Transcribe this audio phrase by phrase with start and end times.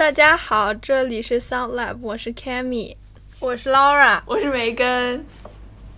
[0.00, 2.96] 大家好，这里是 Sound Lab，我是 Cammy。
[3.38, 5.26] 我是 Laura，我是梅根。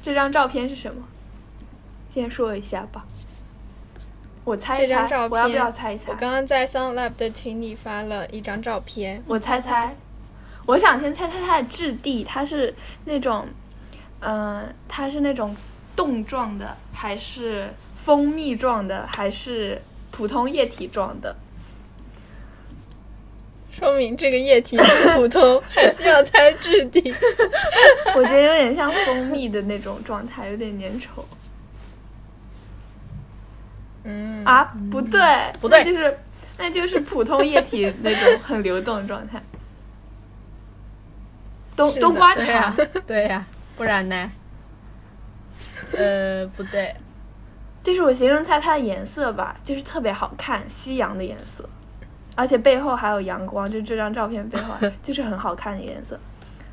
[0.02, 1.04] 这张照片是什么？
[2.12, 3.04] 先说一下吧。
[4.42, 6.10] 我猜一猜，这张照片我要不要猜一猜？
[6.10, 9.94] 我刚刚在 Sound Lab 的群里发了一张照片，我猜猜，
[10.66, 13.46] 我想先猜猜它的质地，它是那种，
[14.18, 15.54] 嗯、它是那种
[15.94, 19.80] 冻状的，还是蜂蜜状的，还是
[20.10, 21.36] 普通液体状的？
[23.72, 27.00] 说明这个液体很普通， 还需要猜质地。
[28.14, 31.24] 我觉得有点像蜂蜜的那种状态，有点粘稠
[34.04, 34.64] 嗯，啊？
[34.90, 35.20] 不对，
[35.60, 36.18] 不对那就是
[36.58, 39.42] 那就是普通液体那种很流动的状态。
[41.74, 42.74] 冬冬瓜茶
[43.06, 43.46] 对呀、
[43.76, 44.30] 不然呢？
[45.96, 46.94] 呃，不对，
[47.82, 51.66] 就是我形容它它的颜色吧，就是特别好看，夕阳的颜色，
[52.34, 56.18] 而且背后还有阳光，就这张照片背后 就是很好看的颜色。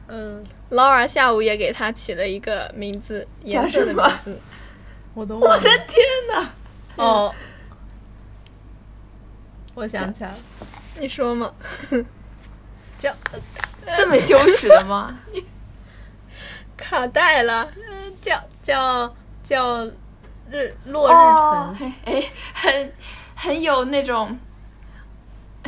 [0.07, 4.39] 嗯，Laura 下午也给它起了一个名字，颜色的名字。
[5.13, 5.57] 我都忘了。
[5.57, 5.97] 我的天
[6.31, 6.49] 哪！
[6.95, 7.33] 哦，
[9.75, 10.37] 我想起来了，
[10.97, 11.53] 你说嘛？
[12.97, 13.13] 叫
[13.97, 15.15] 这么羞耻的吗？
[16.77, 17.69] 卡带了。
[18.21, 19.85] 叫叫叫
[20.51, 22.93] 日落日哦晨，，哎，很
[23.33, 24.37] 很有那种，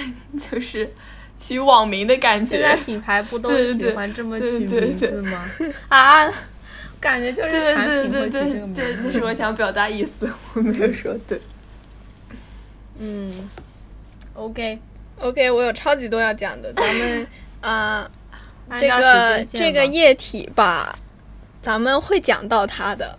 [0.52, 0.94] 就是
[1.38, 2.83] 取网名的感觉现在觉。
[2.83, 5.49] 品牌不都喜欢这么取名对对字吗？
[5.89, 6.31] 啊，
[6.99, 8.81] 感觉就是产品会取这个名字。
[9.03, 11.41] 那是我想表达意思，我没有说对。
[12.99, 13.49] 嗯
[14.35, 17.27] ，OK，OK，我有超级多要讲的，咱们
[17.61, 18.11] 啊、
[18.77, 20.95] 这个这个液体吧，
[21.61, 23.17] 咱们会讲到它的。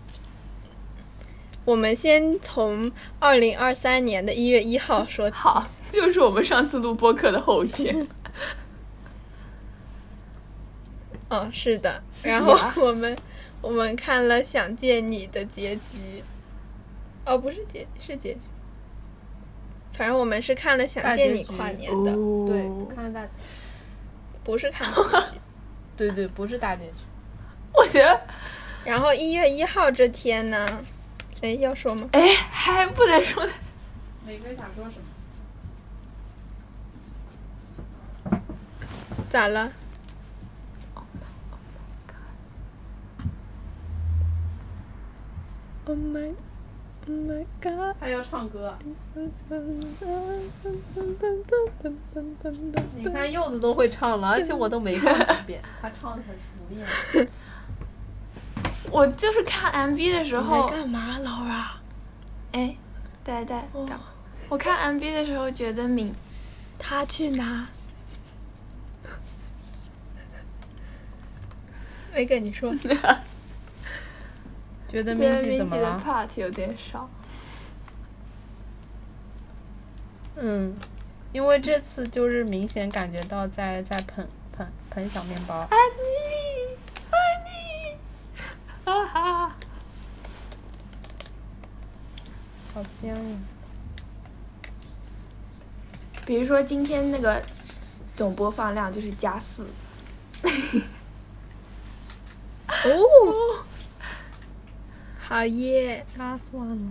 [1.65, 5.37] 我们先从二零二三年的一月一号说起。
[5.37, 5.69] 好，
[6.03, 8.07] 就是我们上次录播客的后天。
[11.29, 12.03] 嗯，是的。
[12.23, 13.17] 然后我们
[13.61, 16.23] 我们看了《想见你》的结局，
[17.27, 18.49] 哦，不是结是结局，
[19.93, 23.27] 反正我们是看了《想见你》跨年的，对，哦看了大，
[24.45, 25.39] 不是看结局。
[25.97, 27.03] 对对，不是大结局。
[27.75, 28.21] 我觉得，
[28.85, 30.67] 然后一月一号这天呢，
[31.41, 32.09] 哎，要说吗？
[32.13, 33.47] 哎，还不能说
[34.27, 35.05] 每个想说什么？
[39.33, 39.73] 咋了
[45.87, 46.29] ？Oh my,
[47.09, 47.97] oh my god！
[47.99, 48.69] 他要唱歌，
[52.95, 56.87] 你看柚子都会唱了，而且我都没看几遍，他唱的很熟练。
[58.93, 61.65] 我就是看 MV 的时你候在，干嘛，Laura？
[62.53, 62.77] 哎，
[63.25, 63.99] 对对，哦等
[64.51, 66.15] 我看 MV 的时候觉得敏，
[66.79, 67.67] 他去哪？
[72.13, 73.23] 没跟你说， 觉得
[74.89, 77.09] 觉得 Minzy 敏姐的怎么了？part 有点少。
[80.37, 80.75] 嗯，
[81.33, 85.61] 因为这次就是明显感觉到在在捧捧捧小面包。
[85.71, 86.77] 爱你，
[87.11, 87.97] 爱你，
[88.85, 89.57] 哈哈。
[92.75, 93.37] 好香呀！
[96.25, 97.43] 比如说今天那个
[98.17, 99.67] 总播放量就是加四，
[102.85, 103.65] 哦，
[105.19, 106.91] 好耶！！Last one，。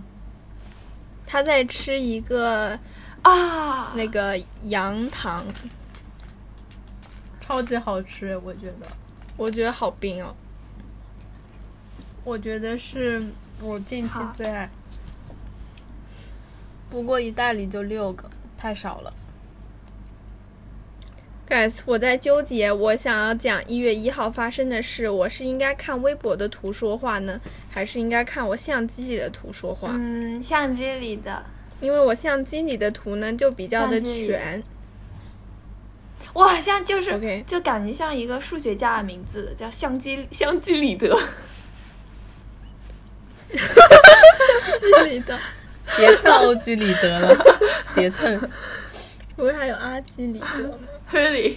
[1.26, 2.78] 他在吃一个
[3.22, 5.44] 啊，那个羊糖，
[7.40, 8.86] 超级好吃，我觉得。
[9.36, 10.34] 我觉得好冰哦。
[12.24, 13.22] 我觉得是
[13.60, 14.70] 我近期最爱。
[16.88, 19.12] 不过一袋里就六个，太少了。
[21.52, 27.38] Guys，我在纠结，我想要讲一月一号发生的事，我是应该看微博的图说话呢，
[27.70, 29.90] 还是应该看我相机里的图说话？
[29.92, 31.44] 嗯，相机里的，
[31.82, 34.62] 因为我相机里的图呢就比较的全。
[36.32, 41.20] 我好像就是 OK 就感觉像一个数学家的名字，叫相机相机里德。
[43.50, 43.58] 机
[45.10, 45.38] 里的，
[45.98, 47.44] 别蹭欧几里德了，
[47.94, 48.40] 别蹭。
[49.36, 50.88] 不是还有阿基里德吗？
[51.12, 51.56] Really，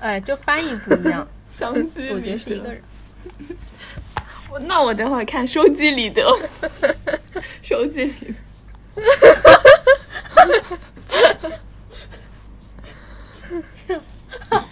[0.00, 2.82] 哎，就翻译不一样， 相机我觉得是一个人。
[4.50, 6.22] 我 那我等会儿看手机里的，
[7.62, 8.34] 手机里的。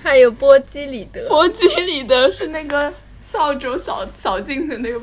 [0.03, 5.01] 还有波基里德，波基里德是那个扫帚扫扫净的那个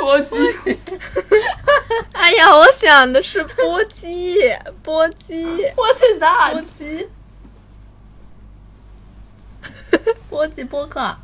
[0.00, 0.78] 波姬。
[2.12, 4.36] 哎呀，我想的是波姬，
[4.82, 5.44] 波姬。
[5.74, 6.52] What is that？
[6.52, 7.08] 波姬。
[10.30, 11.16] 波姬波克。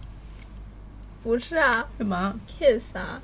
[1.23, 1.87] 不是啊。
[1.99, 3.21] 什么？Kiss 啊。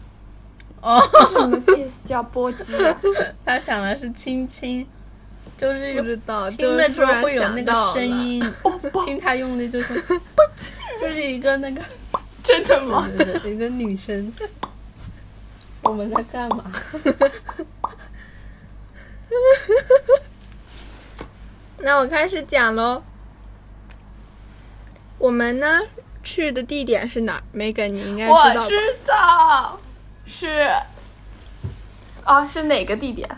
[0.80, 1.00] 哦、
[1.68, 2.72] kiss 叫波姬、
[3.44, 4.84] 他想的是亲亲，
[5.56, 8.44] 就是不知道亲了之后会有那个声音，
[9.04, 9.94] 亲他用力就是，
[11.00, 11.80] 就是一个那个，
[12.42, 13.08] 真的吗？
[13.44, 14.32] 一个女生，
[15.82, 16.64] 我们在干嘛？
[21.78, 23.02] 那我开始讲喽。
[25.18, 25.78] 我们呢
[26.22, 28.68] 去的地点是哪儿？Megan，你应该知道我？
[28.68, 28.76] 知
[29.06, 29.80] 道，
[30.26, 30.68] 是
[32.24, 33.28] 啊，是哪个地点？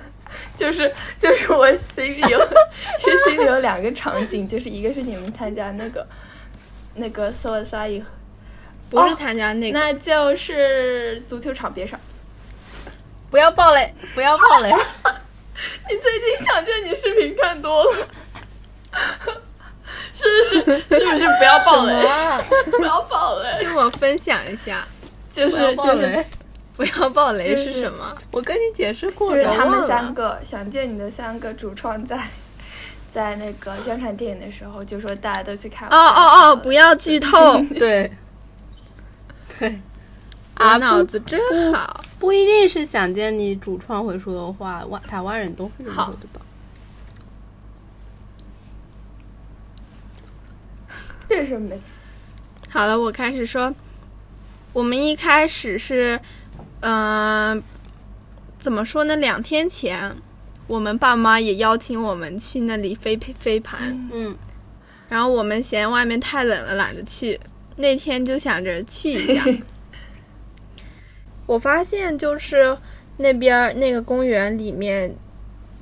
[0.58, 2.38] 就是就是我心里有，
[3.00, 6.06] 是心里有两个场景，就是一个是你们参加那个
[6.94, 8.02] 那个 s o s a
[9.02, 11.98] 不是参加那个，那就是足球场边上。
[13.30, 13.92] 不要暴雷！
[14.14, 14.70] 不要暴雷！
[15.90, 18.06] 你最近想见你视频看多了，
[20.14, 20.78] 是不是？
[20.88, 22.06] 是不是不要暴雷？
[22.06, 22.40] 啊？
[22.78, 24.86] 不要暴雷，跟我分享一下，
[25.32, 26.24] 就是就是雷！
[26.76, 28.16] 不要爆雷是是什么？
[28.30, 29.42] 我跟你解释过的。
[29.44, 32.18] 就是他们三个想见你的三个主创在
[33.12, 35.88] 在那个宣传电影的时候就说大家都去看。
[35.88, 36.56] 哦哦哦！
[36.56, 38.10] 不要剧透，对，
[39.58, 39.80] 对，
[40.56, 42.04] 我啊，脑子真好。
[42.18, 46.40] 不一定是想见你主创会说的话，外台湾人都会这么说，的吧？
[51.28, 51.80] 这是没
[52.70, 53.74] 好了，我开始说。
[54.72, 56.20] 我们一开始是，
[56.80, 57.62] 嗯、
[58.58, 59.14] 怎么说呢？
[59.16, 60.16] 两天前，
[60.66, 64.36] 我们爸妈也邀请我们去那里飞飞盘，嗯，
[65.08, 67.38] 然后我们嫌外面太冷了，懒得去。
[67.76, 69.44] 那天就想着去一下。
[71.46, 72.76] 我发现就是
[73.18, 75.14] 那边那个公园里面，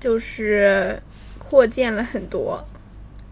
[0.01, 1.01] 就是
[1.39, 2.65] 扩建了很多，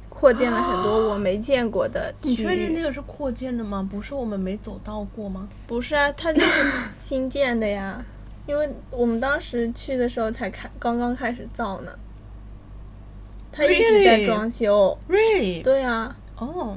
[0.09, 2.31] 扩建了很多我没见过的区域。
[2.31, 3.87] 你确定那个是扩建的吗？
[3.91, 5.49] 不是我们没走到过吗？
[5.67, 8.05] 不是啊，它就是新建的呀。
[8.47, 11.93] 因为我们当时去的时候才开，刚刚开始造呢。
[13.53, 14.25] 它一直在？
[14.25, 14.97] 装修。
[15.09, 15.63] Really？
[15.63, 16.77] 对啊，哦，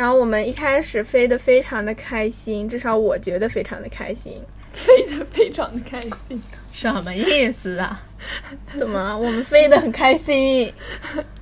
[0.00, 4.42] 然后我们一开始飞得非常的开心，至少我觉得非常的开心。
[4.72, 6.42] 飞得非常的开心。
[6.72, 8.00] 什么意思啊？
[8.78, 9.18] 怎么了？
[9.18, 10.72] 我们飞得很开心，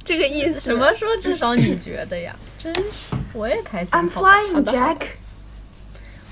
[0.03, 0.59] 这个意思。
[0.59, 2.35] 什么说至少你觉得呀？
[2.59, 2.83] 真是，
[3.33, 3.93] 我也开心。
[3.93, 5.03] I'm flying, Jack。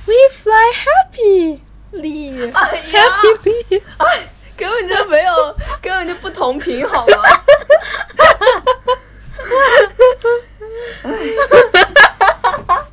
[0.07, 0.73] ？We fly
[1.15, 3.83] happily, 哎呀，happily。
[4.59, 7.15] 根本就没有，根本就不同频，好吗？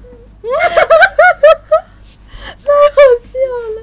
[2.64, 3.38] 太好笑
[3.76, 3.78] 了！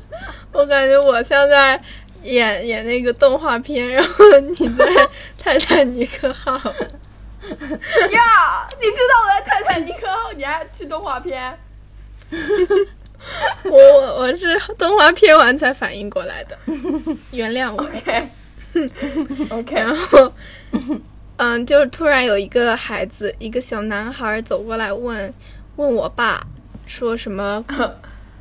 [0.53, 1.81] 我感觉我像在
[2.23, 4.85] 演演那个动画片，然后你在
[5.39, 6.53] 泰坦尼克号。
[7.51, 11.59] 呀，你知道我在泰坦尼克号，你还去动画片？
[13.65, 16.59] 我我我是动画片完才反应过来的，
[17.33, 17.83] 原谅我。
[19.51, 20.33] OK，然后，
[21.37, 25.33] 嗯，就是突然有一个孩子，一个小男孩走过来问
[25.81, 26.39] 问我爸，
[26.87, 27.65] 说什么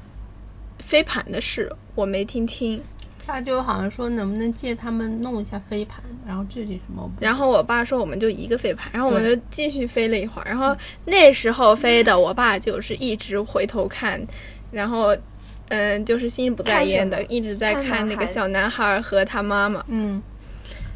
[0.80, 2.82] 飞盘的事，我没听清。
[3.26, 10.46] 他就好像说能不能借他们弄一下飞盘，然后具体什么然后我爸说我们就一个飞盘，然后我们就继续飞了一会儿。
[10.46, 10.76] 然后
[11.06, 14.22] 那时候飞的，我爸就是一直回头看，
[14.70, 15.16] 然后
[15.70, 19.82] 嗯，就是心不在焉的一直在看看那个小男孩和他妈妈。
[19.88, 20.22] 嗯，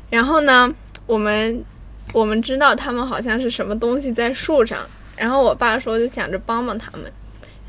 [0.10, 0.70] 然后呢，
[1.06, 1.64] 我们
[2.12, 4.80] 我们知道他们好像是什么东西在树上，
[5.16, 7.12] 然后我爸说就想着帮帮他们，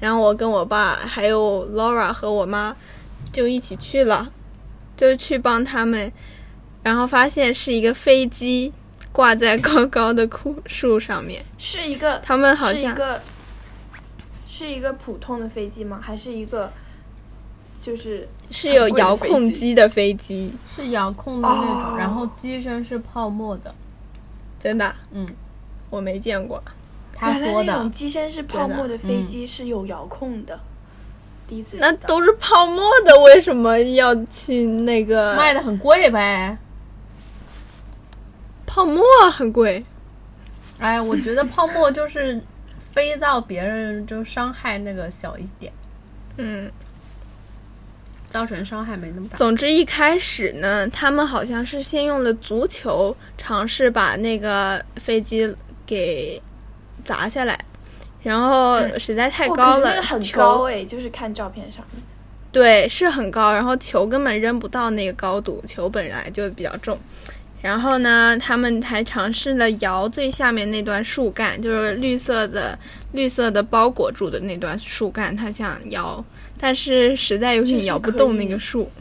[0.01, 2.75] 然后我跟我爸还有 Laura 和我妈
[3.33, 4.31] 就一起去了，
[4.97, 6.13] 就去帮他们，
[6.83, 8.73] 然后发现是一个飞机
[9.13, 13.21] 挂在高高的枯树上面，是一个，他们好像是一个，
[14.49, 16.01] 是一个普通的飞机吗？
[16.03, 16.73] 还是一个，
[17.83, 23.75] 就是是有遥控机的飞机，是遥控的那种，哦然后机身是泡沫的。
[24.59, 25.29] 真的，嗯，
[25.91, 26.63] 我没见过。
[27.15, 30.59] 他说的机身是泡沫的飞嗯机是有遥控的，
[31.49, 36.59] 第一次那都是泡沫的，为什么要去那个卖的很贵呗。
[38.67, 39.03] 泡沫
[39.33, 39.85] 很贵？
[40.79, 42.43] 哎，我觉得泡沫就是
[42.93, 45.73] 飞到别人就伤害那个小一点，
[46.37, 46.71] 嗯。
[48.31, 49.37] 造成伤害没那么大。
[49.37, 55.55] 总之一开始呢，他们好像是先用了足球尝试把那个飞机
[55.87, 56.43] 给
[57.05, 57.59] 砸下来，
[58.23, 62.03] 然后实在太哦高了，很球高哎，就是看照片上面。
[62.51, 66.99] 对是很高，然后球根本扔不到那个高度，球本来就比较重，
[67.61, 72.79] 然后呢，他们还尝试了摇最下面那段树干，就是绿色的
[73.13, 76.25] 绿色的包裹住的那段树干，他想摇，
[76.59, 78.91] 但是实在有点摇不动那个树。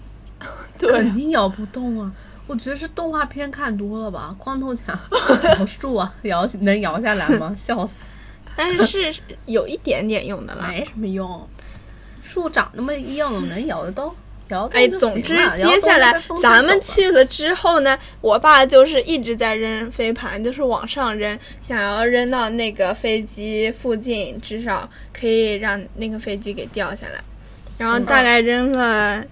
[0.79, 2.11] 对肯定摇不动啊！
[2.47, 4.97] 我觉得是动画片看多了吧，光头强
[5.57, 7.55] 摇树啊，摇能摇下来吗？
[7.57, 8.03] 笑死，
[8.55, 10.67] 但是是有一点点用的啦。
[10.69, 11.47] 没什么用。
[12.23, 14.13] 树长那么硬，能摇得动？
[14.49, 27.23] 摇得哎，总之接下来咱们去了之后呢，我爸就是一直在扔飞盘，就是往上扔，想要扔到那个飞机附近，至少可以让那个飞机给掉下来。
[27.77, 29.23] 然后大概扔了，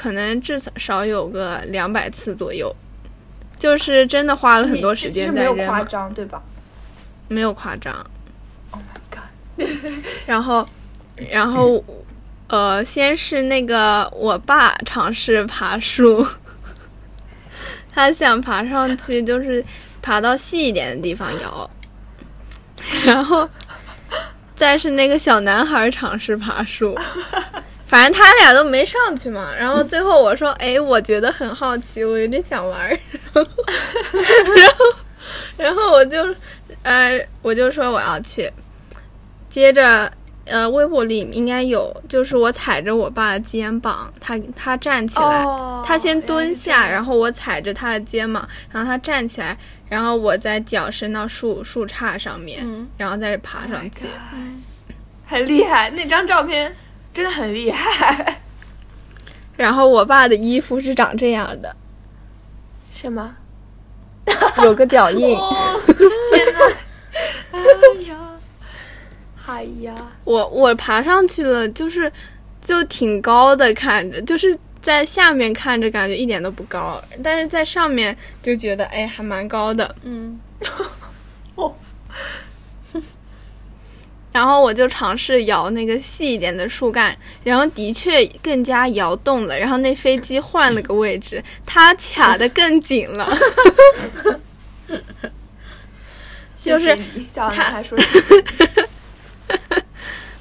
[0.00, 2.74] 可能至少有个两百次左右，
[3.58, 6.42] 就是真的花了很多时间在扔没有夸张，对吧
[7.28, 7.94] 没有夸张。
[8.70, 9.68] ？Oh my god！
[10.24, 10.66] 然后，
[11.30, 11.84] 然后，
[12.48, 16.26] 呃，先是那个我爸尝试爬树，
[17.92, 19.62] 他想爬上去，就是
[20.00, 21.70] 爬到细一点的地方摇，
[23.04, 23.46] 然后，
[24.54, 26.98] 再是那个小男孩尝试爬树，
[27.90, 29.50] 反正他俩都没上去嘛。
[29.58, 32.96] 然后最后我说：“哎，我觉得很好奇，我有点想玩儿。”
[33.34, 33.44] 然
[34.78, 34.84] 后，
[35.58, 36.24] 然后，我就，
[36.84, 38.48] 呃，我就说我要去。
[39.48, 40.08] 接着，
[40.44, 54.06] 呃，微博里应该有，就是我踩着我爸的肩膀，他他站起来，哦他先蹲下，然后后我踩着他的肩膀，然后他站起来，然后我在脚伸到树树杈上面，嗯然后再爬上去。
[55.26, 56.72] 很厉害，那张照片
[57.12, 58.40] 真的很厉害。
[59.56, 61.76] 然后我爸的衣服是长这样的，
[62.90, 63.36] 什么？
[64.62, 65.36] 有个脚印。
[65.38, 65.80] 哦，
[66.32, 66.60] 天哪！
[67.52, 67.60] 哎
[68.08, 68.18] 呀，
[69.46, 72.10] 哎呀，我我爬上去了，就是
[72.62, 79.94] 就挺高的，看着就是在下面看着感觉一点都不高，但是在上面就觉得哎还蛮高的。
[80.02, 80.40] 嗯，
[81.56, 81.74] 哦，
[84.32, 89.58] 然后我就尝试摇那个细一点的树干，然后的确更加摇动了。
[89.58, 93.28] 然后那飞机换了个位置，它卡的更紧了。
[96.62, 97.98] 就是谢谢你小男孩说，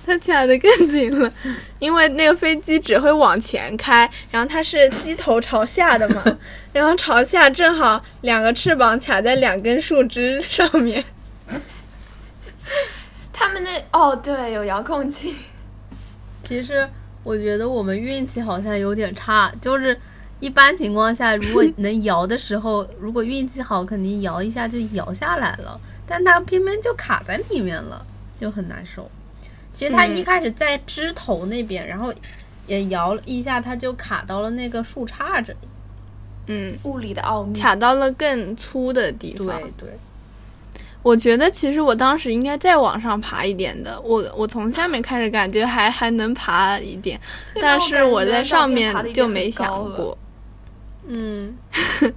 [0.06, 1.32] 它卡的更紧了，
[1.80, 6.22] 因为那个飞机只会往前开，然后它是机头朝下的嘛，
[6.74, 11.04] 然后朝下正好两个翅膀卡在两根树枝上面。
[13.40, 15.34] 他们那哦对，有遥控器。
[16.44, 16.86] 其实
[17.24, 19.98] 我觉得我们运气好像有点差，就是
[20.42, 28.06] 一般情况下，如果能摇的时候，如果运气好，肯定摇一下就摇下来了，但它偏偏就卡在里面了，
[28.42, 29.10] 就很难受。
[29.74, 32.14] 其实它嗯一开始在枝头那边，然后
[32.68, 35.60] 也摇了一下，它就卡到了那个树杈这里。
[36.48, 37.58] 嗯，物理的奥秘。
[37.58, 39.48] 卡到了更粗的地方。
[39.48, 40.00] 对对，
[41.02, 47.20] 我觉得其实我当时应该再往上爬一点的，我我从下面开始感觉还还能爬一点，
[47.62, 50.18] 但是我在上面就没想过。
[51.08, 51.58] 嗯，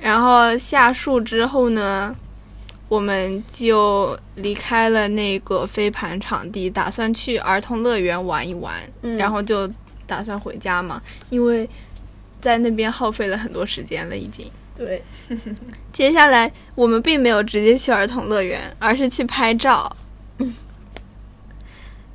[0.00, 2.14] 然后下树之后呢，
[2.88, 9.68] 我们就离开了那个飞盘场地，打算去儿童乐园玩一玩，嗯然后就
[10.06, 11.68] 打算回家嘛，因为
[12.40, 14.48] 在那边耗费了很多时间了已经。
[14.76, 15.02] 对，
[15.92, 19.90] 接下来我们并没有直接去儿童乐园，而是去拍照，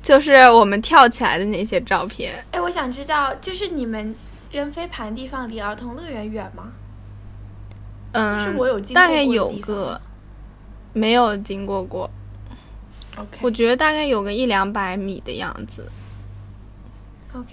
[0.02, 2.32] 就是我们跳起来的那些照片。
[2.52, 4.14] 哎，我想知道，就是你们
[4.50, 6.72] 扔飞盘地方离儿童乐园远吗？
[8.14, 9.98] 嗯我有经过大概有个
[10.92, 12.10] 没有经过过
[13.16, 13.38] ，OK。
[13.40, 15.90] 我觉得大概有个一两百米的样子
[17.32, 17.48] ，OK，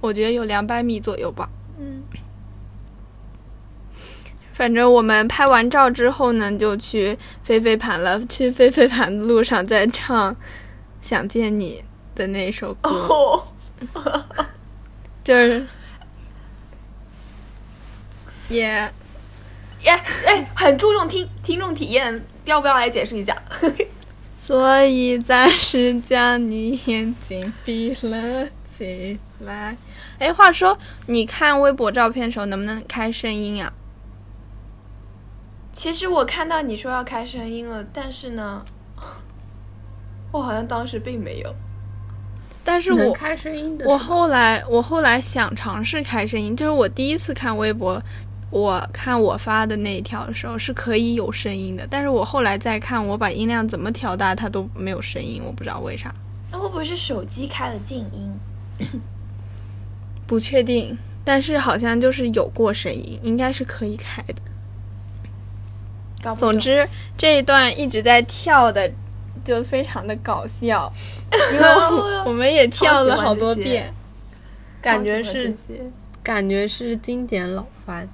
[0.00, 1.46] 我觉得有两百米左右吧。
[1.78, 2.02] 嗯，
[4.56, 8.18] 反正我们拍完照之后呢，就去飞飞盘了。
[8.24, 10.32] 去飞飞盘的路上在唱
[11.02, 11.84] 《想见你》
[12.18, 13.42] 的那首歌，哦，
[15.22, 15.62] 就是
[18.48, 18.62] 也
[19.82, 23.36] 耶，哎，很注重听听众体验，要不要来解释一下？
[24.38, 29.76] 所以暂时将你眼睛闭了起来。
[30.18, 33.70] 哎，话说，你看微博照片的时候能不能开声音啊？
[35.76, 38.64] 其实我看到你说要开声音了，但是呢，
[40.32, 41.54] 我好像当时并没有。
[42.64, 48.02] 但是我开声音的我后来我后来想尝试开声音，就是我第一次看微博，
[48.50, 56.12] 我看我发的那一条的时候是可以有声音的，但是我后来再看，我把音量怎么调大，它都没有声音，我不知道为啥，
[56.50, 58.90] 那会不会是手机开了静音？
[60.26, 60.96] 不确定。
[61.22, 64.36] 但是好像就是有过声音，应该是可以开的。
[66.34, 68.90] 搞总之这一段一直在跳的，
[69.44, 70.92] 就非常的搞笑，
[71.52, 73.92] 因为我我们也跳了好多遍。
[74.82, 75.52] 感觉是
[76.22, 78.06] 感觉是经典老番，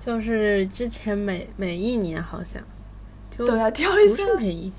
[0.00, 2.62] 就是之前每每一年好像
[3.30, 4.72] 就都要跳一不是每一年，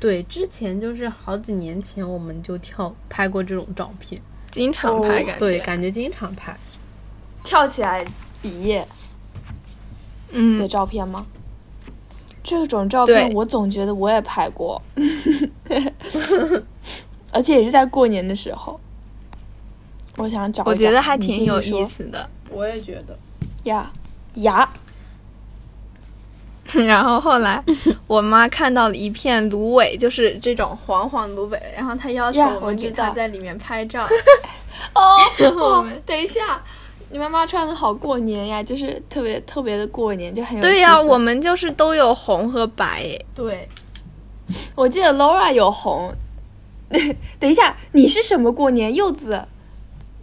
[0.00, 4.20] 对，之前就是好几年前我们就跳拍过这种照片，
[4.50, 6.56] 经常拍，感觉、对，感觉经常拍。
[7.44, 8.04] 跳起来
[8.42, 8.88] 毕业的
[10.32, 11.24] 嗯，照片吗？
[12.42, 14.80] 这种照片我总觉得我也拍过，
[17.32, 18.78] 而且也是在过年的时候。
[20.16, 22.28] 我想找找，我觉得还挺有意思的。
[22.50, 23.16] 我也觉得，
[23.64, 23.90] 呀
[24.34, 24.68] 呀。
[26.86, 27.62] 然后后来
[28.06, 34.06] 我妈看到了一片芦苇，就是这种黄黄芦苇，然后她要求我们给我知道在里面拍照。
[34.94, 36.62] 哦，然后我哦们等一下，
[37.10, 43.04] 你妈妈穿的好过年呀，就是特别特别的过年，就很有对呀、我们就是都有红和白。
[43.34, 43.68] 对，
[44.76, 46.14] 我记得 Laura 有红。
[47.38, 48.92] 等一下，你是什么过年？
[48.94, 49.44] 柚子，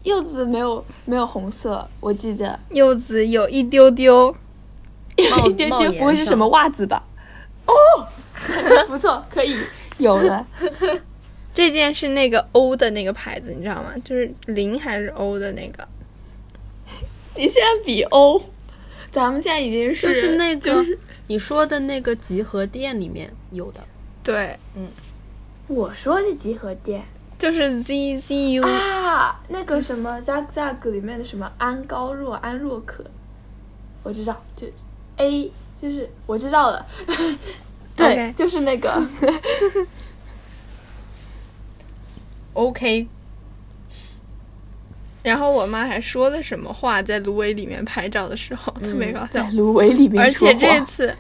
[0.04, 4.36] 柚子没有没有红色，我记得柚子有一丢丢，
[5.16, 7.04] 有 一丢丢不会是什么袜子吧？
[7.68, 7.74] 哦，
[8.88, 9.58] 不错，可以
[9.98, 10.46] 有了。
[11.54, 13.94] 这件是那个 O 的那个牌子，你知道吗？
[14.04, 15.88] 就是零还是 O 的那个。
[17.38, 18.42] 你现在比欧，
[19.12, 23.82] 咱们现在已经是就是那个就是你说的那个集合店里面有的，
[24.24, 24.88] 对，嗯。
[25.68, 27.04] 我说的集合店。
[27.38, 33.06] 就是 ZZU，、啊，那个什么 Zag Zag 里面的什么安高若、安若可，
[34.02, 34.66] 我知道，就
[35.18, 36.84] A 就是我知道了，
[37.96, 39.08] 对就是那个。
[42.54, 43.08] OK，
[45.28, 49.50] 然后我妈还说了什么话，在芦苇里面拍照的时候，特别搞笑在。
[49.52, 51.14] 芦苇里面而且这次，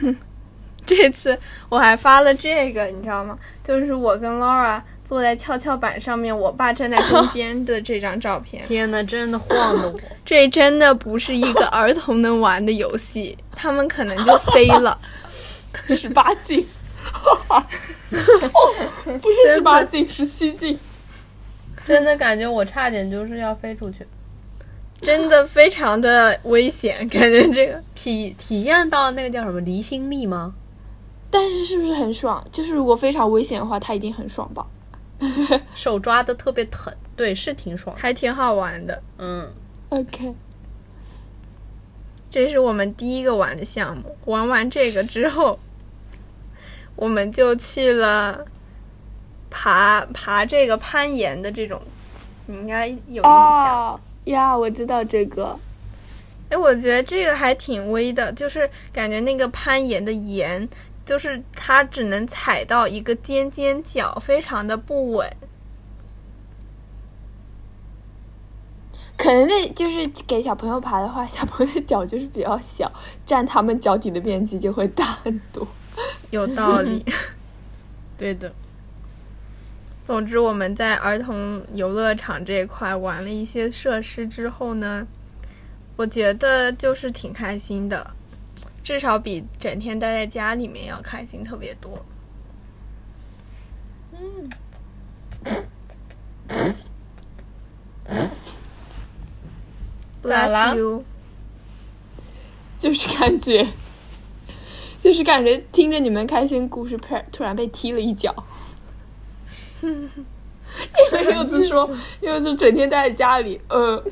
[0.84, 1.38] 这次
[1.68, 3.36] 我还发了这个，你知道吗？
[3.62, 8.64] 就是我跟 Laura 坐在跷跷板上面，我爸站在中间的这张照片。
[8.66, 14.98] 天呐，真的晃的我， 这真的不是一个儿童能玩的游戏，他们可能就飞了。
[15.90, 16.66] 十八禁，
[17.22, 17.64] 哦，
[19.22, 20.76] 不是十八禁，十七禁。
[21.88, 24.06] 真的感觉我差点就是要飞出去，
[25.00, 30.54] 真的非常的危险，感觉这个体体验到那个叫什么离心力吗？
[31.30, 32.46] 但是是不是很爽？
[32.52, 34.66] 就是如果非常危险的话，它一定很爽吧？
[35.74, 39.02] 手抓的特别疼，对，是挺爽，还挺好玩的。
[39.18, 39.48] 嗯
[39.88, 40.34] ，OK，
[42.30, 44.16] 这是我们第一个玩的项目。
[44.26, 45.58] 玩完这个之后，
[46.96, 48.44] 我们就去了
[49.56, 51.80] 爬爬这个攀岩的这种，
[52.46, 53.94] 你应该有印象。
[53.94, 55.56] 哦呀，我知道这个。
[56.48, 60.68] 哎，我觉得这个还挺危的，就是感觉那个攀岩的岩，
[61.06, 65.30] 就是它只能踩到一个尖尖角，非常的不稳。
[69.16, 72.90] 可能那就是给小朋友爬的话，小朋友的脚就是比较小，
[73.24, 75.64] 占他们脚底的面积就会大很多。
[76.30, 77.04] 有道理。
[78.18, 78.52] 对的，
[80.06, 85.06] 总之，我们在儿童游乐场这一块玩了一些设施之后呢，
[85.96, 88.10] 我觉得就是挺开心的，
[88.82, 92.04] 至少比整天待在家里面要开心特别多。
[94.12, 94.50] 嗯
[100.22, 101.04] 咋啦，Bless you。
[102.76, 103.66] 就是感觉，
[105.00, 106.98] 就是感觉听着你们开心故事，
[107.32, 108.44] 突然被踢了一脚。
[109.84, 110.10] 因
[111.26, 111.88] 为柚子说，
[112.20, 114.02] 柚子整天待在家里，呃，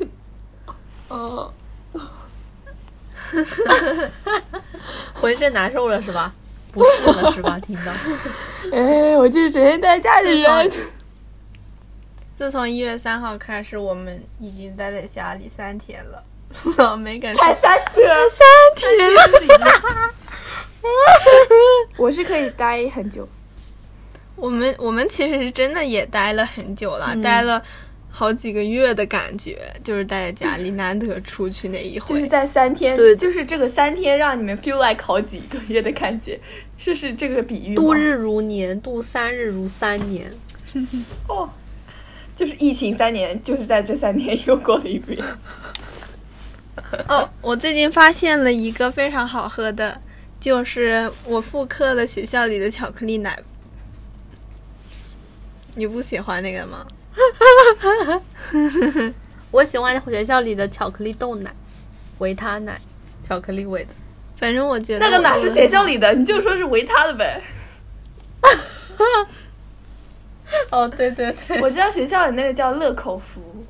[1.09, 1.53] 呃，
[5.15, 6.33] 浑身难受了是吧？
[6.73, 7.59] 不是了是吧？
[7.67, 7.93] 听到，
[8.73, 10.73] 哎，我就是整天待在家里的人。
[12.35, 18.91] 自从一月三号开始，我们已经待在家里三天了，没敢说才三天，三天。
[21.97, 23.29] 我是可以待很久。
[24.37, 27.63] 我们我们其实是真的也待了很久了，待了
[28.11, 32.15] 好几个月的感觉，就是待在家里，难得出去那一回。
[32.15, 36.39] 就是在三天，对就是这个三天让你们 feel like 好几个月的感觉，
[36.77, 40.31] 是是这个比喻吗度日如年，度三日如三年。
[41.29, 41.49] 哦，
[42.35, 45.19] 就是疫情三年，就是在这三年又过了一遍。
[47.07, 50.01] 哦，我最近发现了一个非常好喝的，
[50.41, 53.39] 就是我复刻了学校里的巧克力奶。
[55.75, 56.87] 你不喜欢那个吗？
[59.51, 61.55] 我喜欢学校里的巧克力豆奶，
[62.19, 62.81] 维他奶，
[63.23, 63.93] 巧克力味的。
[64.37, 66.13] 反正我觉得那个哪是学校里的？
[66.15, 67.41] 你就说是维他的呗。
[70.71, 73.65] 哦，对对对，我知道学校里那个叫乐口福，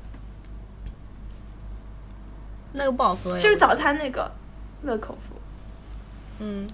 [2.73, 3.41] 那个不好喝呀。
[3.41, 4.29] 就是早餐那个
[4.81, 5.35] 乐口福。
[6.39, 6.67] 嗯，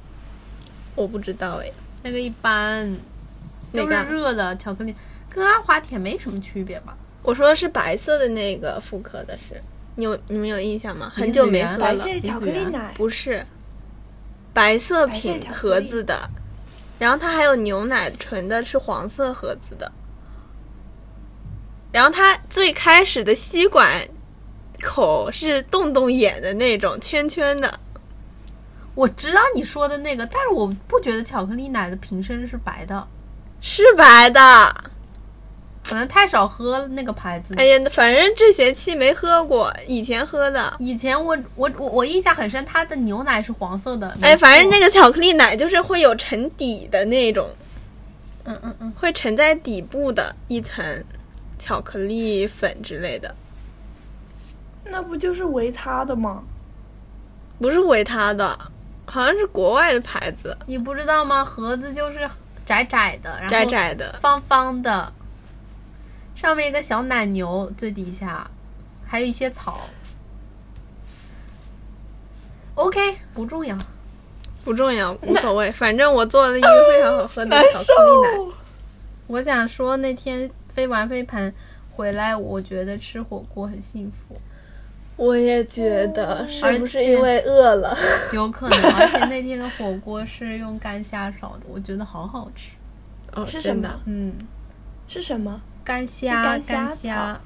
[0.95, 1.71] 我不知道哎，
[2.03, 2.97] 那个一般，
[3.73, 4.95] 就是热的巧克力，
[5.39, 6.97] 跟阿华田没什么区别吧？
[7.21, 9.61] 我说的是白色的那个复刻的是，
[9.95, 11.09] 你有你们有印象吗？
[11.15, 13.45] 很久没喝了，白色巧克力奶，不是
[14.53, 16.29] 白色品白色巧克力盒子的，
[16.97, 19.89] 然后它还有牛奶纯的，是黄色盒子的。
[21.91, 24.05] 然后它最开始的吸管
[24.81, 27.79] 口是洞洞眼的那种圈圈的，
[28.93, 33.07] 我知道你说的那个，但是我不觉得巧克力奶的瓶身是白的，
[33.61, 34.88] 是白的。
[35.89, 37.55] 可能太少喝那个牌子。
[37.57, 40.73] 哎呀，反正这学期没喝过，以前喝的。
[40.77, 44.15] 以前我我我我印象很深，它的牛奶是黄色的。
[44.21, 47.49] 哎，反正那个巧克力奶就是会有沉底的那种，
[48.43, 51.03] 嗯嗯嗯，会沉在底部的一层
[51.57, 53.33] 巧克力粉之类的，
[54.85, 56.43] 那不就是维他的吗？
[57.59, 58.57] 不是维他的，
[59.05, 61.43] 好像是国外的牌子，你不知道吗？
[61.43, 62.29] 盒子就是
[62.65, 64.17] 窄窄的，然后窄窄的。
[64.21, 65.11] 方方的，
[66.39, 68.49] 上面一个小奶牛，最底下
[69.05, 69.81] 还有一些草。
[72.75, 73.77] OK，不重要。
[74.63, 78.55] 不重要，无所谓，反正我做了一个非常好喝的巧克力奶。
[79.27, 81.53] 我想说，那天飞完飞盘
[81.91, 84.39] 回来，我觉得吃火锅很幸福，
[85.17, 87.93] 我也觉得，是不是因为饿了？
[88.33, 88.79] 有可能。
[88.93, 92.69] 而且那天的火锅是用干虾烧的，我觉得好好吃。
[93.33, 93.99] 哦，是什么真的。
[94.05, 94.33] 嗯，
[95.09, 95.61] 是什么？
[95.89, 97.41] 干虾，干虾，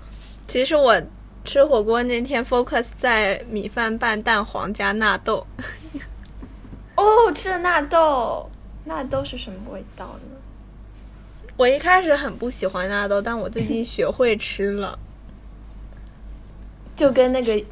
[0.49, 1.01] 其实我
[1.45, 5.47] 吃火锅那天 focus 在米饭拌蛋黄加纳豆，
[6.97, 8.49] 哦，吃了纳豆，
[8.83, 10.35] 纳豆是什么味道呢？
[11.55, 14.99] 我一开始很不喜欢纳豆，但我最近学会吃了，
[16.97, 17.63] 就跟那个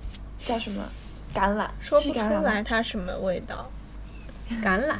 [0.45, 0.81] 叫什么
[1.35, 3.69] 橄榄，说不出来它什么味道。
[4.63, 4.95] 橄榄。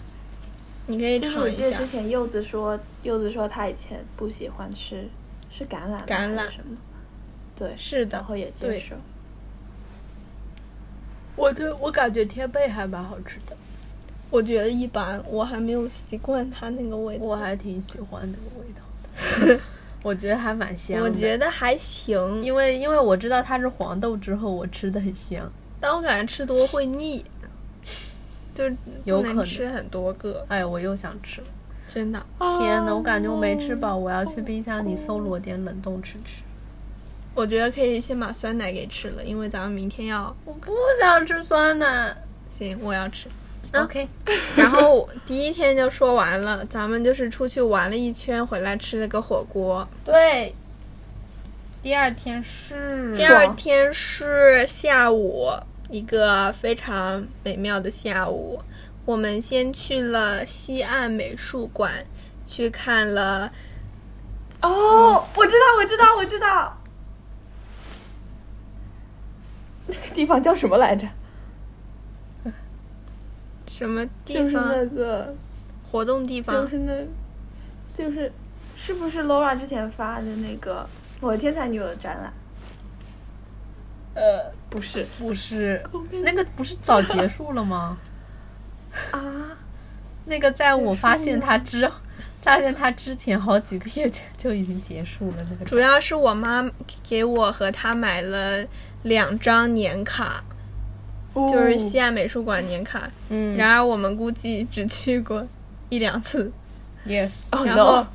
[0.88, 1.88] 你可以就是尝一下我记得之。
[1.88, 5.08] 前柚子说，柚子说他以前不喜欢吃，
[5.52, 6.78] 是橄榄橄榄什么？
[7.56, 8.96] 对，是的，然后也接对受。
[11.36, 13.56] 我的我感觉天贝还蛮好吃的，
[14.30, 17.26] 我觉得一般，我还没有习惯它那个味道。
[17.26, 19.62] 我还挺喜欢那个味道的，
[20.04, 21.04] 我觉得还蛮香的。
[21.04, 25.52] 我觉得还行，因为因为我知道它是黄豆之后，我吃的很香。
[25.80, 27.24] 但我感觉吃多会腻，
[28.54, 31.48] 就是有可能能吃很多个，哎，我又想吃了。
[31.94, 32.24] 真的。
[32.60, 36.42] 天呐，我感觉我没吃饱，我要去冰箱里搜罗点冷冻吃吃。
[37.34, 42.16] 我觉得可以先把酸奶给吃了，因为咱们明天要我不想吃酸奶。
[42.50, 43.28] 行，我要吃。
[43.72, 44.08] 啊 OK，
[44.56, 49.88] 然后第一天就说完了，咱们就是出去玩了一圈，回来吃了个火锅。
[50.04, 50.54] 对。
[51.82, 55.50] 第二天是第二天是下午，
[55.90, 58.62] 一个非常美妙的下午。
[59.06, 62.06] 我们先去了西岸美术馆，
[62.46, 63.52] 去看了
[64.62, 66.78] 哦，我知道，我知道，我知道。
[69.88, 71.08] 那个地方叫什么来着？
[73.68, 74.68] 什么地就是方？
[74.70, 75.36] 那个，
[75.92, 76.64] 活动地方？
[76.64, 76.94] 就是那，
[77.96, 78.32] 就是，
[78.76, 80.84] 是不是 Laura 之前发的那个
[81.20, 82.32] 《我的天才女友》的展览？
[84.14, 85.82] 呃，不是不是
[86.24, 87.98] 那个不是早结束了吗？
[90.22, 91.90] 啊，那个在我发现他之，
[92.42, 95.38] 发现他之前好几个月前就已经结束了。
[95.50, 96.70] 那个主要是我妈
[97.08, 98.66] 给我和他买了
[99.04, 100.44] 两张年卡，
[101.34, 103.10] 就是西岸美术馆年卡。
[103.30, 103.56] 嗯。
[103.58, 105.46] 然而我们估计只去过
[105.90, 106.52] 一两次
[107.06, 108.08] ，，yes，哦然后 no，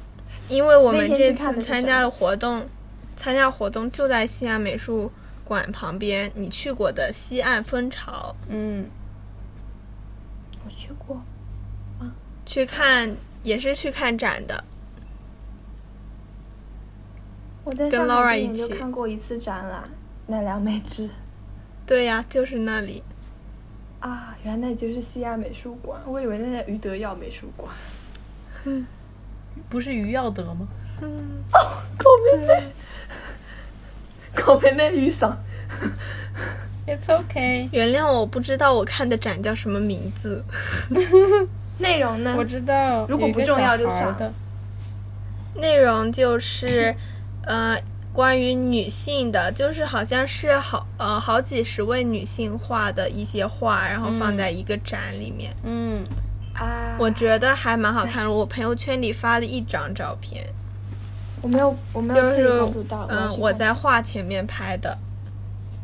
[0.49, 2.67] 因为我们这次参加的活动，
[3.15, 5.13] 参加活动就在西岸美术
[5.45, 8.89] 馆旁边，你去过的西岸蜂巢，嗯，
[10.65, 11.21] 我去过。
[12.47, 14.65] 去看也是去看展的。
[17.65, 19.91] 跟我在跟 Laura 一起看过一次展览，
[20.29, 21.11] 奈良美智
[21.85, 23.03] 对呀、就是那里。
[23.99, 27.69] 啊，原来就是西亚美术馆，我以为那是余德耀美术馆。
[29.69, 30.69] 不是于耀德吗？
[31.01, 32.11] 狗
[32.47, 32.73] 妹，
[34.35, 35.37] 狗妹那雨伞，
[36.87, 40.45] It's okay，原谅我不知道我看的展叫什么名字。
[41.79, 42.35] 内容呢？
[42.37, 43.07] 我知道。
[43.07, 44.33] 如果不重要就算了。
[45.55, 46.95] 内容就是，
[47.43, 47.79] 呃，
[48.13, 56.05] 关于女性的，就是好像是好呃好几十位女性画的一些画，然后放在一个展里面，嗯，
[56.55, 58.31] 啊，我觉得还蛮好看的。
[58.31, 60.47] 我朋友圈里发了一张照片，
[61.41, 64.99] 我没有我没有就是关注到，要嗯，我在画前面拍的。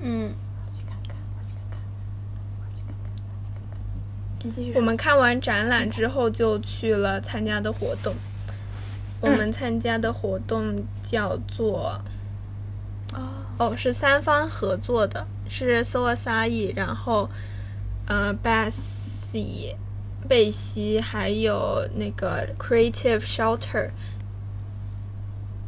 [0.01, 0.31] 嗯，
[0.77, 1.81] 去看看，我去看看，
[2.61, 4.32] 我去看看，我去看看。
[4.43, 4.73] 你继续。
[4.75, 8.15] 我们看完展览之后就去了参加的活动。
[9.21, 12.01] 我们参加的活动叫做
[13.13, 17.31] 啊，哦，是三方合作的，是 s o a s a i 然后
[18.07, 19.77] 呃 Bessie
[20.29, 23.91] 贝西还有那个 Creative Shelter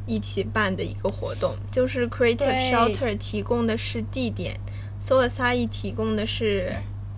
[0.06, 4.58] 一起办的一个活动，就是 Creative Shelter 提供的是地点
[4.98, 6.72] s o a s a i 提供的是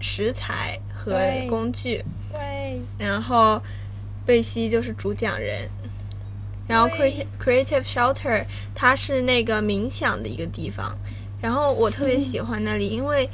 [0.07, 2.01] 食材和工具。
[2.33, 3.61] 对，然后
[4.25, 5.69] 贝西就是主讲人，
[6.69, 10.97] 然后 creative creative shelter 它是那个冥想的一个地方，
[11.41, 13.29] 然后我特别喜欢那里，因为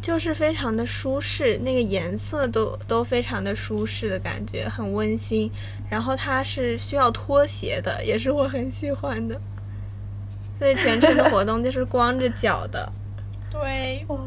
[0.00, 5.50] 就是非常的舒适，那个颜色都都非常的舒适的感觉，很温馨。
[5.90, 9.40] 然后它是需要拖鞋的，也是我很喜欢的，
[10.56, 12.92] 所以全程的活动就是光着脚的。
[13.50, 14.18] 对，哇。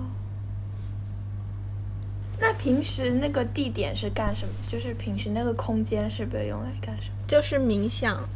[2.40, 4.54] 那平时那个地点是干什么？
[4.72, 7.16] 就是平时那个空间是被用来干什么？
[7.28, 8.30] 就是冥想，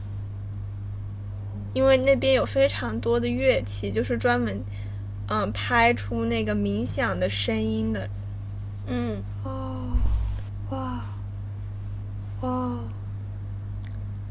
[1.74, 4.64] 因为那边有非常多的乐器，就是专门
[5.28, 8.10] 嗯拍出那个冥想的声音的。
[8.88, 9.96] 嗯，哦，
[10.72, 11.06] 哇，
[12.42, 12.80] 哇，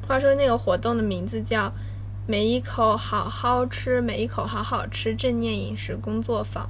[0.06, 1.72] 话说那个活动的名字叫
[2.26, 6.68] “每一口好好吃，每一口好好吃”正念饮食工作坊。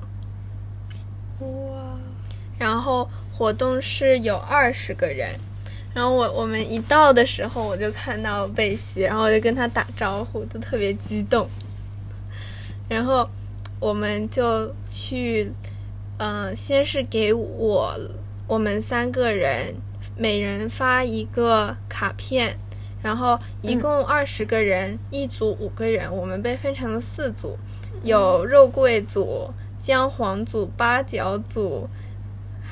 [1.40, 1.79] 哇，
[2.60, 5.34] 然后活动是有二十个人，
[5.94, 11.48] 然后我我们一到的时候，我就看到贝西，然后我就跟他打招呼，就特别激动。
[12.86, 13.26] 然后
[13.78, 15.50] 我们就去，
[16.18, 17.98] 嗯、先是给我
[18.46, 19.74] 我们三个人
[20.14, 22.58] 每人发一个卡片，
[23.00, 27.56] 然后一共二十个人，一组五个人，我们被分成了四组，
[28.02, 31.88] 有肉桂组、姜黄组、八角组，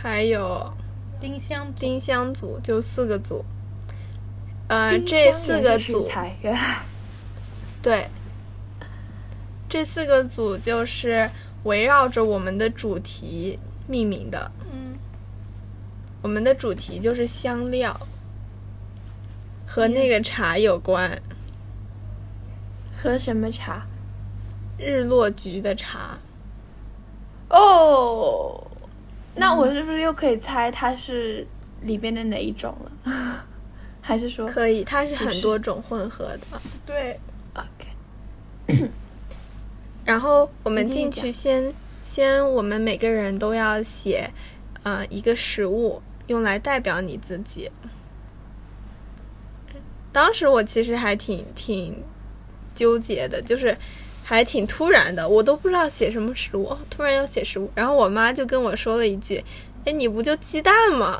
[0.01, 0.73] 还有
[1.21, 3.45] 丁香丁香组，就四个组。
[4.69, 6.09] 呃，这四个组
[7.83, 8.09] 对，
[9.69, 11.29] 这四个组就是
[11.65, 13.59] 围绕着我们的主题
[13.89, 14.53] 命名的。
[14.71, 14.97] 嗯，
[16.23, 17.99] 我们的主题就是香料，
[19.67, 21.21] 和那个茶有关，
[23.03, 23.87] 喝什么茶？
[24.79, 26.19] 日落菊的茶。
[27.49, 28.67] 哦，
[29.38, 31.46] 那我是不是又可以猜它是
[31.83, 32.74] 里边的哪一种
[33.05, 33.44] 了？
[34.03, 36.61] 还是说可以，它是很多种混合的。
[36.87, 37.18] 对
[37.55, 38.88] ，OK？
[40.05, 41.72] 然后我们进去先
[42.05, 44.31] 先，我们每个人都要写，
[44.83, 47.70] 呃，一个食物用来代表你自己。
[50.11, 52.03] 当时我其实还挺挺
[52.74, 53.77] 纠结的，就是
[54.29, 59.43] 还挺突然的，我都不知道写什么食物，哦突然要写食物，然后我妈就跟我说了一句
[59.87, 61.19] ：“哎，你不就鸡蛋吗？”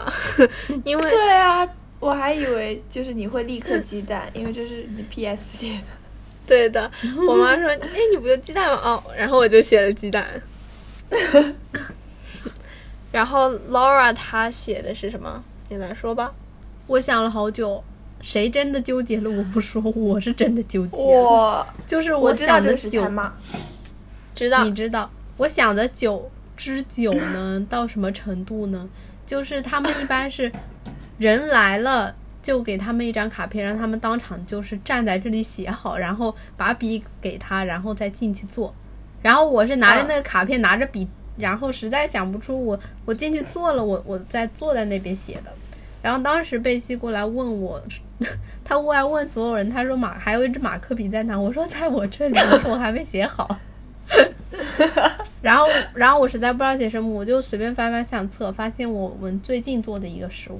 [0.85, 1.66] 因为对啊，
[2.01, 5.85] 我还以为就是你会立刻鸡蛋，因为这是你 PS 写的。
[6.47, 6.90] 对的，
[7.27, 10.27] 我妈说：“哎，你不就鸡蛋吗？”哦，然后我就写了鸡蛋。
[13.11, 15.42] 然后 Laura 她写的是什么？
[15.71, 16.35] 你来说吧。
[16.87, 17.83] 我想了好久，
[18.20, 20.96] 谁真的纠结了我不说，我是真的纠结。
[20.96, 23.33] 我就是我想的酒这个食材，吗？
[24.35, 28.88] 知道你知道，我想的久之久呢，到什么程度呢？
[29.26, 30.50] 就是他们一般是
[31.18, 32.14] 人来了。
[32.40, 38.74] 就给他们一张卡片，让他们当场就是站在这里写好，然后把笔给他，然后再进去做。
[39.20, 45.52] 然后我是拿着那个卡片，拿着笔，然后实在想不出我我进去做了，我我再坐在那边写的。
[46.09, 47.79] 然后当时贝西过来问我，
[48.64, 51.38] 他过来问所有人，他说马还有一支马克笔在哪？
[51.38, 53.59] 我说在我这里， 我说我还没写好。
[55.42, 60.59] 然后，然后我实在不知道写什么，我就随便翻翻相册，发现我们最近做的一个食物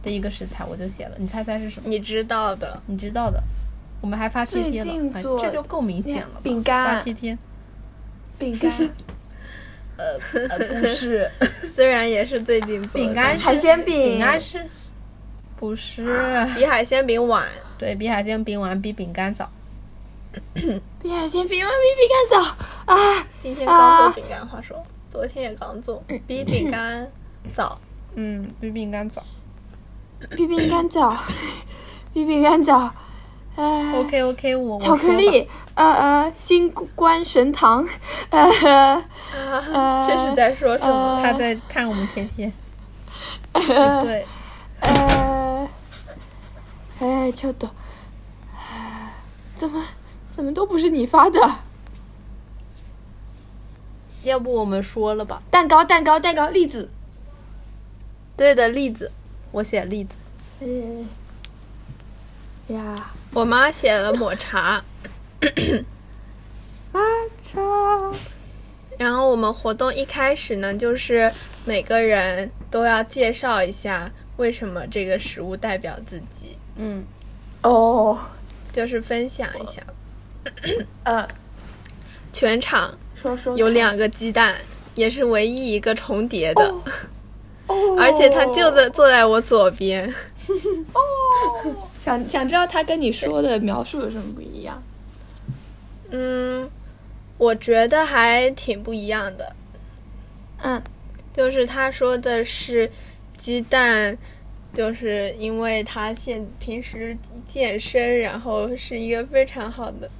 [0.00, 1.16] 的一个食材，我就写了。
[1.18, 1.88] 你猜猜是什么？
[1.88, 3.42] 你知道的，你知道的，
[4.00, 6.40] 我们还发贴贴了，哎这就够明显了吧。
[6.44, 7.36] 饼干发贴贴，
[8.38, 8.70] 饼干、
[9.98, 10.18] 呃，
[10.80, 11.30] 不是
[11.70, 14.64] 虽然也是最近做的饼干是，海鲜饼饼干是，
[15.58, 16.02] 不是？
[16.54, 17.44] 比海鲜饼晚。
[17.76, 19.50] 对比海鲜饼晚比饼干早。
[21.02, 23.26] 比海鲜饼晚比饼干早啊！
[23.38, 24.80] 今天刚做饼干，话说
[25.10, 27.10] 昨天也刚做，比饼干
[27.52, 27.80] 早。
[28.14, 29.24] 嗯，比饼干早。
[30.36, 31.16] 比饼干早，
[32.14, 32.92] 比饼干早。
[33.57, 37.87] 哎 OK OK，我我巧克说吧力， 呃呃，星官神堂，
[38.31, 38.39] 呃
[39.73, 40.91] 啊，这是在说什么？
[40.91, 42.51] 呃他在看我们甜甜。
[43.51, 44.25] 呃对，
[44.81, 45.69] 呃，
[46.99, 47.69] 哎，ちょっと，
[49.55, 49.83] 怎么
[50.31, 51.39] 怎么都不是你发的？
[54.23, 55.43] 要不我们说了吧？
[55.51, 56.89] 蛋糕，蛋糕，蛋糕，栗子。
[58.35, 59.11] 对的，栗子，
[59.51, 60.15] 我写栗子。
[60.61, 61.07] 嗯
[62.68, 64.82] 呀，我妈写了抹茶，
[66.92, 67.00] 抹
[67.40, 67.60] 茶，
[68.98, 71.32] 然后我们活动一开始呢，就是
[71.64, 77.04] 每个人都要介绍一下为什么这个食物代表自己，嗯，
[77.62, 78.18] 哦，
[78.70, 79.82] 就是分享一下。
[81.04, 81.26] 呃，
[82.32, 83.56] 全场说说。
[83.56, 84.56] 有两个鸡蛋，
[84.94, 86.82] 也是唯一一个重叠的，哦。
[87.68, 90.12] 哦，而且他就在坐在我左边。
[92.08, 94.82] 想想知道他跟你说的描述有什么不一样？
[96.10, 96.66] 嗯，
[97.36, 99.54] 我觉得还挺不一样的。
[100.62, 100.82] 嗯，
[101.34, 102.90] 就是他说的是
[103.36, 104.16] 鸡蛋，
[104.72, 107.14] 就是因为他现平时
[107.46, 110.10] 健身，然后是一个非常好的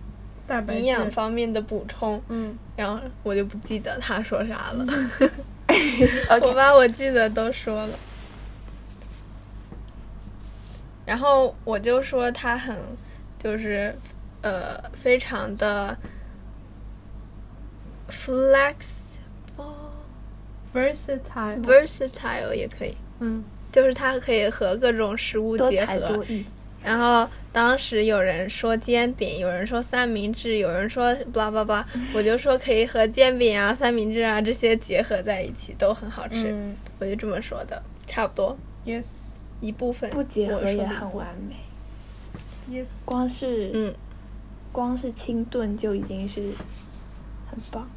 [0.75, 2.23] 营养方面的补充。
[2.29, 4.87] 嗯，然后我就不记得他说啥了，
[6.43, 7.99] 我把我记得都说了。
[11.09, 12.77] 然后我就说他很，
[13.39, 13.95] 就是
[14.43, 15.97] 呃，非常的
[18.11, 19.17] flexible。
[20.75, 21.63] versatile。
[21.65, 23.43] versatile 也可以，嗯，
[23.73, 26.23] 就是它可以和各种食物结合。
[26.85, 31.83] 然后当时有人说煎饼，有人说三明治，有人说 blah blah blah，
[32.15, 36.53] 我就说可以和煎饼啊、三明治啊这些结合在一起，都很好吃。
[36.53, 39.28] 嗯我就这么说的，差不多，yes
[39.61, 41.57] 一部分不结合也很完美
[42.71, 42.87] ，yes。
[43.05, 43.95] 光是嗯，
[44.71, 46.53] 光是清炖就已经是
[47.51, 47.89] 很棒。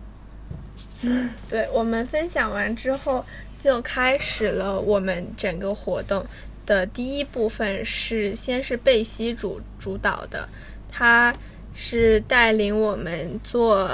[1.49, 3.25] 对，我们分享完之后，
[3.59, 6.25] 就开始了我们整个活动
[6.65, 10.47] 的第一部分是先是贝西主主导的，
[10.89, 11.35] 他
[11.73, 13.89] 是带领我们做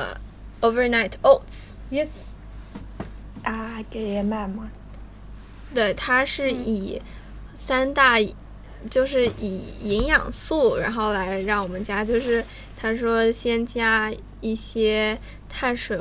[0.61, 2.09] overnight oats，yes。
[3.43, 4.69] 啊，给爷麦吗？
[5.73, 7.01] 对，它是以
[7.67, 8.17] 三大，
[8.89, 12.41] 就是以营养素，然后来让我们加，就是
[12.77, 15.17] 他说先加一些
[15.49, 15.99] 碳水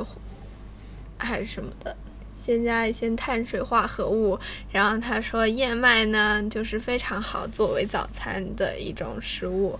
[1.17, 1.93] 还是什么的，
[2.33, 4.39] 先加一些碳水化合物，
[4.71, 9.77] 然后他说燕麦呢就是非常好作为早餐的一种食物，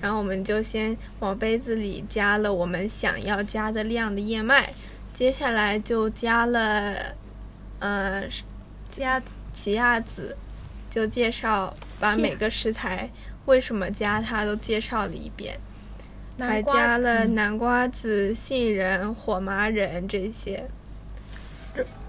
[0.00, 4.72] 然后我们就先往杯子里加了我们想要加的量的燕麦，
[5.12, 7.14] 接下来就加了，
[7.80, 8.22] 呃，
[8.88, 9.20] 加
[9.52, 10.34] 奇亚籽，
[10.96, 13.10] 就介绍把每个食材
[13.44, 15.54] 为什么加它都介绍了一遍，
[16.38, 20.66] 还加了南瓜子、杏仁、火麻仁这些。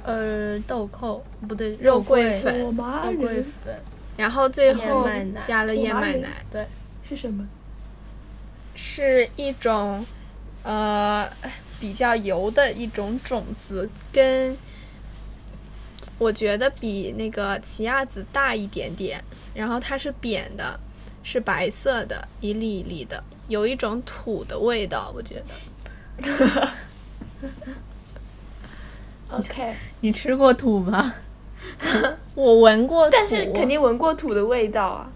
[0.06, 3.76] 呃豆蔻不对，肉桂桂粉肉桂粉，
[4.16, 5.06] 然后最后
[5.44, 6.66] 加了燕麦奶，对，
[7.04, 7.46] 是什么？
[8.74, 10.06] 是一种
[10.64, 11.30] 呃
[11.78, 14.56] 比较油的一种种子，跟
[16.18, 20.80] 我觉得比那个奇亚籽大一点点，然后它是扁的，
[21.24, 26.70] 是白色的，一粒一粒的，有一种土的味道，我觉得。
[29.30, 31.14] OK， 你吃过土吗？
[32.34, 35.10] 我闻过土，但是肯定闻过土的味道啊。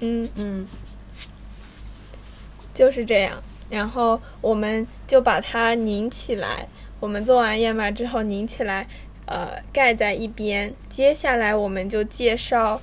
[0.00, 0.66] 嗯，嗯，
[2.74, 3.42] 就是这样。
[3.70, 6.68] 然后我们就把它拧起来。
[7.00, 8.86] 我们做完燕麦之后拧起来，
[9.26, 10.74] 呃，盖在一边。
[10.88, 12.80] 接下来我们就介绍，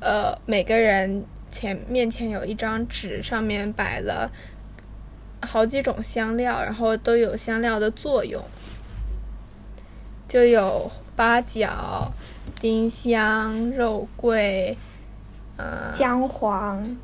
[0.00, 4.30] 呃，每个人前面前有一张纸，上面摆了
[5.42, 8.42] 好几种香料，然后都有香料的作用，
[10.26, 12.12] 就有八角、
[12.60, 14.76] 丁香、肉桂，
[15.56, 16.98] 呃，姜黄、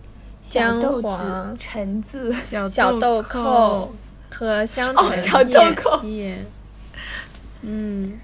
[0.49, 3.93] 姜黄、橙子，小小豆蔻蔻。
[4.35, 6.03] 和香哦橙小豆蔻。
[6.07, 6.35] 叶，
[7.61, 8.19] 嗯，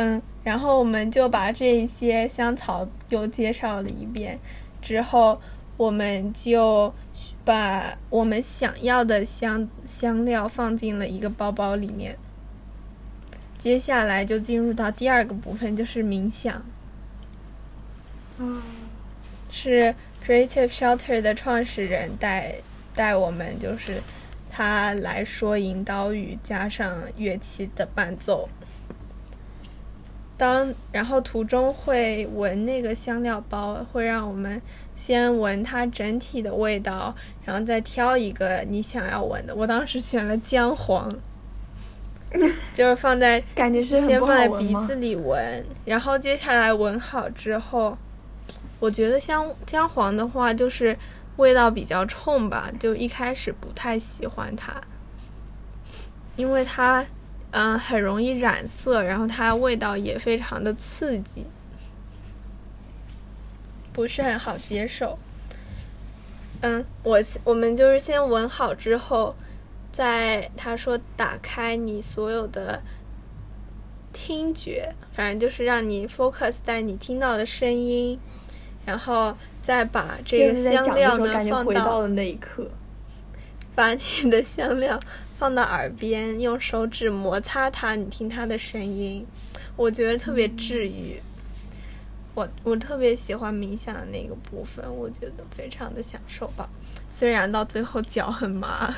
[0.00, 4.38] 嗯，然后我们就把这一些香草又介绍了一遍，
[4.80, 5.40] 之后
[5.76, 6.94] 我们就
[7.44, 12.16] 把我们想要的香香料放进了一个包包里面。
[13.58, 16.64] 接下来就进入到第二个部分，就是冥想，
[18.38, 18.62] 嗯，
[19.50, 19.92] 是
[20.24, 22.54] Creative Shelter 的创始人带
[22.94, 24.00] 带我们，就是
[24.48, 28.48] 他来说引导语加上乐器的伴奏。
[30.38, 34.62] 当然后途中会闻那个香料包，会让我们
[34.94, 37.12] 先闻它整体的味道，
[37.44, 39.52] 然后再挑一个你想要闻的。
[39.52, 41.12] 我当时选了姜黄，
[42.72, 44.72] 就是放在感觉是先放在鼻？
[44.86, 47.98] 子里闻，然后接下来闻好之后，
[48.78, 50.96] 我觉得香姜黄的话，就是
[51.38, 54.72] 味道比较冲吧，就一开始不太喜欢它，
[56.36, 57.04] 因为它
[57.50, 61.46] 嗯、呃很容易染色，然后它味道也非常的刺激，
[63.92, 65.18] 不是很好接受。
[66.60, 69.36] 嗯，我我们就是先闻好之后，
[69.92, 72.82] 在他说打开你所有的
[74.12, 78.18] 听觉，反正就是让你 focus 在你听到的声音，
[78.84, 82.68] 然后再把这个香料呢放到回到了那一刻。
[83.74, 84.98] 把你的香料
[85.38, 89.24] 放到耳边，用手指摩擦它，你听它的声音，
[89.76, 91.14] 我觉得特别治愈。
[92.34, 96.68] 我我特别喜欢冥想的那个部分，我觉得非常的享受吧。
[97.08, 98.92] 虽然到最后脚很麻，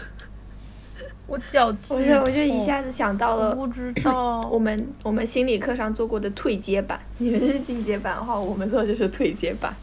[1.26, 9.76] 我脚我巨就我就一下子想到了不知道我们我们心理课上做过的退阶版，你们是进阶版的话，我们课就是退阶版。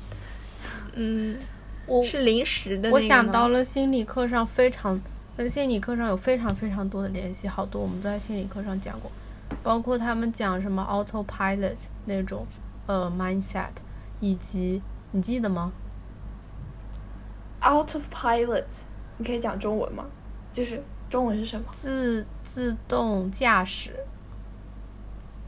[0.96, 1.38] 嗯，
[1.86, 5.00] 我是临时的我想到，了心理课上非常
[5.38, 9.12] 跟心理课上有非常非常多的联系，好多我们都在心理课上讲过，
[9.62, 11.76] 包括他们讲什么 autopilot
[12.06, 12.44] 那种
[12.88, 13.70] 呃 mindset，
[14.20, 14.82] 以及
[15.12, 15.72] 你记得吗
[17.62, 18.64] ？Out of pilot，
[19.18, 20.06] 你可以讲中文吗？
[20.52, 21.68] 就是中文是什么？
[21.72, 23.96] 自自动驾驶，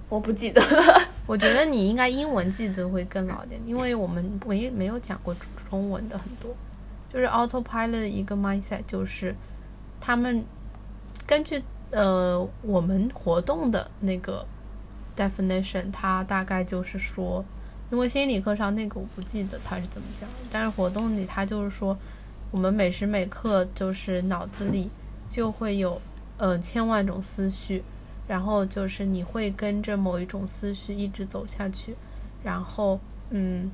[0.08, 0.62] 我不记得。
[1.26, 6.56] 我觉得你应该英文记得会更牢一点，因为我们没没有讲过中中文的很多。
[7.08, 9.36] 就是 autopilot 的一个 mindset，就是
[10.02, 10.44] 他们
[11.26, 14.46] 根据呃我们活动的那个
[15.16, 17.44] definition，它大概就是说，
[17.92, 21.98] 因为心理课上那个我不记得他是怎么讲，但是活动里他就是说，
[22.52, 24.90] 我们每时每刻就是脑子里
[25.28, 26.02] 就会有
[26.38, 27.84] 呃千万种思绪，
[28.28, 31.96] 然后就是你会跟着某一种思绪一直走下去，
[32.44, 33.00] 然后
[33.32, 33.70] 嗯，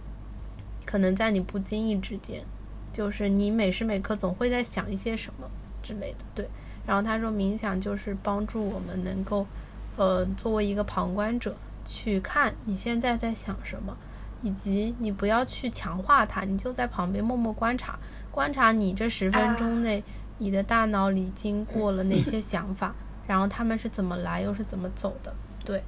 [0.86, 2.44] 可能在你不经意之间，
[2.92, 5.50] 就是你每时每刻总会在想一些什么
[5.86, 6.50] 之类的，对。
[6.86, 9.48] 然后他说冥想就是帮助我们能够，
[9.96, 11.56] 呃，作为一个旁观者
[11.86, 13.96] 去看你现在在想什么，
[14.42, 17.98] 以及你不要去强化它，你就在旁边默默观察，
[18.32, 20.04] 观察你这十分钟内
[20.40, 22.94] 你的大脑里经过了哪些想法，
[23.26, 25.34] 然后他们是怎么来又是怎么走的，
[25.64, 25.84] 对。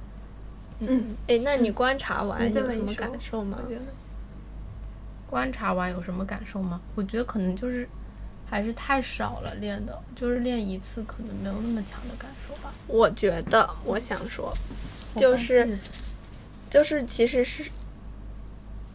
[0.80, 3.58] 嗯，哎，那你观察完你有什么感受吗？
[3.68, 3.82] 觉得
[5.28, 6.80] 观察完有什么感受吗？
[6.94, 7.88] 我觉得可能就是
[8.50, 12.72] 还是太少了练的，就是练一次可能没有那么强的感受吧。
[12.86, 14.52] 我觉得，我想说，
[15.16, 15.78] 就是
[16.70, 17.70] 就是其实是，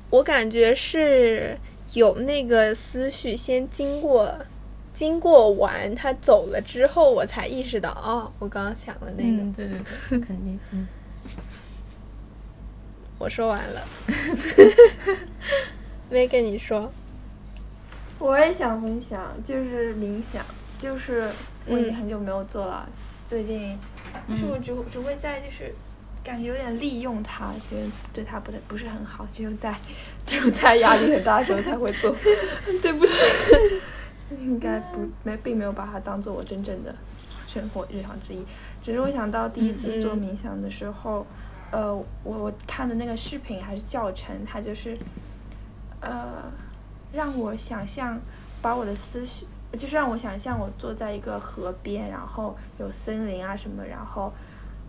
[0.09, 1.57] 我感觉是
[1.93, 4.35] 有那个思绪先经过，
[4.93, 9.43] 经过完他走了之后，我才意识到，哦，我刚刚想的那个。
[9.43, 9.77] 嗯，对对
[10.09, 10.87] 对， 肯定，嗯。
[13.19, 13.87] 我说完了，
[16.09, 16.91] 没跟你说。
[18.23, 20.41] 我也想分享，就是冥想，
[20.79, 21.29] 就是
[21.67, 21.95] 我已经嗯。
[21.95, 22.87] 很久没有做了，
[23.27, 23.77] 最近，
[24.29, 25.75] 但是我只只会在就是
[26.23, 29.75] 感觉有点利用它，觉得对它不太不是很好，只有在
[30.25, 32.15] 只有在压力很大的时候才会做，
[32.81, 33.11] 对不起，
[34.39, 36.95] 应该不没并没有把它当做我真正的
[37.45, 38.45] 生活日常之一，
[38.81, 41.27] 只是我想到第一次做冥想的时候，
[41.71, 44.97] 呃，我我看的那个视频还是教程，它就是
[45.99, 46.49] 呃。
[47.13, 48.19] 让我想象
[48.61, 54.33] 把我的思绪，就是让我想象我坐在一个河边，然后有森林啊什么，然后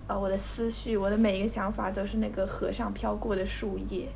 [0.07, 4.09] 呃我的思绪，我的每一个想法都是那个河上飘过的树叶，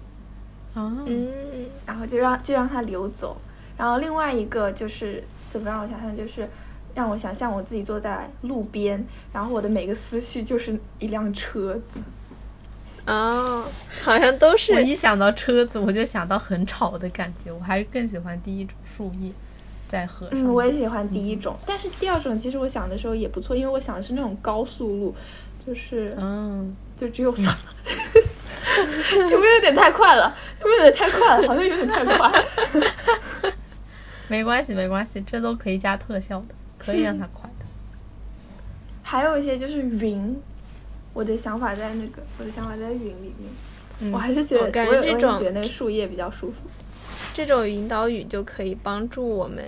[0.75, 3.37] 啊，嗯，然后就让就让它流走。
[3.77, 6.49] 然后另外一个就是怎么让我想象，就是
[6.95, 12.01] 让我想象我自己坐在路边，然后我的每个思绪就是一辆车子。
[13.09, 13.65] 哦，
[14.03, 19.33] 好像都是我是一想到车子，我就想到很吵的感觉，我还是更喜欢第一种树叶
[19.89, 20.39] 在河上。
[20.45, 25.15] 嗯，我也喜欢第一种，但是第二种其实我想的时候也不错，因为我想的是那种高速路，
[25.67, 27.57] 就是嗯，就只有刷，
[29.31, 30.37] 有没有有点太快了？
[30.61, 31.49] 有没有有点太快了？
[31.49, 32.45] 好像有点太快。
[34.29, 37.65] 没关系，没关系，这都可以加特效的，可以让它快的。
[39.03, 40.39] 还有一些就是云，
[41.13, 43.51] 我的想法在那个，我的想法在云里面。
[44.01, 44.13] 嗯。
[44.13, 46.63] 我还是觉得，我感觉这种觉得那个树叶比较舒服。
[47.35, 49.65] 这种引导语就可以帮助我们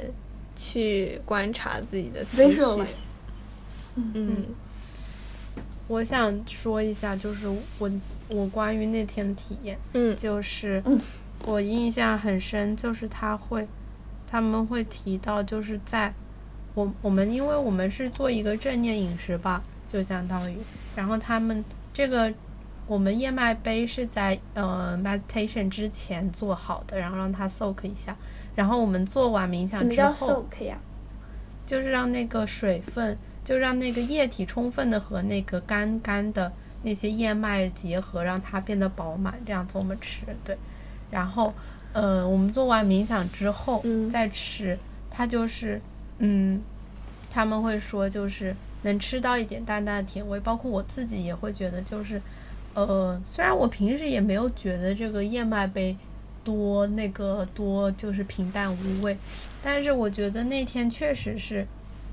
[0.57, 2.61] 去观察自己的思绪。
[2.61, 2.87] Visualize
[3.97, 4.47] 嗯，
[5.89, 7.91] 我想说一下，就是我
[8.29, 10.17] 我关于那天的体验，嗯。
[10.17, 10.83] 就是
[11.45, 13.67] 我印象很深，就是他会
[14.31, 16.13] 他们会提到，就是在
[16.75, 20.57] 我我们因为我们是做一个正念饮食吧，就相当于，
[21.01, 22.31] 然后他们这个
[22.87, 28.15] 我们燕麦杯是在呃 meditation 之前做好的，然后让它 soak 一下，
[28.55, 30.77] 然后我们做完冥想什么叫之后，soak 呀？
[31.67, 40.27] 就是让那个水分，就让那个液体充分的和那个干干的那些燕麦结合，让它变得饱满，这样子我们吃。
[40.45, 40.55] 对，
[41.11, 41.51] 然后，
[41.95, 44.79] 呃，我们做完冥想之后、嗯再吃，
[45.11, 45.81] 它就是，
[46.19, 46.61] 嗯，
[47.31, 52.21] 他们会说就是能吃到一点淡淡的甜味，包括我自己也会觉得就是，
[52.75, 55.97] 呃，虽然我平时也没有觉得这个燕麦杯
[56.43, 59.17] 多那个多就是平淡无味，
[59.63, 61.67] 但是我觉得那天确实是，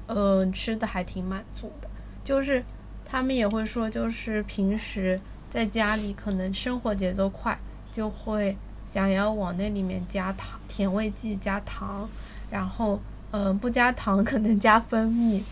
[0.07, 1.88] 呃，吃的还挺满足的。
[2.24, 2.61] 就是
[3.05, 7.57] 他们也会说，就是平时在家里可能生活节奏快，
[7.91, 8.55] 就会
[8.86, 12.09] 想要往那里面加糖、甜味剂、加糖，
[12.51, 12.99] 然后
[13.32, 15.43] 嗯、不加糖可能加蜂蜜，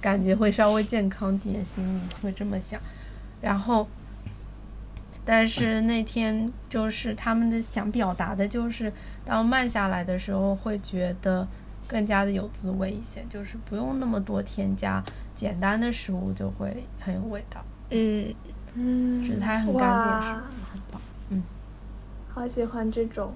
[0.00, 2.80] 感觉会稍微健康点，心里会这么想。
[3.40, 3.86] 然后，
[5.24, 8.92] 但是那天就是他们的想表达的就是，
[9.24, 11.46] 当慢下来的时候，会觉得
[11.86, 15.02] 更加的有滋味一些，就是不用那么多添加，
[15.34, 18.34] 简单的食物就会很有味道，嗯
[18.74, 20.40] 嗯食材很干净，食物
[20.72, 21.00] 很棒。
[21.30, 21.42] 嗯
[22.34, 23.32] 好喜欢这种，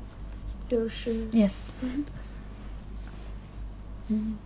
[0.66, 1.28] 就是。
[1.30, 1.70] Yes，
[4.08, 4.36] 嗯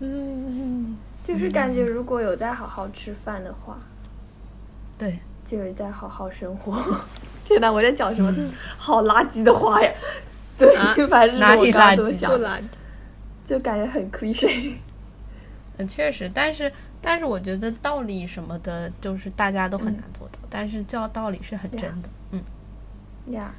[0.00, 3.76] 嗯就是感觉如果有在好好吃饭的话，
[4.98, 6.80] 对，就是在好好生活。
[7.44, 8.32] 天哪，我在讲什么？
[8.78, 9.90] 好垃圾的话呀？
[10.58, 12.30] 对，啊反正是哪里我刚刚这么垃圾想。
[12.30, 12.62] 不，垃圾。
[13.44, 14.74] 就感觉很 cliche。
[15.78, 22.08] 嗯，确实，但是但是我觉得道理什么的，就是大家都很难做到，但是叫道理是很真的。
[22.32, 22.42] 嗯，
[23.32, 23.52] 呀。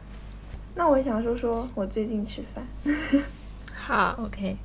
[0.76, 2.64] 那我想说说我最近吃饭，
[3.74, 4.56] 好，OK，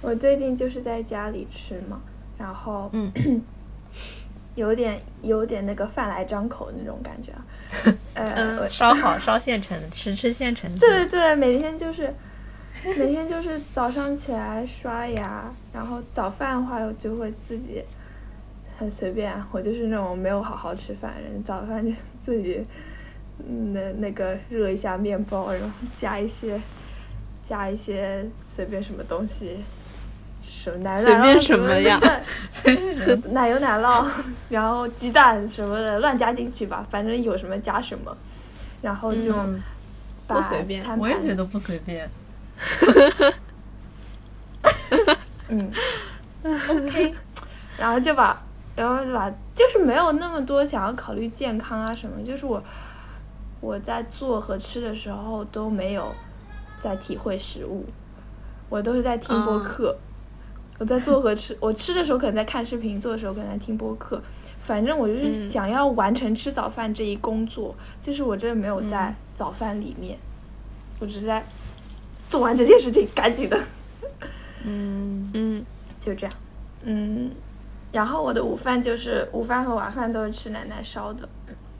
[0.00, 2.00] 我最近就是在家里吃嘛，
[2.38, 3.10] 然后嗯
[4.54, 7.44] 有点有点那个饭来张口的那种感觉啊。
[8.14, 10.78] 呃，嗯烧烤烧现成的，吃吃现成的。
[10.78, 12.12] 对对对，每天就是
[12.96, 17.82] 每天就是早上起来刷牙，然后早饭的话我就会自己
[18.78, 21.92] 很随便，啊我就是那种没有好好吃饭人，早饭就
[22.22, 22.62] 自己
[23.38, 26.60] 嗯那那个热一下面包，然后加一些
[27.44, 29.58] 加一些随便什么东西。
[30.48, 32.00] 什么奶随便奶酪什么呀
[33.32, 34.04] 奶油奶酪，
[34.48, 38.16] 然后鸡蛋什么的乱加进去吧，反正有什么加什么，
[38.82, 39.62] 然后就嗯
[40.26, 42.10] 把不随便我也觉得不随便。
[45.48, 45.70] 嗯
[46.42, 47.14] ，OK，
[47.78, 48.42] 然后就把，
[48.76, 52.62] 然后就把，就是没有那么多想要考虑健康啊什么，就是我
[53.60, 56.12] 我在做和吃的时候都没有
[56.80, 57.86] 在体会食物，
[58.68, 59.96] 我都是在听播客。
[60.78, 64.22] 我在做和吃，我吃的时候可能在看视频，做的时候可能在听播客。
[64.60, 65.48] 反正我就是嗯。
[65.48, 70.18] 想要完成吃早饭这一工作，就是我真的没有在早饭里面，
[71.00, 71.44] 我只是在
[72.30, 73.58] 做完这件事情，赶紧的。
[74.64, 75.30] 嗯。
[75.34, 75.64] 嗯。
[76.00, 76.34] 就这样，
[76.84, 77.28] 嗯，
[77.90, 81.28] 然后我的午饭就是午饭和晚饭都是吃奶奶烧的，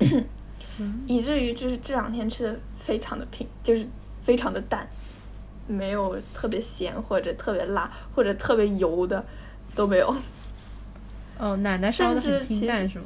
[1.07, 3.86] 以至于就是这两天吃的非常的平，就是
[4.22, 4.86] 非常的淡，
[5.69, 9.25] 没有特别咸或者特别辣或者特别油的
[9.77, 10.12] 都没有。
[11.39, 13.05] 哦，奶奶烧的很清淡是吗？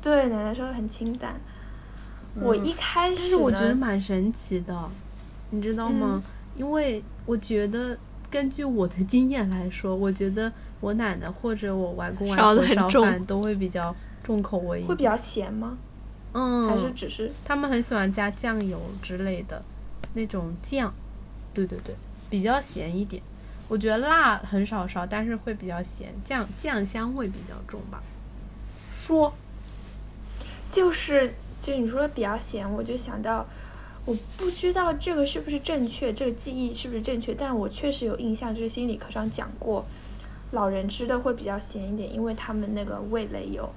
[0.00, 1.34] 对，奶奶烧的很清淡。
[2.40, 4.88] 我一开始但是我觉得蛮神奇的，
[5.50, 6.22] 你知道吗？
[6.56, 7.98] 因为我觉得
[8.30, 15.76] 根据我的经验来说，我觉得我奶奶或者我外公外婆烧很重饭都会比较重口味一点，会比较咸吗？
[16.32, 19.60] 嗯，还是只是他们很喜欢加酱油之类的
[20.14, 20.92] 那种酱，
[21.54, 21.94] 对对对，
[22.30, 23.22] 比较咸一点。
[23.68, 28.02] 我觉得辣很少烧，但是会比较咸，酱酱香味比较重吧。
[28.94, 29.32] 说，
[30.70, 33.46] 就是就你说的比较咸，我就想到，
[34.04, 39.84] 我不知道这个是不是正确，这个记忆是不是正确，但我确实有印象，就是心理课上讲过，
[40.52, 43.68] 老人吃的会比较咸一点，因为他们那个味蕾有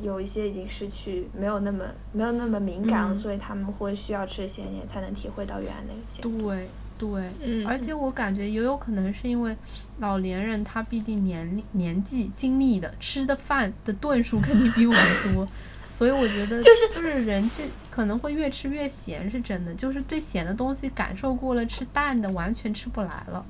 [0.00, 6.22] 有一些已经失去，没有那么没有那么敏感了，嗯所以他们会需要吃咸一点才能体会到原来那个咸。
[6.22, 6.68] 对
[6.98, 9.54] 对，嗯，而且我感觉也有可能是因为
[9.98, 15.46] 老年人他毕竟年龄年纪经历的吃的饭的顿数肯定比我们多，
[15.92, 23.44] 所以我觉得就是就是人去可能会越吃越咸是真的，就是对咸的东西感受过了，吃淡的完全吃不来了。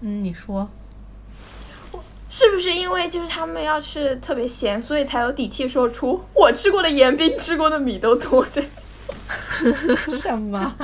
[0.00, 0.68] 嗯，你说？
[2.28, 8.44] 是不是因为就是他们要吃特别咸，所以才有底气说出我吃过的盐比你吃过的米都多？
[8.52, 8.62] 这
[10.18, 10.74] 什么？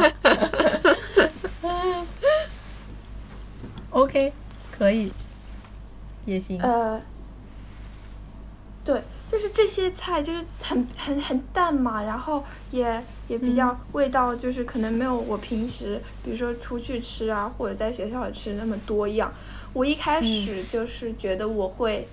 [3.91, 4.33] OK，
[4.71, 5.13] 可以，
[6.25, 6.59] 也行。
[6.63, 7.01] 呃，
[8.85, 19.31] 对，就是这些菜就是很很很淡嘛，然后也也比较味道就是可能没有我平时比如说出去吃啊或者在学校吃那么多样。
[19.73, 22.07] 我一开始就是觉得我会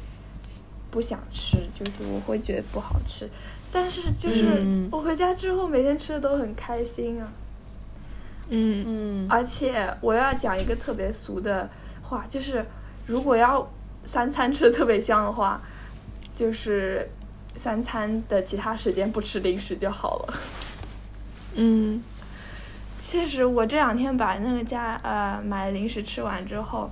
[0.89, 3.29] 不想吃，就是我会觉得不好吃，
[3.71, 7.31] 但是就是我回家之后每天吃的都很开心啊。
[8.49, 8.85] 嗯。
[8.87, 11.69] 嗯，而且我要讲一个特别俗的
[12.01, 12.65] 话，就是
[13.05, 13.69] 如果要
[14.05, 15.61] 三餐吃的特别香的话，
[16.33, 17.09] 就是
[17.55, 20.33] 三餐的其他时间不吃零食就好了。
[21.55, 22.01] 嗯，
[23.01, 26.89] 确实，我这两天把那个家呃买零食吃完之后，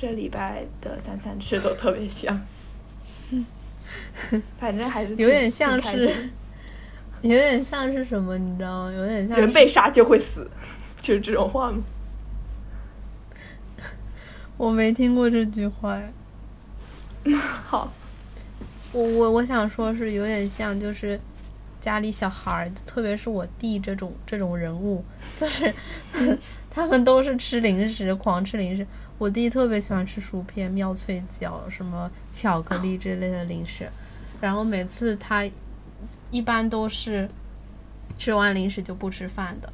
[0.00, 2.40] 这礼拜的三餐吃都特别香。
[4.58, 6.30] 反正还是有点像是，
[7.20, 8.92] 有点像是什么，你知道吗？
[8.92, 10.50] 有点像人被杀就会死，
[11.02, 11.82] 就是这种话吗？
[14.56, 16.08] 我没听过这句话呀。
[17.66, 17.92] 好，
[18.92, 21.20] 我我我想说是有点像，就是
[21.78, 25.04] 家里小孩儿，特别是我弟这种这种人物，
[25.36, 25.74] 就是
[26.70, 28.86] 他们都是吃零食，狂吃零食。
[29.20, 33.86] 我弟特别喜欢吃薯片、妙脆角、什么巧克力之类的零食，
[34.40, 35.44] 然后每次他
[36.30, 37.28] 一般都是
[38.16, 39.70] 吃完零食就不吃饭的，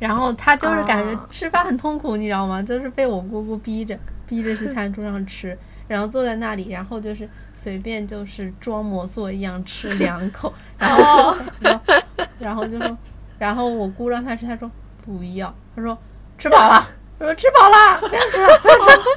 [0.00, 2.60] 然后他就是感觉啊吃饭很痛苦，你知道吗？
[2.60, 11.94] 就是被我姑姑逼着逼着去餐桌上吃，然后坐在那里，然后就是随便就是装模作样吃两口， 然后然后
[12.40, 12.98] 然后就说，
[13.38, 14.68] 然后我姑让他吃，他说
[15.04, 15.96] 不要，他说
[16.36, 16.88] 吃饱了，
[17.20, 18.00] 他说吃饱了。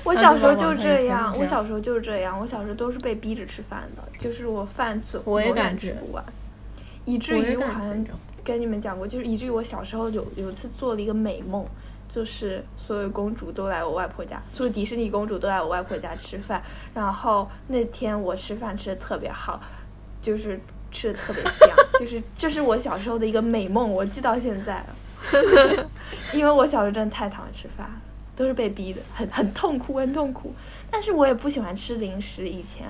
[0.04, 6.22] 我小时候就这样，我小时候就是这样，我小时候都是被逼着吃饭的，就是我饭总我感觉吃不完，
[7.06, 8.06] 以至于我好像
[8.44, 11.66] 跟你们讲过，就是以至于我小时候有有一次做了一个美梦，
[12.10, 16.62] 就是所有公主都来我外婆家，所有迪士尼公主都来我外婆家吃饭，
[16.94, 19.62] 然后那天我吃饭吃的特别好，
[20.22, 20.60] 就是
[20.92, 24.88] 吃的特别香， 就是这是我小时候的一个美梦，我记到现在了。
[26.34, 28.02] 因为我小时候真的太讨厌吃饭了，
[28.36, 30.54] 都是被逼的，很很痛苦，很痛苦。
[30.92, 32.88] 但是我也不喜欢吃零食，以前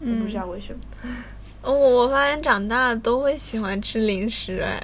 [0.00, 0.80] 我不知道为什么。
[1.62, 4.80] 哦，我发现长大了都会喜欢吃零食，哎，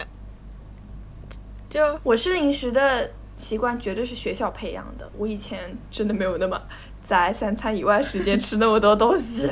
[1.70, 6.60] 就我吃零食的习惯绝对是学校培养的，我以前真的没有那么
[7.02, 9.50] 在三餐以外时间吃那么多东西。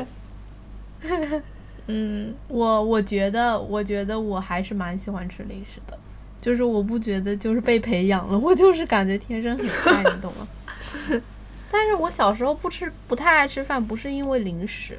[1.86, 5.98] 嗯，我我觉得，我觉得我还是蛮喜欢吃零食的，
[6.44, 10.46] 就是我不觉得就是被培养了，我就是感觉天生很 菜，你懂吗？
[11.72, 14.98] 但是我小时候不吃，不太爱吃饭，不是因为零食，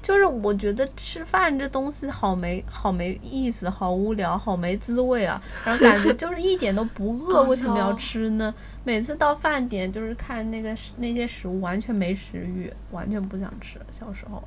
[0.00, 8.54] 就是我觉得吃饭这东西好没好没意思，好无聊，好没滋味啊，然后感觉就是一点都不 饿，为什么要吃呢？
[8.82, 13.78] 每次到饭点就是看那个那些食物，完全没食欲，完全不想吃。
[13.92, 14.42] 小时候。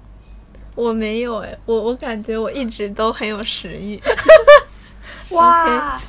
[0.73, 4.01] 我没有哎，我我感觉我一直都很有食欲。
[5.29, 6.01] 哇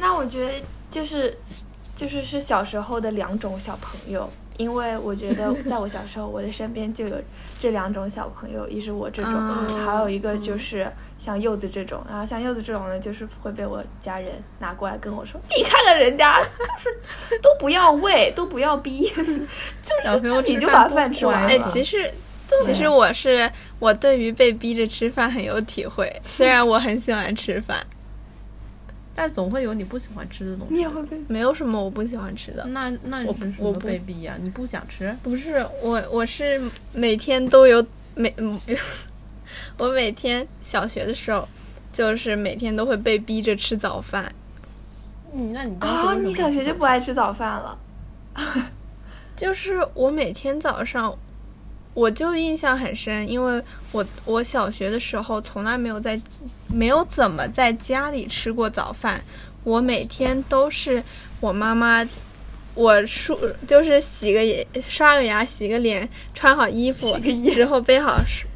[0.00, 0.52] 那我觉得
[0.90, 1.36] 就是
[1.94, 7.16] 就是是小时候的两种小朋友，因为我觉得在我小时候，我的身边就有
[7.60, 10.90] 这两种小朋友，一是我这种，哦还有一个就是
[11.22, 16.48] 像柚子这种，然后像柚子这种呢，就是会被我家人拿过来跟我说，你看看人家就
[16.78, 21.46] 是都不要喂，都不要逼， 就是自己就把饭吃完。
[21.46, 22.10] 哎，其实
[22.64, 27.78] 其实我是我对于被逼着吃饭很有体会，虽然我很喜欢吃饭，
[29.20, 30.72] 但总会有你不喜欢吃的东西。
[30.72, 32.64] 你也会被没有什么我不喜欢吃的。
[32.68, 35.14] 那那你我是什么我不被逼呀、你不想吃？
[35.22, 36.58] 不是我，我是
[36.94, 38.58] 每天都有每，嗯
[39.76, 41.46] 我每天小学的时候，
[41.92, 44.32] 就是每天都会被逼着吃早饭。
[45.34, 47.78] 嗯，那你当时啊，为什么你小学就不爱吃早饭了？
[49.36, 51.14] 就是我每天早上，
[52.00, 56.18] 我就印象很深，因为我我小学的时候从来没有在，
[56.66, 59.22] 没有怎么在家里吃过早饭。
[59.64, 61.04] 我每天都是
[61.40, 62.08] 我妈妈，
[62.74, 67.18] 我梳就是洗个眼，刷个牙，洗个脸，穿好衣服
[67.52, 68.48] 之后背好书，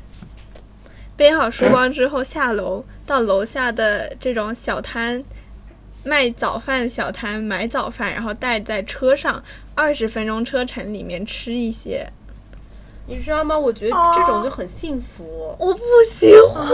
[1.15, 5.23] 背好书包之后下楼到楼下的这种小摊。
[6.03, 9.43] 卖早饭小摊买早饭，然后带在车上，
[9.75, 12.11] 二十分钟车程里面吃一些。
[13.07, 13.59] 你知道吗？
[13.59, 15.25] 我觉得哦这种就很幸福，
[15.59, 16.67] 我不喜欢，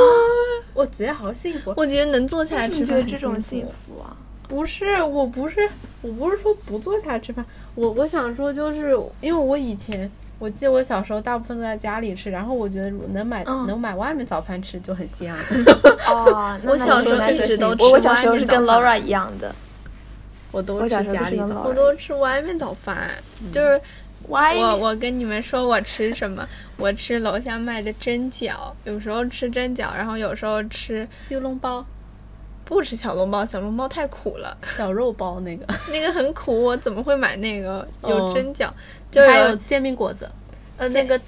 [0.74, 1.72] 我觉得好幸福。
[1.76, 4.00] 我觉得能坐下来吃饭觉得这种幸幸福。
[4.00, 4.16] 啊？
[4.48, 5.68] 不是，我不是，
[6.02, 10.10] 我不是说不坐下来吃饭，我我想说就是因为我以前。
[10.40, 15.36] 我记得我小时候大部分都在家里吃，然后我觉得能买、嗯能买外面早饭吃就很香。
[16.08, 19.54] 哦，那 我小时候一直都吃我我小时候是跟 Laura 一样的，
[20.50, 23.10] 我都吃家里早我都吃外面早饭，
[23.52, 23.78] 就是
[24.30, 31.84] 歪我我跟你们说我吃什么，我吃楼下卖的蒸饺，有时候吃蒸饺，然后有时候吃西笼包、
[32.64, 37.86] 不吃小笼包，小笼包太苦了，小肉包那个， 那个很苦，我怎么会买那个？
[38.00, 38.10] 哦。
[38.10, 38.70] 有蒸饺，
[39.10, 40.30] 就还有煎饼果子，
[40.76, 41.20] 呃，那个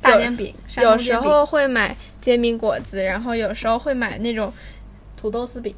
[0.00, 4.52] 大煎饼，有时候会买煎饼果子，然后有时候会买那种
[5.16, 5.74] 土豆丝饼，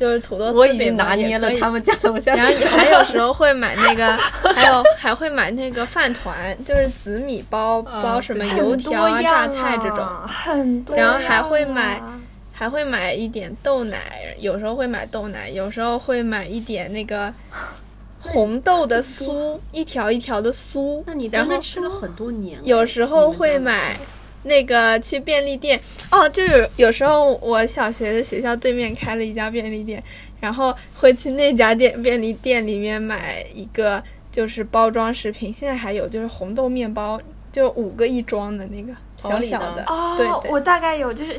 [0.00, 4.16] 就是土豆丝我已经饼嘛拿捏了也可以他们家楼下然后也还有时候会买那个，
[4.54, 12.18] 还有还会买那个饭团，就是紫米包嗯包什么油条很多样榨菜这种，啊很多然后还会买啊
[12.52, 13.98] 还会买一点豆奶，
[14.38, 17.32] 有时候会买豆奶，有时候会买一点那个
[18.20, 21.02] 红豆的酥，一条一条的酥。
[21.06, 22.64] 那你真的然后吃了很多年了。
[22.64, 23.98] 有时候会买
[24.42, 25.80] 那个去便利店。
[26.10, 30.02] 哦，就有有时候我小学的学校对面开了一家便利店，
[30.40, 37.20] 然后会去那家店便利店里面买一个就是包装食品，现在还有就是红豆面包，
[37.52, 40.50] 就五个一装的那个小小的，哦，对对。
[40.50, 41.38] 我大概有就是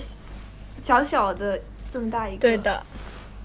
[0.86, 1.60] 小小的
[1.92, 2.82] 这么大一个，对，的，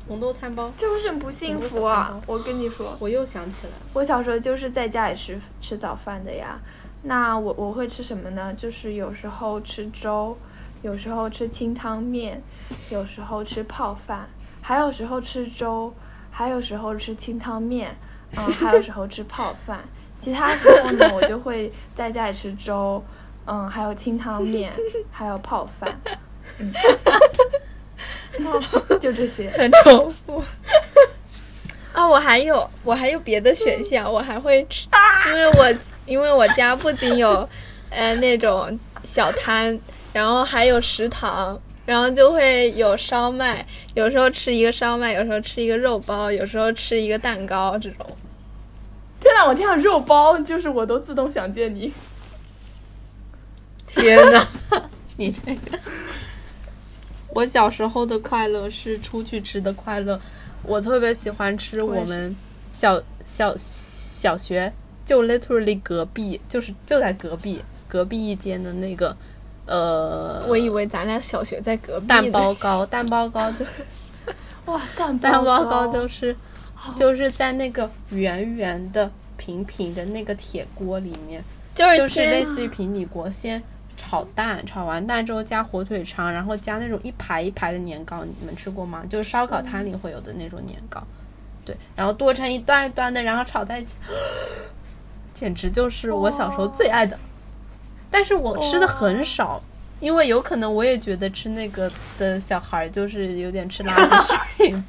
[0.07, 2.21] 红豆餐包，这为什么不幸福啊？
[2.27, 6.61] 我跟你说，我又想起来了，我小时候就是在家里吃吃早饭的呀。
[7.07, 8.53] 那我我会吃什么呢？
[8.55, 10.37] 就是有时候吃粥，
[10.83, 12.43] 有时候吃清汤面，
[12.91, 14.29] 有时候吃泡饭，
[14.61, 15.95] 还有时候吃粥，
[16.33, 17.97] 还有时候吃清汤面，
[18.37, 19.85] 嗯，还有时候吃泡饭。
[20.19, 23.01] 其他时候呢，我就会在家里吃粥，
[23.45, 24.73] 嗯，还有清汤面，
[25.13, 26.01] 还有泡饭，
[26.59, 26.73] 嗯，
[29.01, 29.49] 就这些。
[29.51, 30.43] 很重复。
[31.97, 34.87] 啊，我还有我还有别的选项，我还会吃，
[35.29, 35.75] 因为我
[36.05, 37.49] 因为我家不仅有
[37.89, 39.81] 呃那种小摊，
[40.13, 48.07] 然后还有食堂，然后就会有烧麦，有时候吃一个烧麦，有时候吃一个肉包，有时候吃一个蛋糕这种。
[49.19, 51.91] 天呐，我听到肉包，就是我都自动想见你。
[53.87, 54.47] 天呐，
[55.17, 55.79] 你这个！
[57.31, 60.21] 我小时候的快乐是出去吃的快乐，
[60.67, 62.35] 我特别喜欢吃我们
[62.73, 64.73] 小小小学
[65.05, 69.17] 就 literally 隔壁，就是就在隔壁隔壁一间的那个
[69.67, 73.71] 呃，我以为咱俩小学在隔壁 蛋包糕，蛋包糕就是
[74.67, 76.35] 哇，蛋蛋包糕糕就是
[76.95, 81.43] 就是在那个圆圆的平平的那个铁锅里面，
[81.75, 83.63] 就是就是类似于平底锅，先
[84.09, 89.03] 炒蛋，炒完蛋之后加火腿肠，然后加那种一排一排的年糕，你们吃过吗？
[89.11, 91.03] 就是烧烤摊里会有的那种年糕，
[91.65, 93.95] 对，然后剁成一段一段的，然后炒在一起，
[95.35, 97.19] 简直就是我小时候最爱的。
[98.09, 99.61] 但是我吃的很少，
[99.99, 104.85] 因为有可能我也觉得吃那个的小孩就是有点吃 垃圾食品。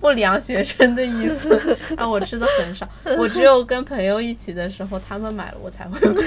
[0.00, 2.88] 不良学生的意思，让我吃的很少。
[3.18, 6.22] 我只有跟朋友一起的时候，他们买了我才会买。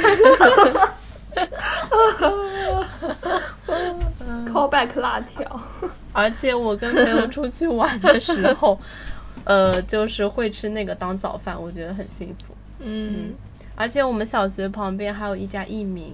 [4.47, 5.61] callback 辣条，
[6.13, 8.79] 而且我跟朋友出去玩的时候，
[9.43, 12.53] 呃，就是会吃那个当早饭，我觉得很幸福。
[12.79, 13.33] 嗯，
[13.75, 16.13] 而且我们小学旁边还有一家益民，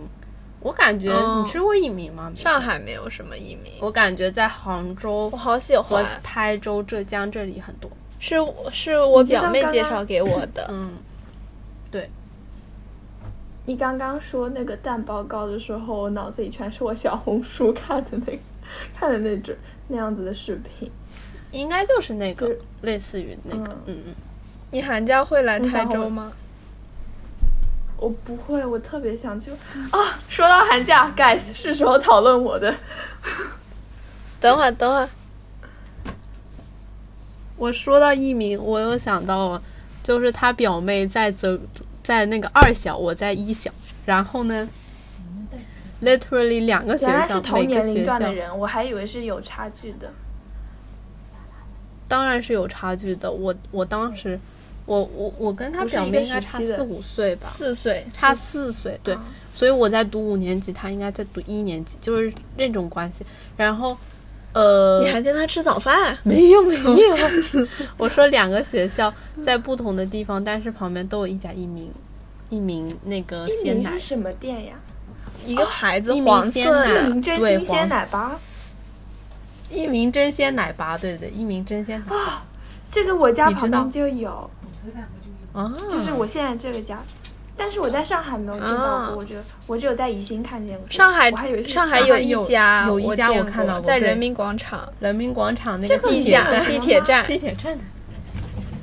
[0.59, 2.31] 我感觉、哦你吃过益民吗？
[2.35, 7.89] 上海没有什么移民，我感觉在杭州我好喜欢，台州、浙江这里很多。
[8.19, 8.35] 是
[8.71, 10.67] 是我表妹介绍给我的。
[10.71, 10.93] 嗯，
[13.67, 18.39] 你刚刚说那个蛋包糕的时候，我脑子里全是我小红书看的那个
[18.95, 19.53] 看的那种
[19.89, 20.89] 那样子的视频。
[21.51, 22.49] 应该就是那个
[22.81, 24.15] 类似于那个，嗯嗯嗯。
[24.71, 26.31] 你寒假会来台州吗？
[27.97, 29.51] 我不会，我特别想去
[29.91, 30.17] 啊！
[30.29, 32.73] 说到寒假，guys，是时候讨论我的。
[34.39, 35.09] 等会儿，等会儿，
[37.57, 39.61] 我说到艺名，我又想到了，
[40.03, 41.59] 就是他表妹在泽，
[42.07, 43.69] 在那个二小，我在一小，
[44.05, 44.65] 然后呢
[46.01, 50.09] ，literally 两个学原来校，是同每个学年龄段的人，我还以为是有差距的。
[52.07, 53.29] 当然是有差距的。
[53.29, 54.39] 我我当时，
[54.85, 59.21] 我我我跟他表妹应该差四五岁吧，四岁，差四四岁，对，啊
[59.53, 63.25] 所以我在读五年级，他应该在读一年级，就是那种关系。
[63.57, 63.97] 然后，
[64.57, 66.17] 呃，你还跟他吃早饭？
[66.23, 67.17] 没有没有，
[67.95, 69.13] 我说两个学校
[69.45, 71.91] 在不同的地方，但是旁边都有一家一鸣
[72.49, 74.73] 一鸣那个一鲜奶是，什么店呀？
[75.45, 78.39] 一个牌子黄鲜奶色鸣真对鲜奶吧。
[79.69, 82.43] 一鸣真鲜奶吧，对对，一鸣真鲜奶吧。
[82.89, 84.49] 这个我家旁边就有，
[85.53, 86.97] 啊，就是我现在这个家。
[87.57, 90.87] 但是我在上海没有见到啊过，我觉得我只有在宜兴看见过。
[90.89, 97.25] 上海我还以为是上海有一家，有一家我看到过在人民广场人民广场那个地地下，地铁站。
[97.25, 97.77] 地铁站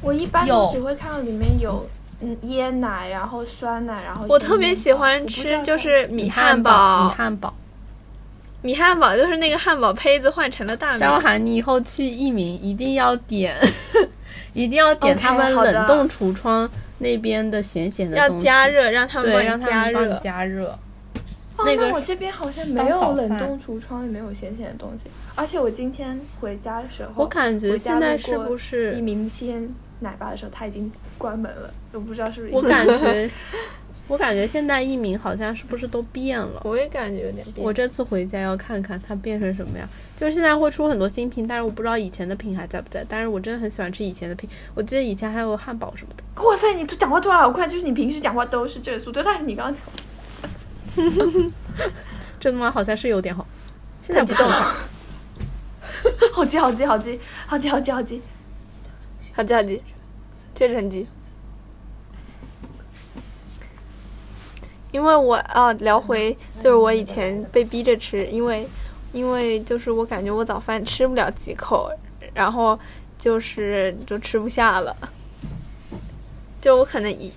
[0.02, 1.86] 我一般有都只会看到里面有
[2.20, 7.54] 嗯椰奶，然后酸奶，然后我特别喜欢吃就是米汉堡，米汉堡。
[8.60, 11.00] 米汉堡就是那个汉堡胚子换成了大米。
[11.00, 13.54] 张涵，你以后去益民一定要点，
[14.54, 16.68] 一定要点他们冷冻橱窗
[17.04, 20.20] 那边的咸咸的要加，热，让他们让他们帮你热。
[20.24, 20.76] 加热。
[21.56, 25.08] 哦，那个我这边好像没有冷冻橱窗，也没有咸咸的东西。
[25.36, 29.68] 而且我今天回家的时候，我感觉现在是不是一明鲜
[30.00, 32.62] 奶爸的时候，他已经关门了，我不知道是不是我。
[32.62, 33.30] 感觉，
[34.06, 36.60] 我感觉现在艺名好像是不是都变了？
[36.64, 37.66] 我也感觉有点变。
[37.66, 39.88] 我这次回家要看看它变成什么样。
[40.14, 43.04] 就是现在会出很多新品，但是我不知道以前的品还在不在。
[43.08, 46.42] 但是我真的很喜欢吃以前的品，我记得以前还有汉堡什么的。
[46.42, 49.84] 哇塞，你讲话突然好快，就是你平时讲话都是这个速度，但是你刚刚讲，
[52.38, 52.70] 真的吗？
[52.70, 53.46] 好像是有点好。
[54.02, 54.46] 现在不动
[56.32, 58.20] 好急好急好急好急好急好急。
[59.34, 59.82] 好急好急，
[60.54, 61.08] 确实很急。
[64.94, 68.64] 因为我啊，聊回就是我以前被逼着吃，因为
[69.12, 71.90] 因为就是我感觉我早饭吃不了几口，
[72.32, 72.78] 然后
[73.18, 74.96] 就是就吃不下了，
[76.60, 77.32] 就我可能一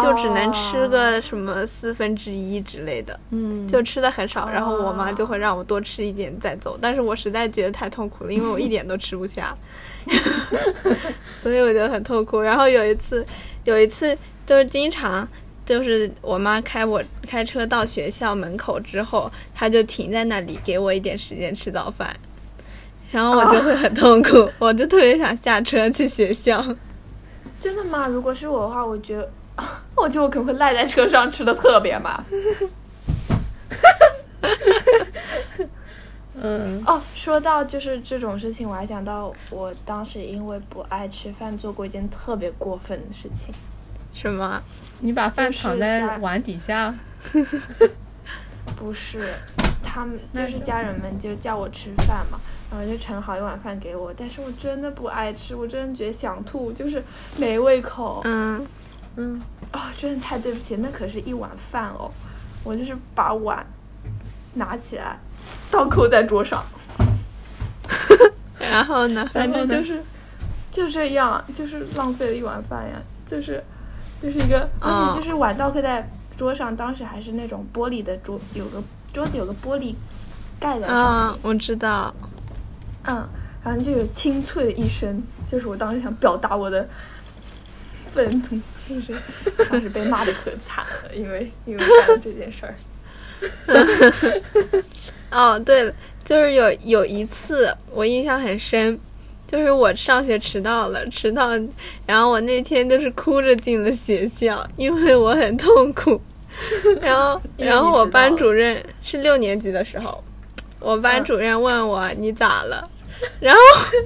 [0.00, 4.48] 就只能吃个什么四分之一之类的，嗯，就吃的很少。
[4.48, 9.52] 然后我妈哦就会让我多吃一点再走，但是我实在觉得太痛苦了， 因为我一点都吃不下，
[11.34, 12.38] 所以我就很痛苦。
[12.40, 13.26] 然后有一次，
[13.64, 14.16] 有一次
[14.46, 15.28] 就是经常。
[15.64, 22.14] 就是我妈开我开车到学校门口之后，她就停在那里给我一点时间吃早饭，
[23.10, 26.62] 然后我就会很痛苦， 我就特别想下车去学校。
[27.60, 28.06] 真的吗？
[28.06, 29.30] 如果是我的话，我觉得，
[29.96, 32.22] 我觉得我可能会赖在车上吃的特别慢。
[36.36, 43.54] 嗯，哦，说到就是这种事情，我还想到我当时因为不爱吃饭做过一件特别过分的事情。
[44.14, 44.62] 什么？
[45.00, 46.94] 你把饭就是藏在在碗底下，
[48.76, 49.20] 不是，
[49.82, 52.40] 他们就是家人们就叫我吃饭嘛，
[52.70, 57.02] 然后就盛好一碗饭给我，但是我真的不爱吃，我真的觉得想吐，就是
[57.36, 58.22] 没胃口。
[58.24, 58.66] 嗯，
[59.16, 59.42] 嗯，
[59.72, 62.10] 哦，真的太对不起，那可是一碗饭哦，
[62.62, 63.66] 我就是把碗
[64.54, 65.18] 拿起来，
[65.70, 66.64] 倒扣在桌上，
[68.58, 69.28] 然后呢？
[69.34, 70.02] 反正就是
[70.70, 73.62] 就这样，就是浪费了一碗饭呀，就是
[74.24, 79.94] 就是一个，而哦且就是碗倒扣在桌上，当时还是那种玻璃的桌，有个桌子有个玻璃
[80.58, 82.14] 盖在上面，嗯，我知道。
[83.06, 83.28] 嗯，
[83.62, 86.88] 然后就有清脆的一声，就是我当时想表达我的
[88.14, 88.58] 愤怒，
[88.88, 89.14] 就是
[89.70, 91.84] 当时被骂的可惨了，因为因为
[92.22, 92.74] 这件事儿。
[95.30, 95.92] 哦，对了，
[96.24, 98.98] 就是有有一次我印象很深，
[99.46, 101.50] 就是我上学迟到了，迟到，
[102.06, 106.20] 然后我那天就是哭着进了学校，因为我很痛苦。
[107.02, 110.22] 然后，然后我班主任是六年级的时候，
[110.78, 112.88] 我班主任问我你咋了，
[113.40, 113.96] 然后我就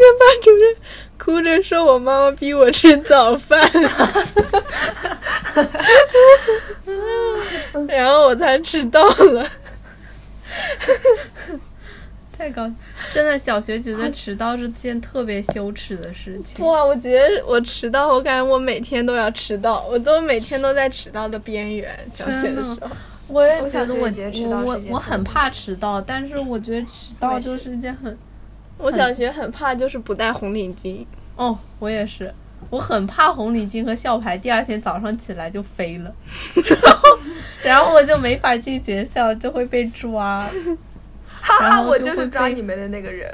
[0.00, 0.74] 跟班主任
[1.18, 3.70] 哭着说我妈妈逼我吃早饭，
[7.88, 9.46] 然后我才迟到了。
[12.38, 12.70] 太高，
[13.12, 16.64] 真的小学觉得迟到是件特别羞耻的事情。
[16.64, 21.92] 哇，我觉得我迟到，我感觉我每天都要迟到，我都每天都在迟到的边缘。
[22.08, 22.88] 小学的时候，
[23.26, 28.16] 我也我觉得我我我很怕迟到，但是我觉得迟到就是是一件很
[28.78, 31.04] 我小学很怕就是不戴红领巾。
[31.34, 32.32] 哦，我也是，
[32.70, 36.14] 我很怕红领巾和校牌第二天早上起来就飞了，
[36.84, 37.18] 然后
[37.64, 40.48] 然后我就没法进学校，就会被抓。
[41.48, 43.32] 哈哈，然后我就是抓你们的那个人。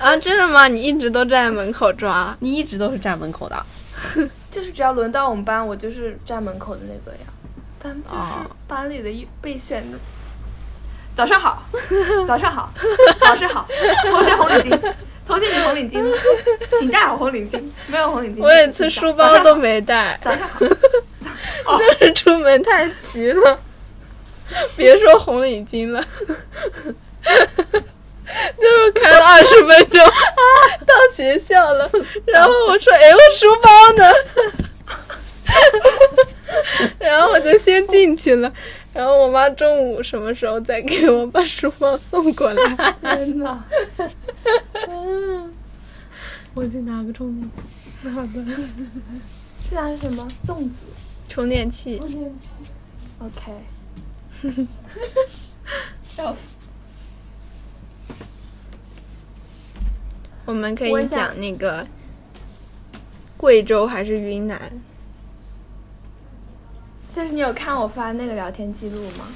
[0.00, 0.68] 啊，真的吗？
[0.68, 2.36] 你一直都站在门口抓？
[2.38, 3.66] 你一直都是站门口的，
[4.50, 7.24] 就是只要轮到我们班，我就是站门口的那个呀。
[7.82, 9.98] 咱们就是哦班里的一备选的。
[11.16, 11.62] 早上好，
[12.26, 12.70] 早上好，
[13.22, 13.66] 老师好，
[14.10, 14.92] 头戴红领巾，
[15.26, 16.18] 头戴你红领巾，
[16.78, 18.40] 请戴好红领巾，没有红领巾。
[18.40, 20.48] 我有一次书包都没带，早上
[21.64, 23.58] 好， 就是出门太急了，
[24.76, 26.04] 别说红领巾了。
[28.56, 30.12] 就是开了二十分钟啊
[30.86, 31.90] 到学校了，
[32.26, 34.04] 然后我说：“哎，我书包呢？”
[37.00, 38.52] 然后我就先进去了，
[38.94, 42.94] 然后我妈中午什么时候再给我把书包送过来？
[43.02, 43.64] 天呐，
[46.54, 48.14] 我去拿个充电。
[48.14, 48.44] 好的。
[49.68, 50.26] 这拿是什么？
[50.46, 50.86] 粽子。
[51.28, 51.98] 充电器。
[51.98, 52.48] 充电器。
[53.18, 53.52] OK。
[56.16, 56.38] 笑死。
[60.44, 61.86] 我们可以讲那个
[63.36, 64.58] 贵州还是云南？
[67.14, 69.28] 就是你有看我发那个聊天记录吗？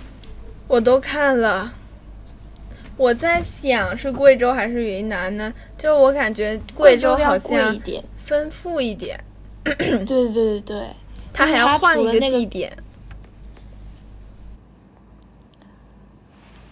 [0.67, 1.73] 我都看了。
[2.97, 5.53] 我在想是贵州还是云南呢？
[5.77, 7.77] 就我感觉贵州好像。
[8.17, 9.23] 丰富一点，
[9.65, 10.87] 对对对对。
[11.33, 12.75] 它还要换一个地点。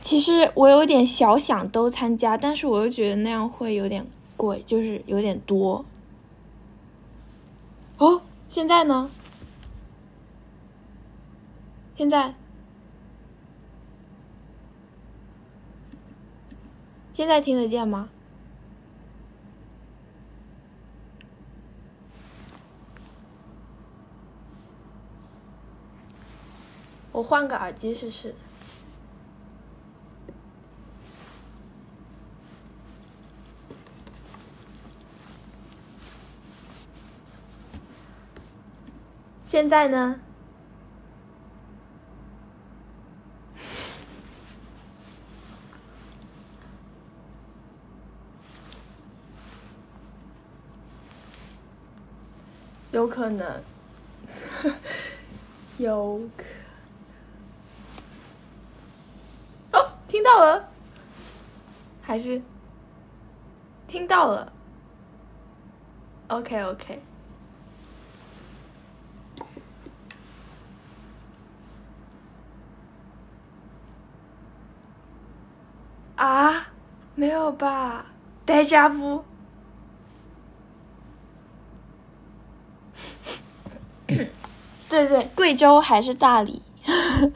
[0.03, 4.05] 其实我有点小想都参加，但是我又觉得那样会有点
[4.36, 5.84] 贵，就是有点多。
[7.98, 9.09] 哦，现在呢？
[11.96, 12.34] 现在？
[17.14, 18.09] 现在听得见吗？
[27.12, 28.34] 我换个耳机试试。
[39.53, 40.18] 现在呢？
[52.92, 53.62] 有可能，
[55.76, 56.44] 有可。
[59.78, 60.66] 哦，听到了，
[62.00, 62.40] 还是
[63.86, 64.50] 听到了。
[66.28, 67.03] OK OK。
[77.23, 78.07] 没有吧
[78.45, 79.23] ？Deja vu。
[84.91, 86.61] 对对，贵州还是大理？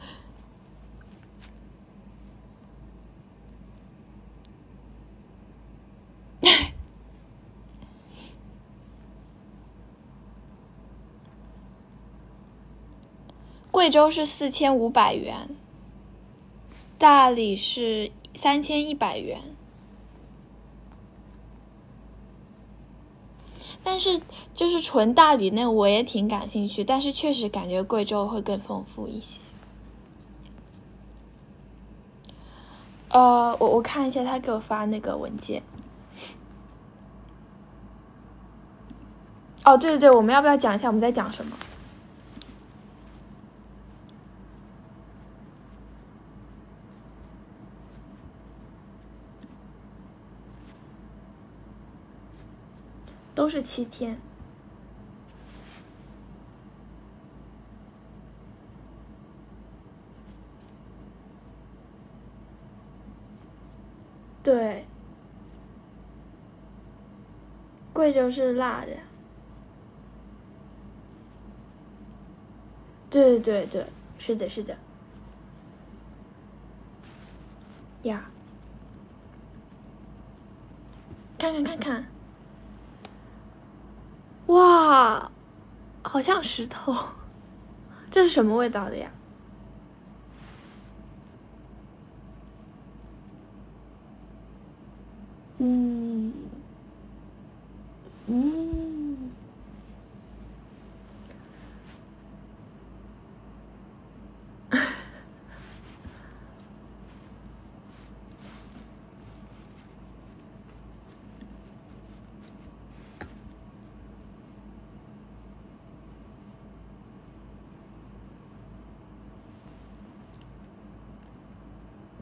[13.71, 15.55] 贵州是四千五百元，
[16.97, 19.55] 大理是三千一百元。
[23.97, 24.21] 但是
[24.53, 29.39] 就是纯大理那我也挺感兴趣，但是确实感觉贵州会更丰富一些。
[33.09, 35.63] 呃，我我看一下他给我发那个文件。
[39.65, 41.57] 哦，对对对，我们要不要讲一下我们在讲什么？
[53.47, 54.19] 都是七天。
[64.43, 64.85] 对，
[67.93, 68.89] 贵州是辣的。
[73.09, 73.87] 对对对，
[74.19, 74.77] 是的，是的。
[78.01, 78.29] 呀，
[81.39, 82.16] 看看看看。
[84.47, 85.29] 哇，
[86.03, 86.95] 好像石头，
[88.09, 89.11] 这是什么味道的呀？
[95.59, 96.31] 嗯，
[98.27, 98.96] 嗯，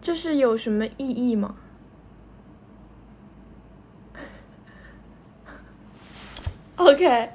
[0.05, 1.55] 这是有什么意义吗？
[6.77, 7.31] OK，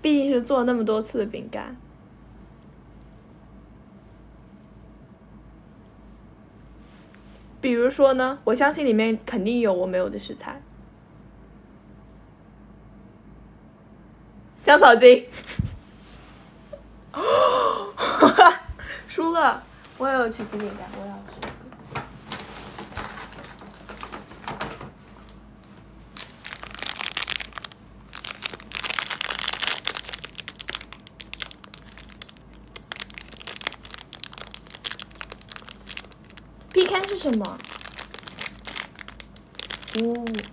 [0.00, 1.76] 毕竟是做那么多次的饼干。
[7.60, 10.62] 比如说呢，我相信里面肯定有我没有的食材。
[14.62, 15.26] 姜草精，
[19.06, 19.62] 输了，
[19.98, 21.49] 我也有曲奇饼干，我要吃。
[37.20, 37.58] 什么？
[39.94, 40.50] 嗯。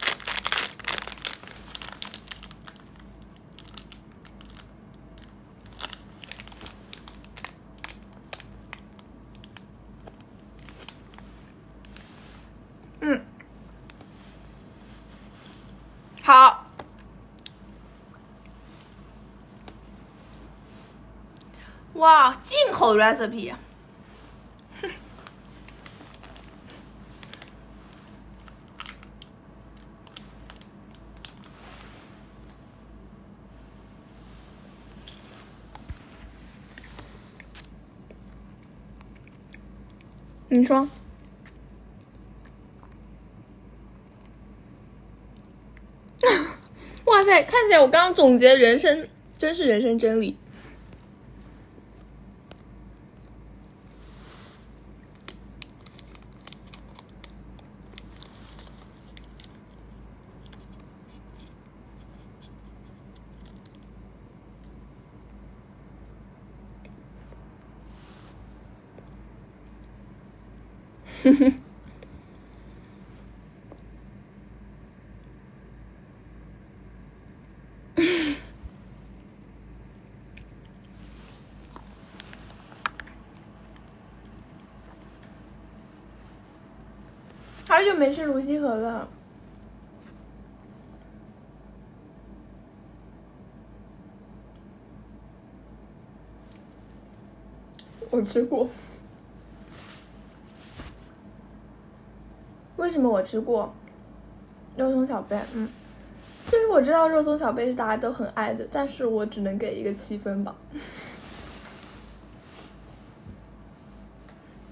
[16.22, 16.66] 好。
[21.94, 23.56] 哇进口 recipe
[40.58, 40.90] 你说，
[47.06, 47.44] 哇塞！
[47.44, 50.36] 看起来我刚刚总结人生，真是人生真理。
[87.68, 89.08] 好久没吃泸溪河了。
[98.12, 98.68] 我吃过。
[102.78, 103.74] 为什么我吃过
[104.76, 105.38] 肉松小贝？
[105.56, 105.68] 嗯，
[106.50, 110.56] 就是我知道肉松小贝是大家都很爱的，但是我只能给一个七分吧。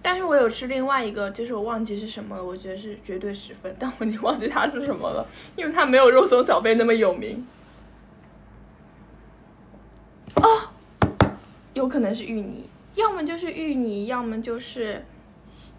[0.02, 7.46] 但是我有吃另外一个，就是我忘记是什么了，我觉得是绝对十分，但我已经忘记它是什么了，因为它没有肉松小贝那么有名。
[10.36, 10.70] 哦，
[11.74, 15.04] 有可能是芋泥，要么就是芋泥，要么就是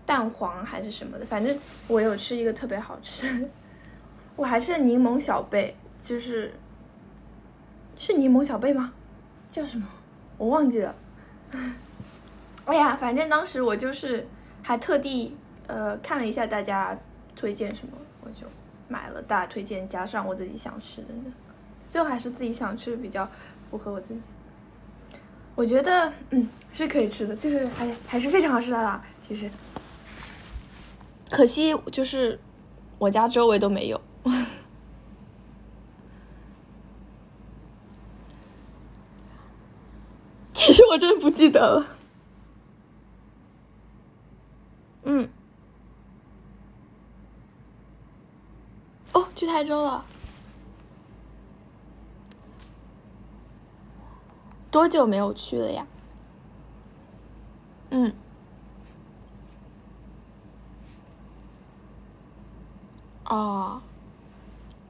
[0.05, 1.57] 蛋黄还是什么的，反正
[1.87, 3.49] 我有吃一个特别好吃，
[4.35, 6.53] 我还是柠檬小贝，就是
[7.97, 8.93] 是柠檬小贝吗？
[9.53, 9.87] 叫什么？
[10.39, 10.93] 我忘记了。
[12.65, 14.27] 哎呀，反正当时我就是
[14.67, 15.33] 还特地
[15.69, 16.99] 呃看了一下大家
[17.37, 17.93] 推荐什么，
[18.23, 18.45] 我就
[18.89, 21.33] 买了大家推荐，加上我自己想吃的呢，
[21.89, 23.31] 最后还是自己想吃的比较
[23.71, 24.23] 符合我自己。
[25.55, 29.01] 我觉得嗯是可以吃的，就是还还是非常好吃的啦。
[29.29, 29.49] 其实，
[31.31, 32.37] 可惜就是
[32.99, 34.01] 我家周围都没有。
[40.53, 41.87] 其实我真的不记得了。
[45.09, 45.29] 嗯。
[49.13, 50.05] 哦，去台州了。
[54.73, 55.87] 多久没有去了呀？
[57.91, 58.13] 嗯。
[63.27, 63.81] 哦。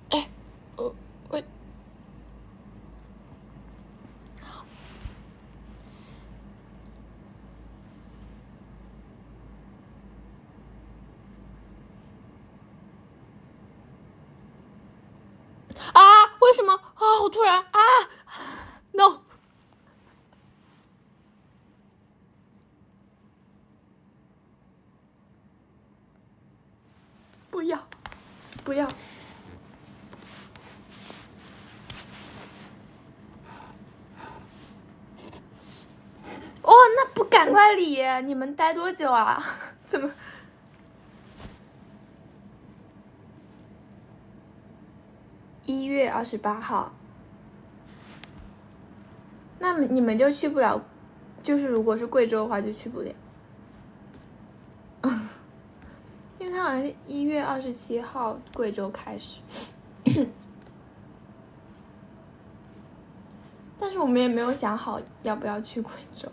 [0.08, 0.26] 哎，
[0.76, 0.94] 我
[1.28, 1.42] 我。
[15.92, 16.02] 啊！
[16.40, 16.80] 为什么啊？
[16.94, 17.80] 好突然啊
[18.92, 19.20] ！No！
[27.50, 27.78] 不要，
[28.62, 28.86] 不要！
[36.62, 38.02] 哦，那不赶快理？
[38.24, 39.44] 你们待多久啊？
[39.84, 40.10] 怎么？
[45.66, 46.94] 一月二十八号，
[49.58, 50.80] 那你们就去不了，
[51.42, 53.12] 就是如果是贵州的话就去不了，
[56.40, 59.40] 因为他好像是一月二十七号贵州开始，
[63.76, 66.32] 但是我们也没有想好要不要去贵州，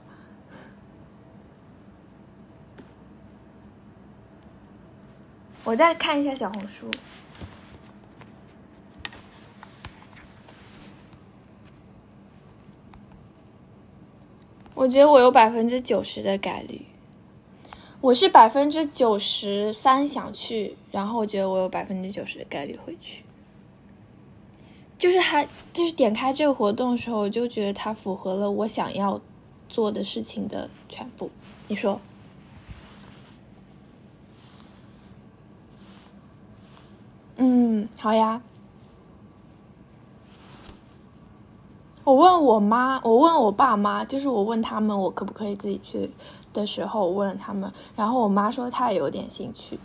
[5.64, 6.92] 我再看一下小红书。
[14.76, 16.82] 我觉得我有百分之九十的概率，
[18.02, 23.24] 我是百分之九十三想去，然后我觉得我有百分之九十的概率会去。
[24.98, 29.22] 就是还就是点开这个活动的时候，我就觉得它符合了我想要
[29.70, 31.30] 做的事情的全部。
[31.68, 32.02] 你说？
[37.38, 38.42] 嗯，好呀。
[42.04, 46.12] 我问我妈，我问我爸妈，就是我问他们我可不可以自己去
[46.52, 49.80] 的时候，我问了他们，然后我妈说她也有点兴趣。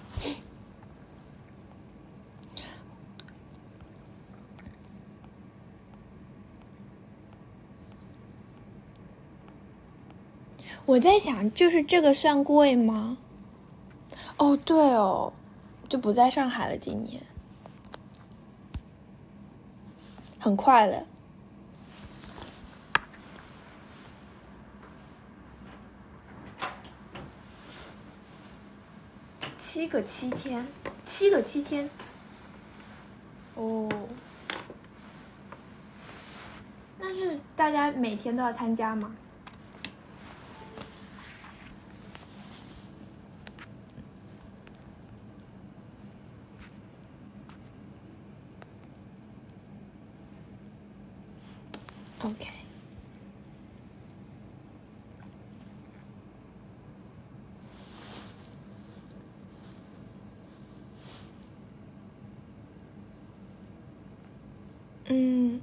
[10.86, 13.18] 我在想，就是这个算贵吗？
[14.38, 15.32] 哦，对哦，
[15.88, 17.22] 就不在上海了，今年
[20.38, 21.04] 很快了。
[29.56, 30.66] 七个七天，
[31.04, 31.88] 七个七天。
[33.54, 33.88] 哦，
[36.98, 39.14] 那是大家每天都要参加吗
[52.24, 52.46] ？OK。
[65.10, 65.60] 嗯。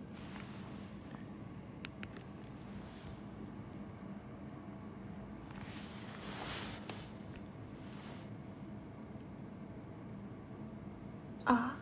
[11.44, 11.76] 啊？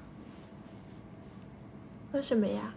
[2.11, 2.73] 为什么呀？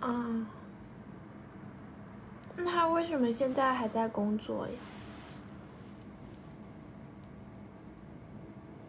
[0.00, 0.46] 啊，
[2.56, 4.74] 那他为什么现在还在工作呀？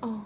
[0.01, 0.21] 哦，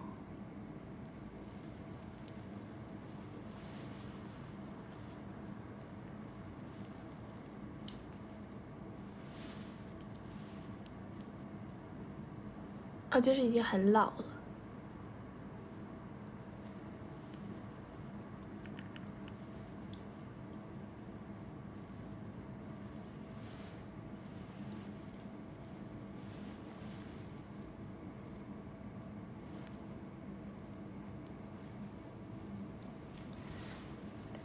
[13.12, 14.26] 哦，就是已经很老了。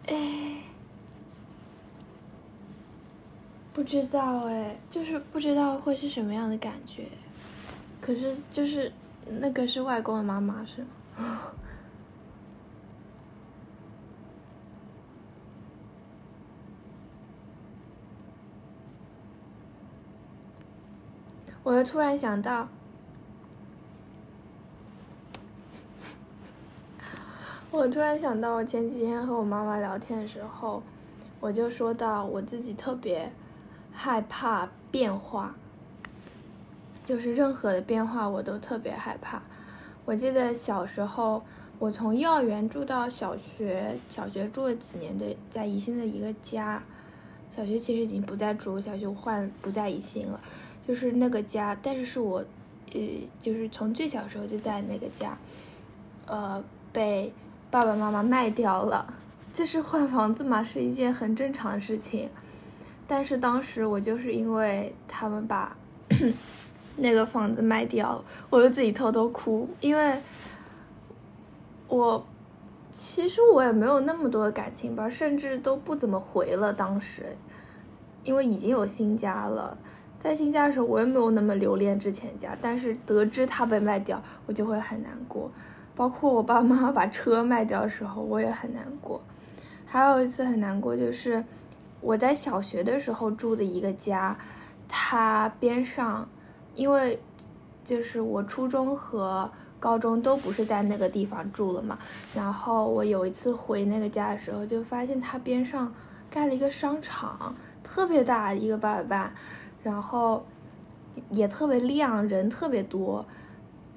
[0.06, 0.16] 哎，
[3.72, 7.08] 不知道哎，就是不知道会是什么样的感觉。
[8.00, 8.92] 可是就是
[9.40, 10.86] 那个是外公的妈妈是吗？
[21.64, 22.68] 我又突然想到。
[27.72, 30.80] 我突然想到，我前几天和我妈妈聊天的时候，
[31.40, 33.32] 我就说到我自己特别
[34.02, 35.55] 害怕变化，
[37.05, 39.43] 就是任何的变化我都特别害怕。
[40.06, 41.43] 我记得小时候，
[41.78, 46.82] 我从幼儿园住到小学，小学住了几年的，在宜兴的一个家，
[47.55, 50.40] 小学其实已经不再住，小学换不在宜兴了，
[50.89, 52.43] 就是那个家，但是是我，
[52.94, 53.01] 呃，
[53.39, 55.36] 就是从最小时候就在那个家，
[56.24, 57.31] 呃，被。
[57.70, 59.14] 爸爸妈妈卖掉了，
[59.52, 62.28] 就是换房子嘛，是一件很正常的事情。
[63.11, 65.77] 但是当时我就是因为他们把
[66.95, 70.16] 那个房子卖掉，我就自己偷偷哭，因为
[71.89, 72.24] 我
[72.93, 76.73] 其实我也没有那么多的感情吧，甚至都不怎么回了。
[76.73, 77.37] 当时
[78.23, 79.77] 因为已经有新家了，
[80.20, 85.51] 在新家的时候我也没有那么留恋之前家，但是得知它被卖掉，我就会很难过。
[85.97, 89.20] 包括我爸妈 把车卖掉的时候，我也很难过。
[89.85, 91.45] 还有一次很难过，就是
[92.01, 94.36] 我在小学的时候住的一个家，
[94.89, 96.28] 它边上，
[96.74, 97.20] 因为
[97.85, 101.98] 就是我初中和高中都不是在那个地方住了嘛。
[102.35, 105.93] 然后我有一次回那个家的时候，就发现它边上
[106.31, 109.32] 盖了一个商场，特别大一个八百伴，
[109.82, 110.44] 然后
[111.31, 113.24] 也特别亮，人特别多。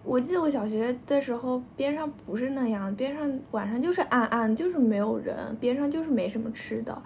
[0.03, 7.01] 我记得我小学的时候，边上不是那样，边上晚上就是暗暗，就是没有人，边上就是没什么吃的。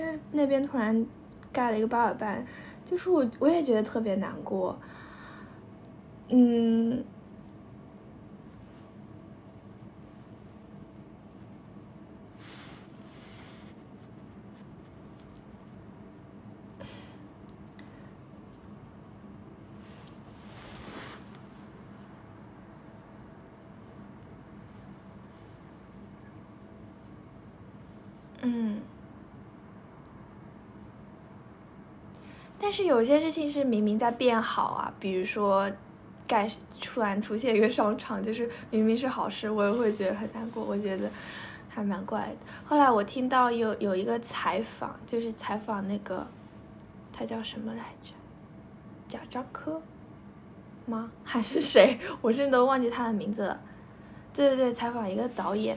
[0.00, 1.04] 但是那边突然
[1.52, 2.46] 盖了一个八百伴，
[2.84, 4.78] 就是我我也觉得特别难过。
[6.28, 7.04] 嗯，
[32.60, 35.68] 但是有些事情是明明在变好啊，比如说
[36.28, 36.48] 盖
[36.80, 40.62] 突然出现一个商场，就是明明是好事，我也会觉得很难过。
[40.62, 41.10] 我觉得
[41.68, 42.36] 还蛮怪的。
[42.64, 46.24] 后来我听到有有一个采访，就是采访那个
[47.12, 48.12] 他叫什么来着？
[49.08, 49.82] 贾樟柯
[50.86, 51.10] 吗？
[51.24, 51.98] 还是谁？
[52.20, 53.60] 我甚至都忘记他的名字了。
[54.32, 55.76] 对对对，采访一个导演，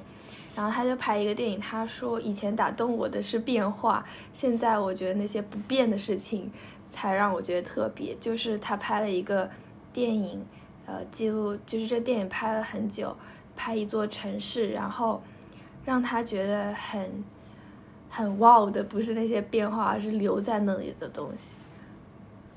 [0.56, 6.52] 然后他就拍一个电影，他说以前打动我的是变化，现在我觉得那些不变的事情
[6.92, 8.14] 才让我觉得特别。
[8.20, 9.50] 就是他拍了一个
[9.94, 10.46] 电影，
[10.86, 13.16] 呃，记录就是这电影拍了很久，
[13.56, 15.24] 拍一座城市，然后
[15.86, 17.24] 让他觉得很
[18.10, 21.56] 很 wow 的不是那些变化，而是留在那里的东西。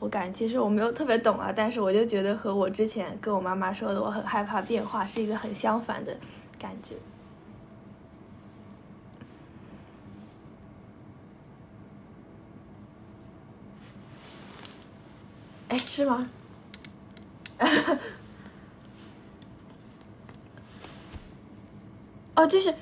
[0.00, 6.14] 我感其实我没有特别懂啊，但是我就觉得和我之前跟我妈妈说的我很害怕变化是一个很相反的
[6.58, 6.94] 感觉。
[15.74, 16.24] 哎，是吗？
[22.36, 22.72] 哦，就是，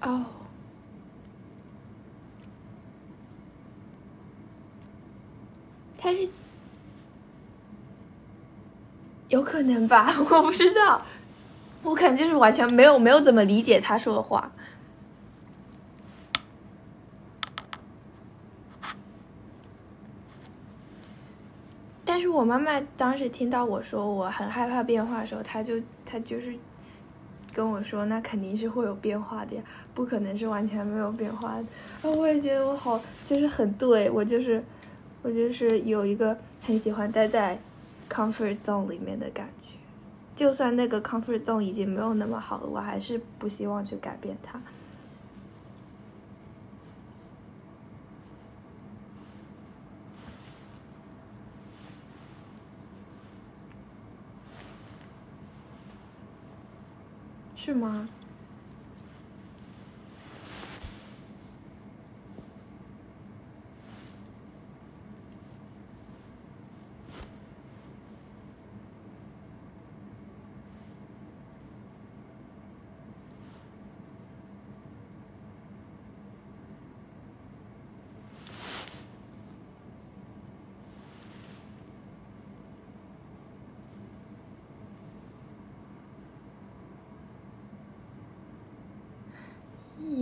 [0.00, 0.24] 哦。
[5.98, 6.26] 他是
[9.28, 11.02] 有可能吧， 我不知道，
[11.82, 14.50] 我可能就是完全没有没有怎么理解他说的话。
[22.12, 26.54] 但是我妈妈当时听到我说我很害怕变化的时候，她就她就是
[27.54, 29.62] 跟我说，那肯定是会有变化的呀，
[29.94, 31.64] 不可能是完全没有变化的。
[32.02, 34.62] 然后我也觉得我好，就是很对我就是。
[35.22, 37.56] 我就是有一个很喜欢待在
[38.10, 39.68] comfort zone 里面的感觉，
[40.34, 44.60] 就算那个 comfort zone 已经没有那么好了，我还是不希望去改变它。
[57.64, 58.04] 是吗？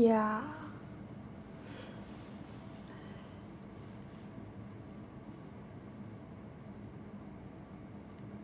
[0.04, 0.42] 呀，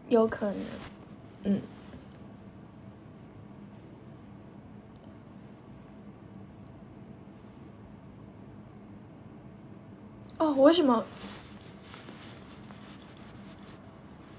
[0.08, 0.56] 有可能，
[1.44, 1.60] 嗯。
[10.38, 11.04] 哦，为什么？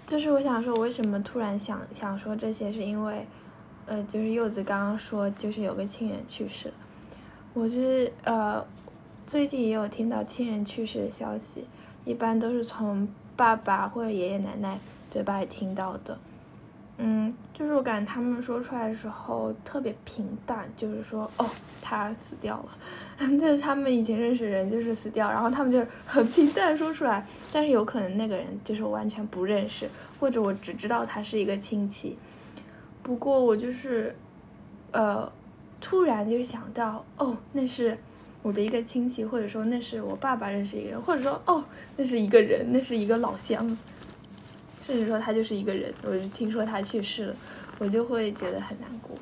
[0.05, 3.27] 就是我想说，为什么突然想想说这些，是因为，
[3.87, 6.73] 呃，就是柚子刚刚说，就是有个亲人去世了。
[7.57, 8.63] 我是呃，
[9.25, 11.65] 最近也有听到亲人去世的消息，
[12.05, 14.79] 一般都是从爸爸或者爷爷奶奶
[15.09, 16.15] 嘴巴里听到的。
[16.99, 21.49] 嗯，就是我感觉他们说出来的时候特别平淡，就是说哦，
[21.81, 22.69] 他死掉了，
[23.17, 29.89] 但是他们以前认识的人就是死掉，然后他们就很平淡说出来，但是有可能那个人就是完全不认识，
[30.19, 32.19] 或者我只知道他是一个亲戚。
[33.01, 34.15] 不过我就是
[34.91, 35.31] 呃。
[35.79, 37.97] 突然就想到，哦，那是
[38.41, 41.63] 我的一个亲戚，或者说那是我爸爸认识一个人，或者说，哦，
[41.95, 43.77] 那是一个人，那是一个老乡，
[44.85, 45.93] 甚至说他就是一个人。
[46.03, 47.35] 我就听说他去世了，
[47.79, 49.16] 我就会觉得很难过。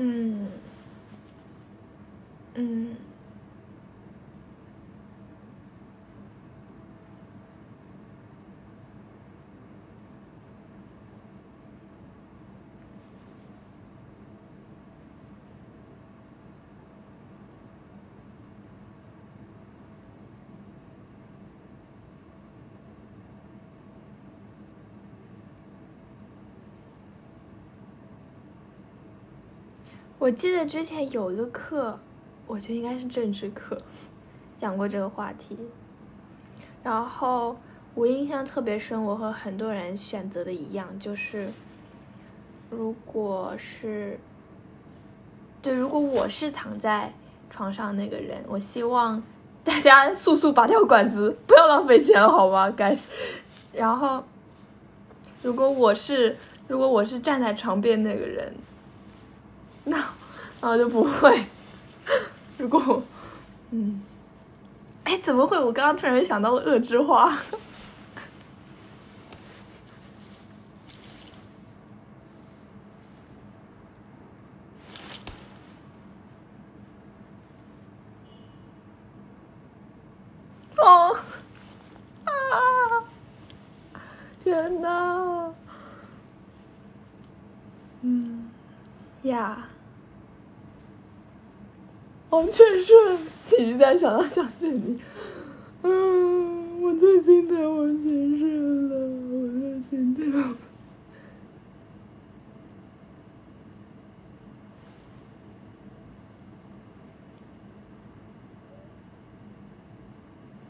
[0.00, 0.59] 嗯，嗯。
[30.20, 31.98] 我记得之前有一个课，
[32.46, 33.80] 我觉得应该是政治课，
[34.58, 35.56] 讲过这个话题。
[36.82, 37.56] 然后
[37.94, 41.48] 我印象特别深，我和很多人选择的一样，就是
[42.68, 44.20] 如果是，
[45.62, 47.14] 对，如果我是躺在
[47.48, 49.22] 床上那个人，我希望
[49.64, 52.94] 大家速速拔掉管子，不要浪费钱，好吗，该。
[53.72, 54.22] 然后，
[55.40, 56.36] 如果我是，
[56.68, 58.54] 如果我是站在床边那个人。
[59.84, 59.96] 那，
[60.60, 61.44] 那我就不会。
[62.58, 63.02] 如果，
[63.70, 64.02] 嗯，
[65.04, 65.58] 哎，怎么会？
[65.58, 67.38] 我刚刚突然想到了恶之花。
[80.76, 81.14] 哦，
[82.24, 82.32] 啊！
[84.42, 85.52] 天呐！
[88.02, 88.50] 嗯，
[89.22, 89.66] 呀。
[92.40, 92.94] 完全是，
[93.58, 94.98] 已经在想到蒋建你。
[95.82, 98.96] 嗯，我最心疼王全胜了，
[99.30, 100.56] 我最心疼。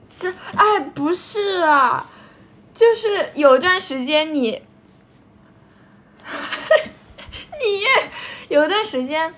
[0.08, 2.10] 是，哎，不是啊，
[2.74, 4.60] 就是有段时间你，
[7.62, 7.84] 你
[8.48, 9.32] 有段时间。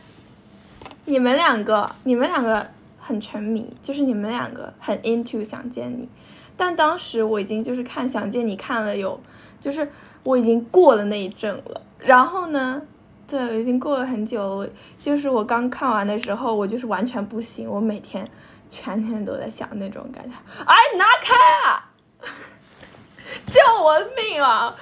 [1.05, 6.09] 你们两个，你们两个很沉迷，就是你们两个很 into 想见你，
[6.57, 9.21] 但当时我已经就是看想见你看了有，
[9.61, 9.91] 就是
[10.23, 11.81] 我已经过了那一阵了。
[11.99, 12.83] 然后呢，
[13.27, 14.55] 对，已经过了很久了。
[14.55, 14.69] 我
[15.01, 18.27] 就是我刚看完的时候，我就是完全不行，我每天
[18.69, 20.37] 全天都在想那种感觉。
[20.65, 21.35] 哎，拿开
[21.69, 21.91] 啊！
[23.47, 24.75] 救我命啊！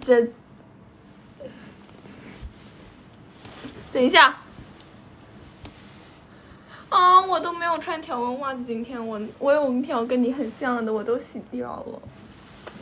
[0.00, 0.26] 这，
[3.92, 4.36] 等一下。
[6.88, 8.64] 啊，我都没有穿条纹袜子。
[8.66, 12.02] 今天我我有一条跟你很像的，我都洗掉了。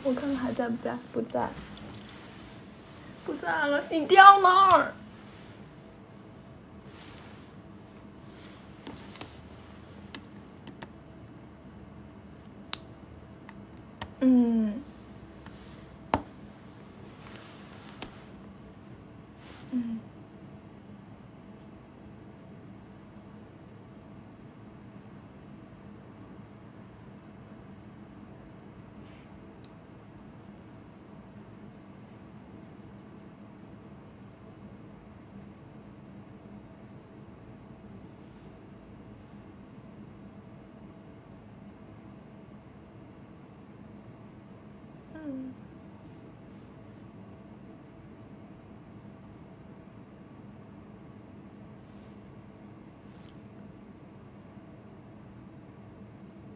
[0.03, 0.97] 我看看还在不在？
[1.11, 1.49] 不在，
[3.25, 4.93] 不在了，洗掉了。
[14.21, 14.81] 嗯。
[19.71, 19.99] 嗯。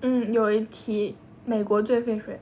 [0.01, 1.15] 嗯，有一题，
[1.45, 2.39] 美国最费水。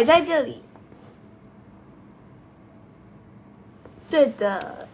[0.00, 0.62] 摆在这里，
[4.08, 4.88] 对的。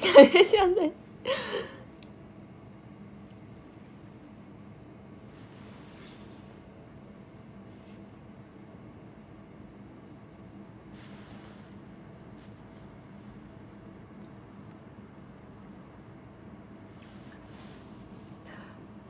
[0.00, 0.90] 现在。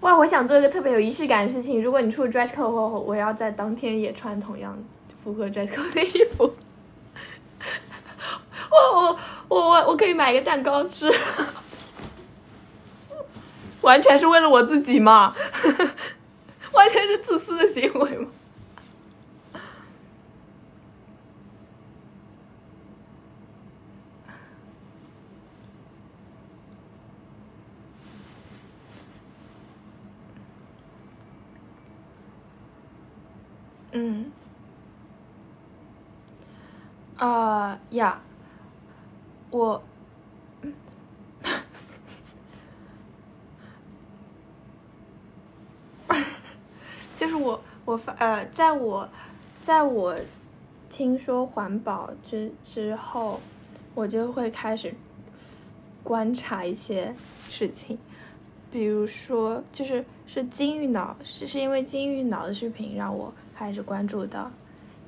[0.01, 1.81] 哇，我想做一个特别有仪式感的事情。
[1.81, 4.77] 如果你出 dress code 的话，我要在当天也穿同样
[5.23, 6.51] 符合 dress code 的衣服。
[8.71, 9.19] 我
[9.49, 11.13] 我我可以买一个蛋糕吃，
[13.83, 15.35] 完全是为了我自己嘛，
[16.73, 18.29] 完全是自私的行为嘛。
[33.93, 34.31] 嗯，
[37.17, 38.21] 啊呀，
[39.51, 39.83] 我，
[47.19, 49.09] 就是我，我发呃，在我，
[49.63, 50.15] 在我
[50.91, 53.41] 听说环保之之后，
[53.95, 54.93] 我就会开始
[56.05, 57.15] 观察一些
[57.49, 57.97] 事情，
[58.71, 63.33] 比如说，就是是金玉脑，是是因为金玉脑的视频让我。
[63.57, 64.51] 开始关注到，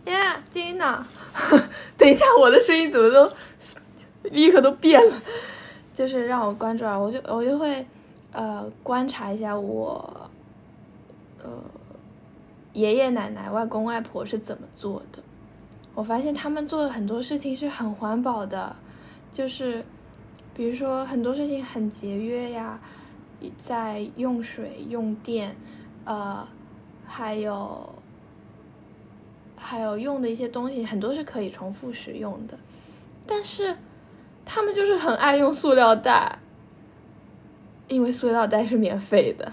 [0.06, 0.14] 耶，
[0.50, 1.04] 金玉脑，
[1.98, 3.30] 等一下，我的声音怎么都
[4.30, 5.22] 立刻都变了？
[5.92, 7.86] 就是让我关注啊，我就我就会
[8.32, 10.11] 呃观察一下我
[12.72, 15.22] 爷爷奶奶、外公外婆是怎么做的。
[15.94, 18.74] 我发现他们做的很多事情是很环保的，
[19.32, 19.84] 就是
[20.54, 22.80] 比如说很多事情很节约呀，
[23.56, 25.56] 在用水、用电，
[26.04, 26.46] 呃，
[27.06, 27.88] 还有。
[29.64, 32.58] 还有用的一些东西，很多是可以重复使用的，
[33.24, 33.76] 但是
[34.44, 36.40] 他们就是很爱用塑料袋，
[37.86, 39.52] 因为塑料袋是免费的。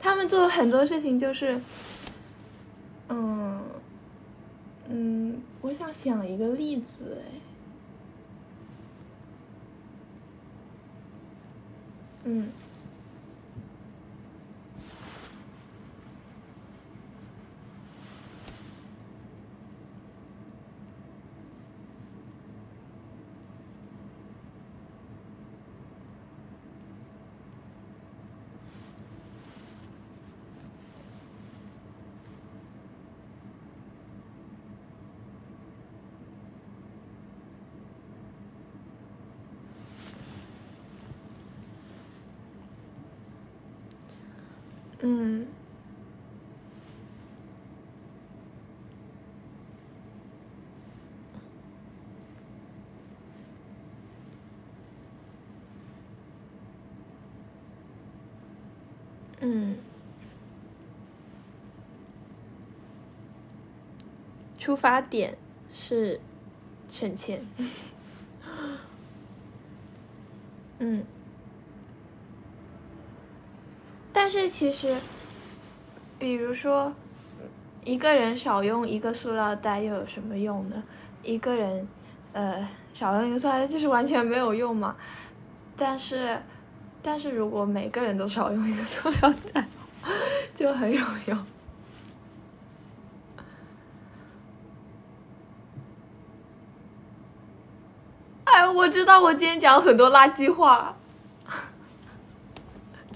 [0.00, 1.60] 他们做很多事情就是，
[3.08, 3.60] 嗯
[4.88, 7.40] 嗯，我想想一个例子，哎，
[12.24, 12.48] 嗯。
[45.02, 45.46] 嗯，
[59.40, 59.76] 嗯，
[64.58, 65.36] 出发点
[65.70, 66.20] 是
[66.88, 67.42] 省钱，
[70.78, 71.04] 嗯。
[74.32, 74.94] 但是其实，
[76.16, 76.94] 比如说，
[77.82, 80.80] 一个人少用一个塑料袋又有什么用呢？
[81.24, 81.88] 一个人，
[82.32, 84.94] 呃，少用一个塑料袋就是完全没有用嘛。
[85.76, 86.40] 但是，
[87.02, 89.66] 但是如果每个人都少用一个塑料袋，
[90.54, 91.44] 就很有用。
[98.44, 100.94] 哎，我知道我今天讲很多垃圾话。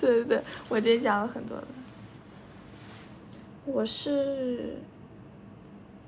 [0.05, 1.67] 对对对，我今天讲了很多了。
[3.65, 4.77] 我是，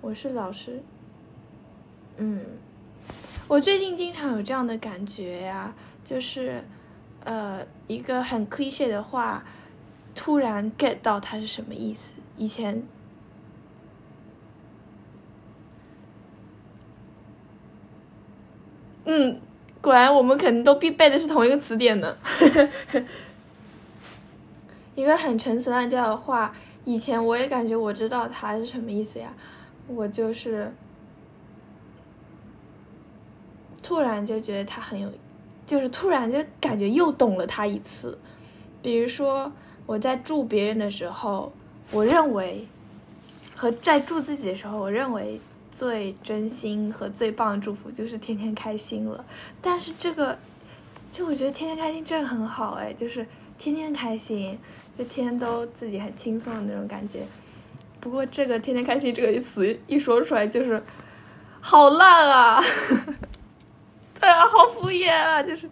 [0.02, 0.82] 我是老师。
[2.18, 2.44] 嗯，
[3.48, 5.74] 我最近经常有这样的感觉呀，
[6.05, 6.62] 就是，
[7.24, 9.43] 呃，一个很 cliche 的话，
[10.14, 12.12] 突然 get 到它是什么意思。
[12.36, 12.82] 以前，
[19.06, 19.40] 嗯，
[19.81, 22.18] 果然我们肯定都必备的是同一个词典呢。
[24.97, 26.52] 一个很陈词滥调的话，
[26.85, 29.32] 以前我也感觉我知道它是什么意思呀，
[29.86, 30.73] 我就是
[33.82, 35.12] 突然就觉得它很有，
[35.66, 38.18] 就是突然就感觉又懂了它一次。
[38.82, 39.52] 比如说
[39.85, 41.52] 我在祝别人的时候，
[41.90, 42.66] 我认为
[43.55, 45.40] 和在祝自己的时候，我认为
[45.70, 49.23] 最真心和最棒的祝福就是天天开心了。
[49.60, 50.39] 但是这个，
[51.12, 53.27] 就我觉得天天开心真的很好哎，就是
[53.59, 54.59] 天天开心。
[54.98, 57.20] 就天天都自己很轻松的那种感觉，
[58.01, 60.82] 不过这个“天天开心”这个词一说出来就是
[61.60, 62.62] 好烂啊！
[64.18, 65.68] 对啊，好敷衍啊，就是。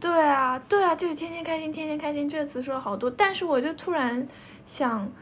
[0.00, 2.26] 对啊，对啊，就是天天开心，天天开心。
[2.26, 4.26] 这次说了好多，但是我就突然
[4.64, 5.12] 想，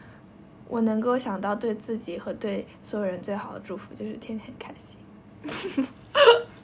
[0.69, 4.97] 我能够想到对自己和对所有人最好的祝福就是天天开心。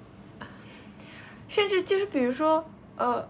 [1.54, 2.64] 甚至就是比如说，
[2.96, 3.24] 呃，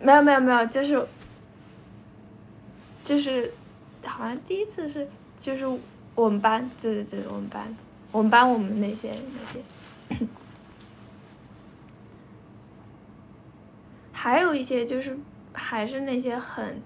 [0.00, 1.06] 没有没有没有，就是
[3.04, 3.52] 就是
[4.06, 5.06] 好像第一次是
[5.38, 5.66] 就是
[6.14, 7.76] 我们班，对对对，我们班，
[8.10, 9.60] 我们班我们那些那些。
[14.12, 15.14] 还有一些就是
[15.52, 16.80] 还是那些很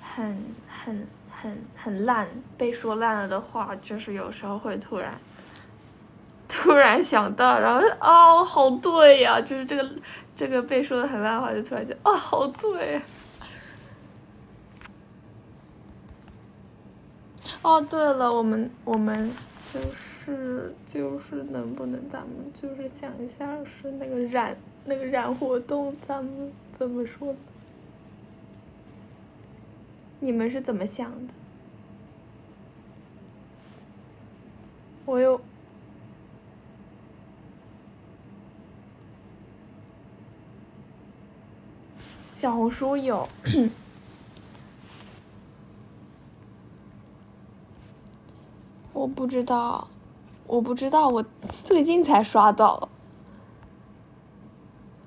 [0.00, 2.26] 很很很很烂
[2.56, 5.20] 被说烂了的话，就是有时候会突然
[6.66, 9.88] 突然想到，然后哦，好对呀，就是这个
[10.34, 13.00] 这个被说的很烂的话，就突然就哦，好对。
[17.62, 19.30] 哦，对了，我们我们
[19.64, 24.56] 就是就是能不能咱们就是想一下是那个染
[24.86, 26.52] 那个染活动，咱们。
[26.72, 27.34] 怎么说？
[30.18, 31.32] 你们是怎么想的？
[35.06, 35.40] 我有
[42.36, 43.26] 小红书有，
[48.92, 49.88] 我不知道，
[50.46, 51.24] 我不知道，我
[51.64, 52.90] 最近才刷到，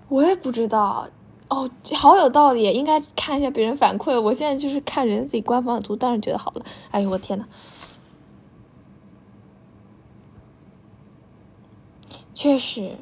[0.08, 1.08] 我也不知道。
[1.50, 4.20] 哦，好有道理，应该看一下别人反馈。
[4.20, 6.66] 我现在就是看人自己官方的图，当然觉得好了。
[6.90, 7.46] 哎呦，我天呐，
[12.34, 12.98] 确实，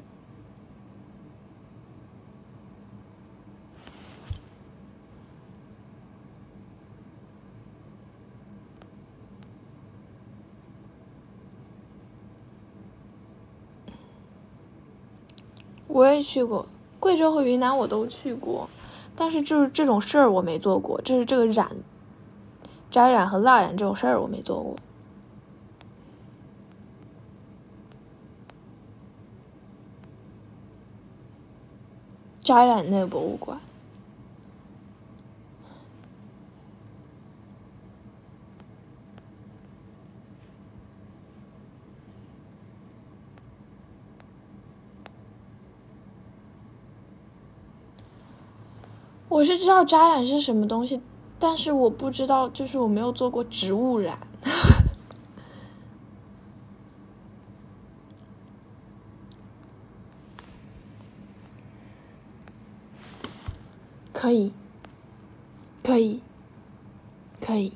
[15.98, 16.64] 我也去过。
[17.00, 18.70] 贵州和云南我都去过，
[19.16, 21.72] 但是就是这种事儿我没做过，就是这个染、
[22.92, 24.76] 扎染和蜡染这种事儿我没做过。
[32.42, 33.60] 扎染那个博物馆。
[49.30, 51.02] 我是知道扎染是什么东西，
[51.38, 54.18] 但是我不知道，就是我没有做过植物染。
[64.14, 64.52] 可以，
[65.84, 66.22] 可以，
[67.40, 67.74] 可以。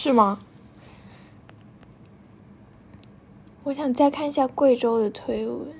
[0.00, 0.38] 是吗？
[3.64, 5.74] 我想再看一下贵州的推文。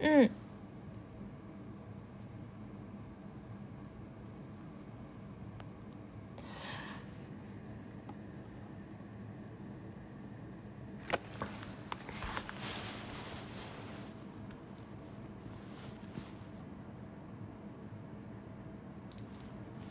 [0.00, 0.28] 嗯。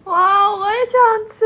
[0.06, 1.00] 哇，我也想
[1.30, 1.46] 去！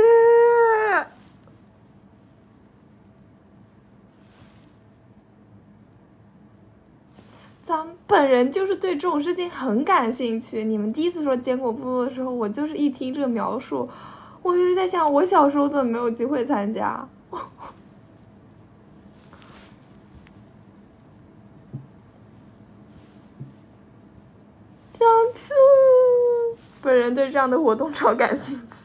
[7.61, 10.63] 咱本人就是对这种事情很感兴趣。
[10.63, 13.89] 你们第一次说坚果部落的时候，我就是一听这个描述，
[14.41, 17.07] 我就是在想，我小时候怎么没有机会参加？
[24.93, 25.53] 想去。
[26.81, 28.82] 本人对这样的活动超感兴趣。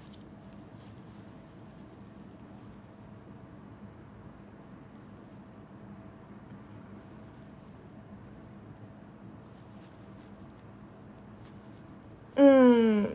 [12.81, 13.11] 嗯，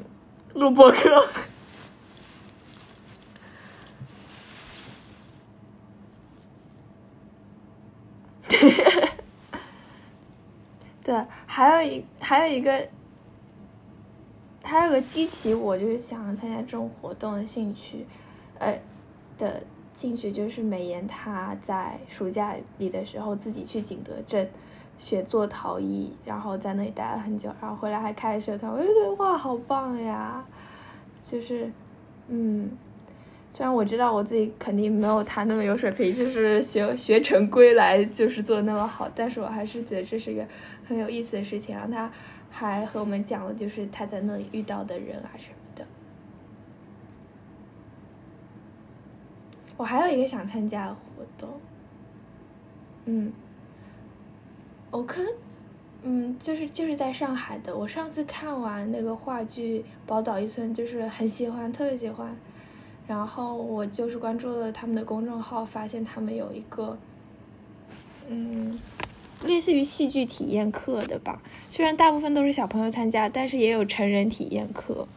[0.55, 1.25] 录播课。
[11.01, 12.89] 对，还有一还有一个。
[14.65, 18.07] 还有个激起我就是想参加这种活动的兴趣，
[18.57, 18.79] 呃，
[19.37, 19.61] 的
[19.93, 24.49] 兴趣就是美颜他在暑假里的时候自己去景德镇
[24.97, 30.43] 学做陶艺，然后在那里待了很久，然后回来还开社团，我就觉得哇，好棒呀！
[31.23, 31.69] 就是，
[32.27, 32.69] 嗯，
[33.51, 40.45] 虽然我知道我自己肯定没有他那么有水平，就是学学成归来就是做的那么好，但是我还是觉得这是一个
[40.87, 41.75] 很有意思的事情。
[41.75, 42.09] 然后他
[42.51, 45.85] 还和我们讲了，就是他在那里遇到的人啊什么的。
[49.75, 51.49] 我还有一个想参加的活动，
[53.05, 53.31] 嗯，
[54.93, 55.23] 我可，
[56.03, 57.75] 嗯，就是就是在上海的。
[57.75, 62.37] 我上次看完那个话剧《宝岛一村》，就是很喜欢，特别喜欢。
[63.07, 66.95] 然后我就是关注了他们的公众号，发现他们有一个，
[68.27, 68.79] 嗯，
[69.43, 71.41] 类似于戏剧体验课的吧。
[71.71, 75.07] 虽然大部分都是小朋友参加，但是也有成人体验课。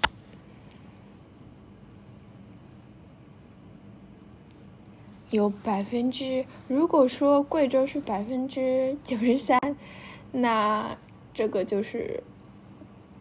[5.37, 9.61] 有百分之，如果说贵州是百分之九十三，
[10.33, 10.97] 那
[11.35, 12.23] 这个就是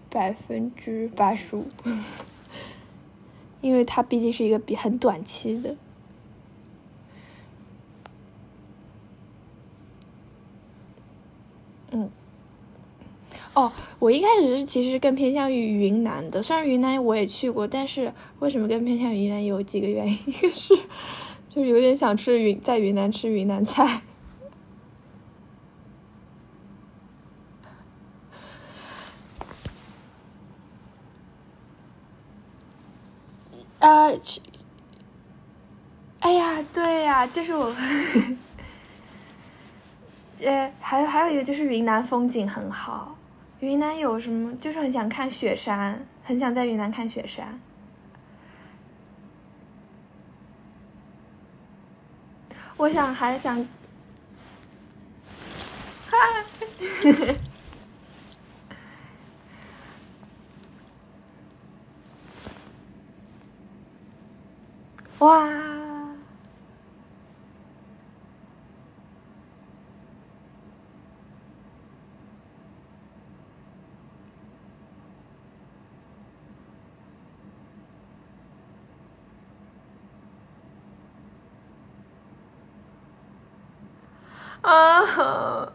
[0.10, 1.66] 百分之八十五，
[3.60, 5.76] 因为它毕竟是一个比很短期的。
[11.92, 12.10] 嗯，
[13.54, 20.74] 哦，我一开始是其实更偏向于云南的，虽然云南我也去过，但是为什么更偏向于云南有几个原因，一 个是。
[21.56, 24.02] 就是有点想吃云，在云南吃云南菜。
[33.80, 34.10] 啊，
[36.19, 37.73] 哎呀，对呀，就是我。
[40.41, 43.15] 呃，还有还有一个就是云南风景很好，
[43.61, 44.53] 云南有什么？
[44.57, 47.61] 就是很想看雪山，很想在云南看雪山。
[52.77, 53.65] 我想还想，
[56.10, 56.18] 哈，
[65.19, 65.47] 哇，
[84.66, 85.72] 啊，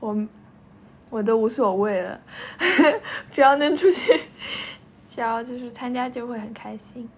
[0.00, 0.16] 我
[1.10, 2.20] 我都无所谓了，
[3.30, 4.18] 只要能出去，
[5.06, 7.08] 只要就是参加就会很开心。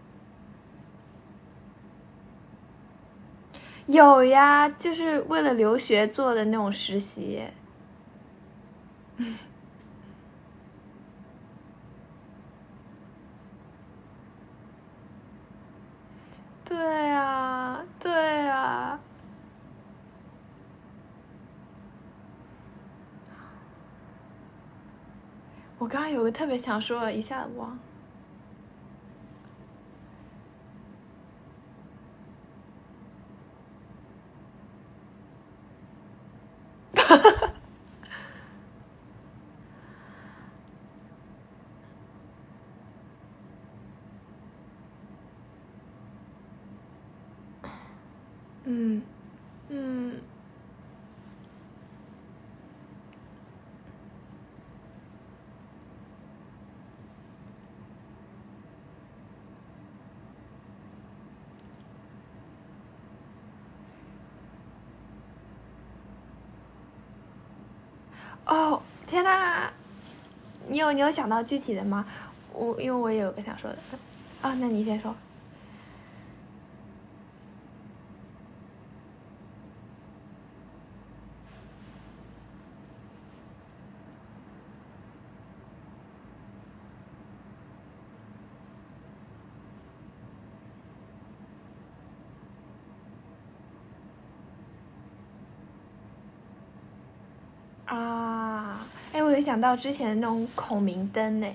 [3.87, 7.45] 有呀，就是为了留学做的那种实习。
[16.65, 16.77] 对
[17.09, 18.13] 呀，对
[18.45, 18.99] 呀。
[25.81, 27.79] 我刚刚有个特别想说的，一下子忘。
[36.95, 37.53] 哈哈。
[48.65, 49.03] 嗯，
[49.71, 50.21] 嗯。
[68.51, 69.71] 哦，天呐！
[70.67, 72.05] 你有你有想到具体的吗？
[72.53, 73.79] 我因为我也有个想说的，
[74.43, 75.15] 啊，那你先说。
[97.87, 98.87] 啊，
[99.41, 101.47] 想到之前的那种孔明灯呢。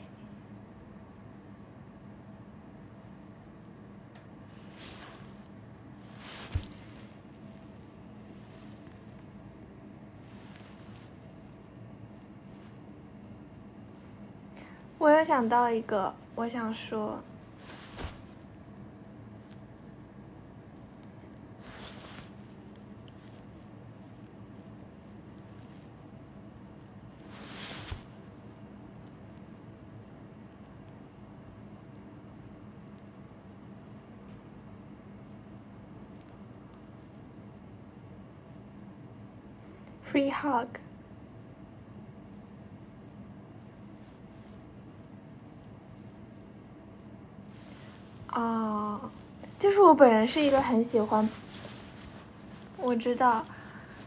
[14.97, 17.19] 我又想到一个，我想说。
[40.15, 40.67] Free hug。
[48.27, 49.11] 啊，
[49.59, 51.29] 就是我本人是一个很喜欢，
[52.77, 53.43] 我知道，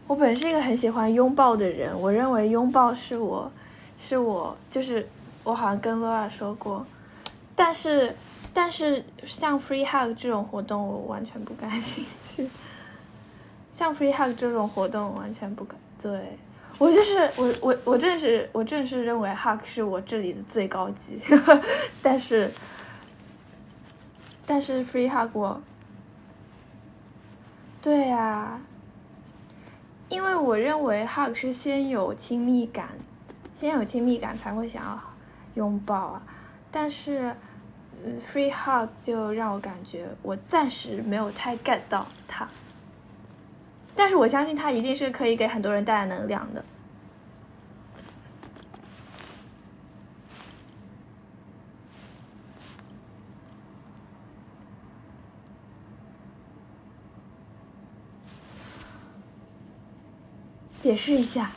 [0.07, 1.95] 我本人是一个很喜欢拥抱的人。
[2.01, 3.51] 我认为拥抱是我，
[3.99, 5.07] 是我，就是
[5.43, 6.83] 我好像跟 Laura 说过，
[7.55, 8.15] 但是，
[8.51, 12.49] 但是像 Free hug 这种活动，我完全不感兴趣。
[13.69, 16.37] 像 Free hug 这种活动，完全不感对
[16.77, 21.19] 我就是我我我正是我正是认为 hug 是我这里的最高级，
[22.01, 22.49] 但是。
[24.51, 25.61] 但是 free hug 我，
[27.83, 28.59] 对呀，
[30.09, 32.89] 因为我认为 hug 是先有亲密感，
[33.53, 34.99] 先有亲密感才会想要
[35.53, 36.23] 拥抱啊。
[36.71, 37.35] 但是
[38.27, 42.49] free hug 就让我感觉我暂时没有太 get 到它，
[43.99, 46.63] 但是我相信它一定是可以给很多人带来能量的。
[60.79, 61.51] 解释一下。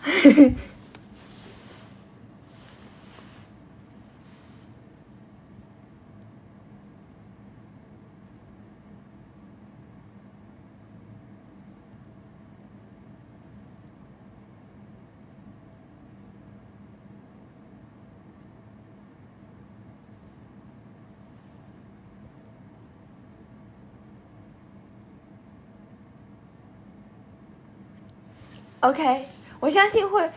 [28.83, 29.25] OK，
[29.61, 30.29] 我相信会，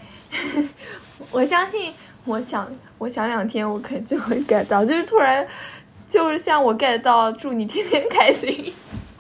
[1.31, 1.91] 我相信，
[2.25, 5.47] 我想，我想两天，我肯定会 get 到，就是突然，
[6.07, 8.71] 就是像我 get 到，祝你天天开心，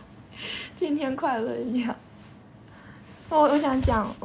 [0.77, 1.95] 天天快乐一样。
[3.29, 4.15] 我我想讲，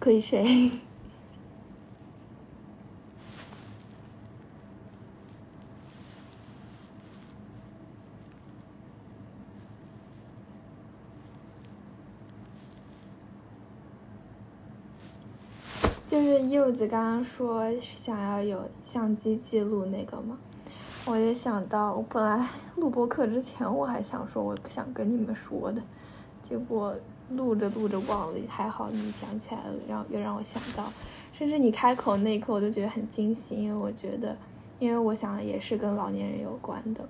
[0.00, 0.72] 可以谁？
[16.08, 20.36] 就是柚子刚刚说想要有相机记录那个嘛，
[21.06, 22.44] 我就想到我本来
[22.74, 25.80] 录播课之前我还想说我不想跟你们说的，
[26.42, 26.92] 结果
[27.30, 30.92] 录着录着忘了，还好你讲起来了，然后又让我想到，
[31.32, 34.36] 甚至你开口那一刻我都觉得很惊喜，因为我觉得，
[34.80, 37.08] 因为我想也是跟老年人有关的，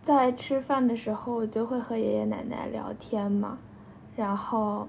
[0.00, 3.58] 在吃饭的时候我就会和爷爷奶奶聊天嘛，
[4.14, 4.86] 然后，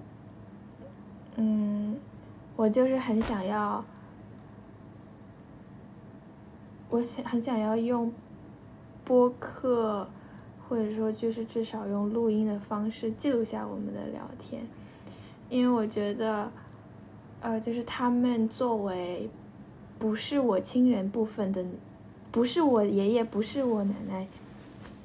[1.38, 1.98] 嗯。
[2.58, 3.86] 我就是很想要，
[6.90, 8.12] 我想很想要用
[9.06, 10.10] 播客，
[10.68, 14.68] 或者说就是至少用录音的方式记录下我们的聊天，
[15.50, 16.52] 因为我觉得，
[17.42, 19.30] 呃，就是他们作为
[20.00, 21.64] 不是我亲人部分的，
[22.32, 24.28] 不是我爷爷，不是我奶奶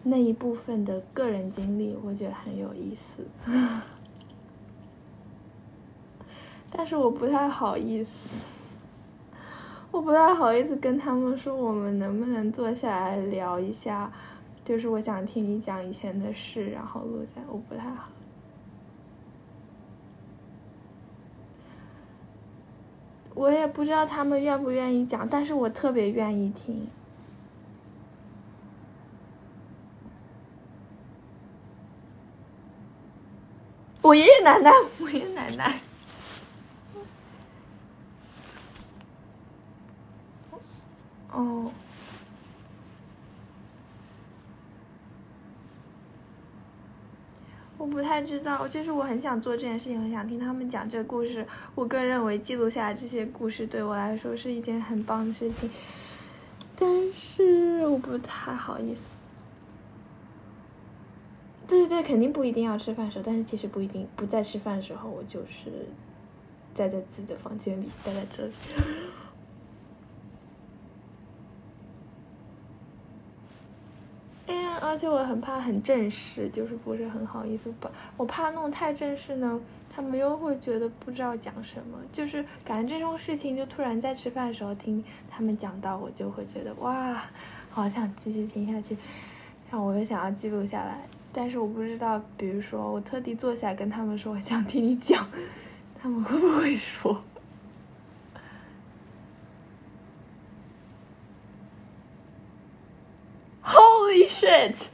[0.05, 3.23] 那一部分的个人经历，我觉得很有意思。
[6.74, 8.49] 但是我不太好意思，
[9.90, 14.11] 我不太好意思跟他们说，我们能不能坐下来聊一下？
[14.65, 18.09] 就是我想听你讲以前的事，然后录下，我不太好。
[23.35, 26.89] 我也不知道他们愿不愿意讲，但是我特别愿意听。
[34.01, 34.70] 我爷爷奶奶，
[35.01, 35.81] 我爷爷奶奶。
[41.33, 41.73] 哦，
[47.79, 51.47] 我不太知道，就是我很想做这件事情，很想听他们讲这个故事。
[51.75, 55.69] 我个人认为记录下来这些故事对我来说是一件很棒的事情，
[56.77, 59.19] 但是我不太好意思。
[61.67, 65.71] 对对对，肯定不一定要吃饭时候，但是其实不一定不在吃饭的时候，我就是
[66.75, 68.53] 待在自己的房间里，待在这里。
[74.93, 79.59] 而且我很怕很正式，就是不是很好意思把，我怕弄太正式呢，
[79.89, 87.24] 他们又会觉得不知道讲什么，就是感觉这种事情就突然在吃饭的时候听他们讲到，我就会觉得哇，
[87.70, 88.94] 好想继续听下去，
[89.70, 95.27] 然后我又想要记录下来，但是我不知道，比如说我特地坐下跟他们说我想听你讲，
[95.98, 97.24] 他们会不会说？
[104.33, 104.89] shit.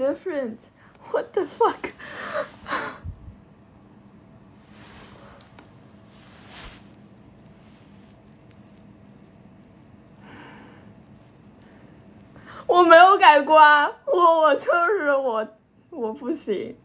[0.00, 0.60] different.
[1.10, 1.89] What the fuck?
[13.30, 15.46] 开关，我我就是我，
[15.90, 16.76] 我不行。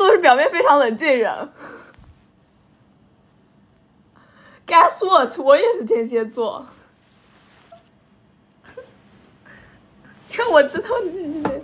[0.00, 1.50] 座是表面非常冷静人。
[4.66, 5.38] Guess what？
[5.38, 6.64] 我也是天蝎座。
[10.32, 11.62] 因为，我知道你是天蝎。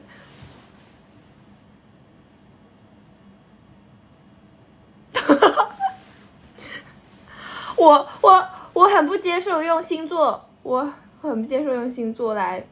[7.79, 10.93] 我我我很不接受用星座，我
[11.23, 12.67] 很不接受用星座来。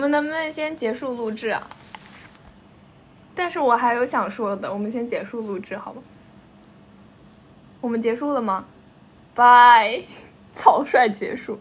[0.00, 1.68] 我们能不能先结束录制啊？
[3.34, 6.00] 但是我还有想说的，我们先结束录制，好吧？
[7.82, 8.64] 我们结束了吗？
[9.34, 10.02] 拜，
[10.54, 11.58] 草率结束。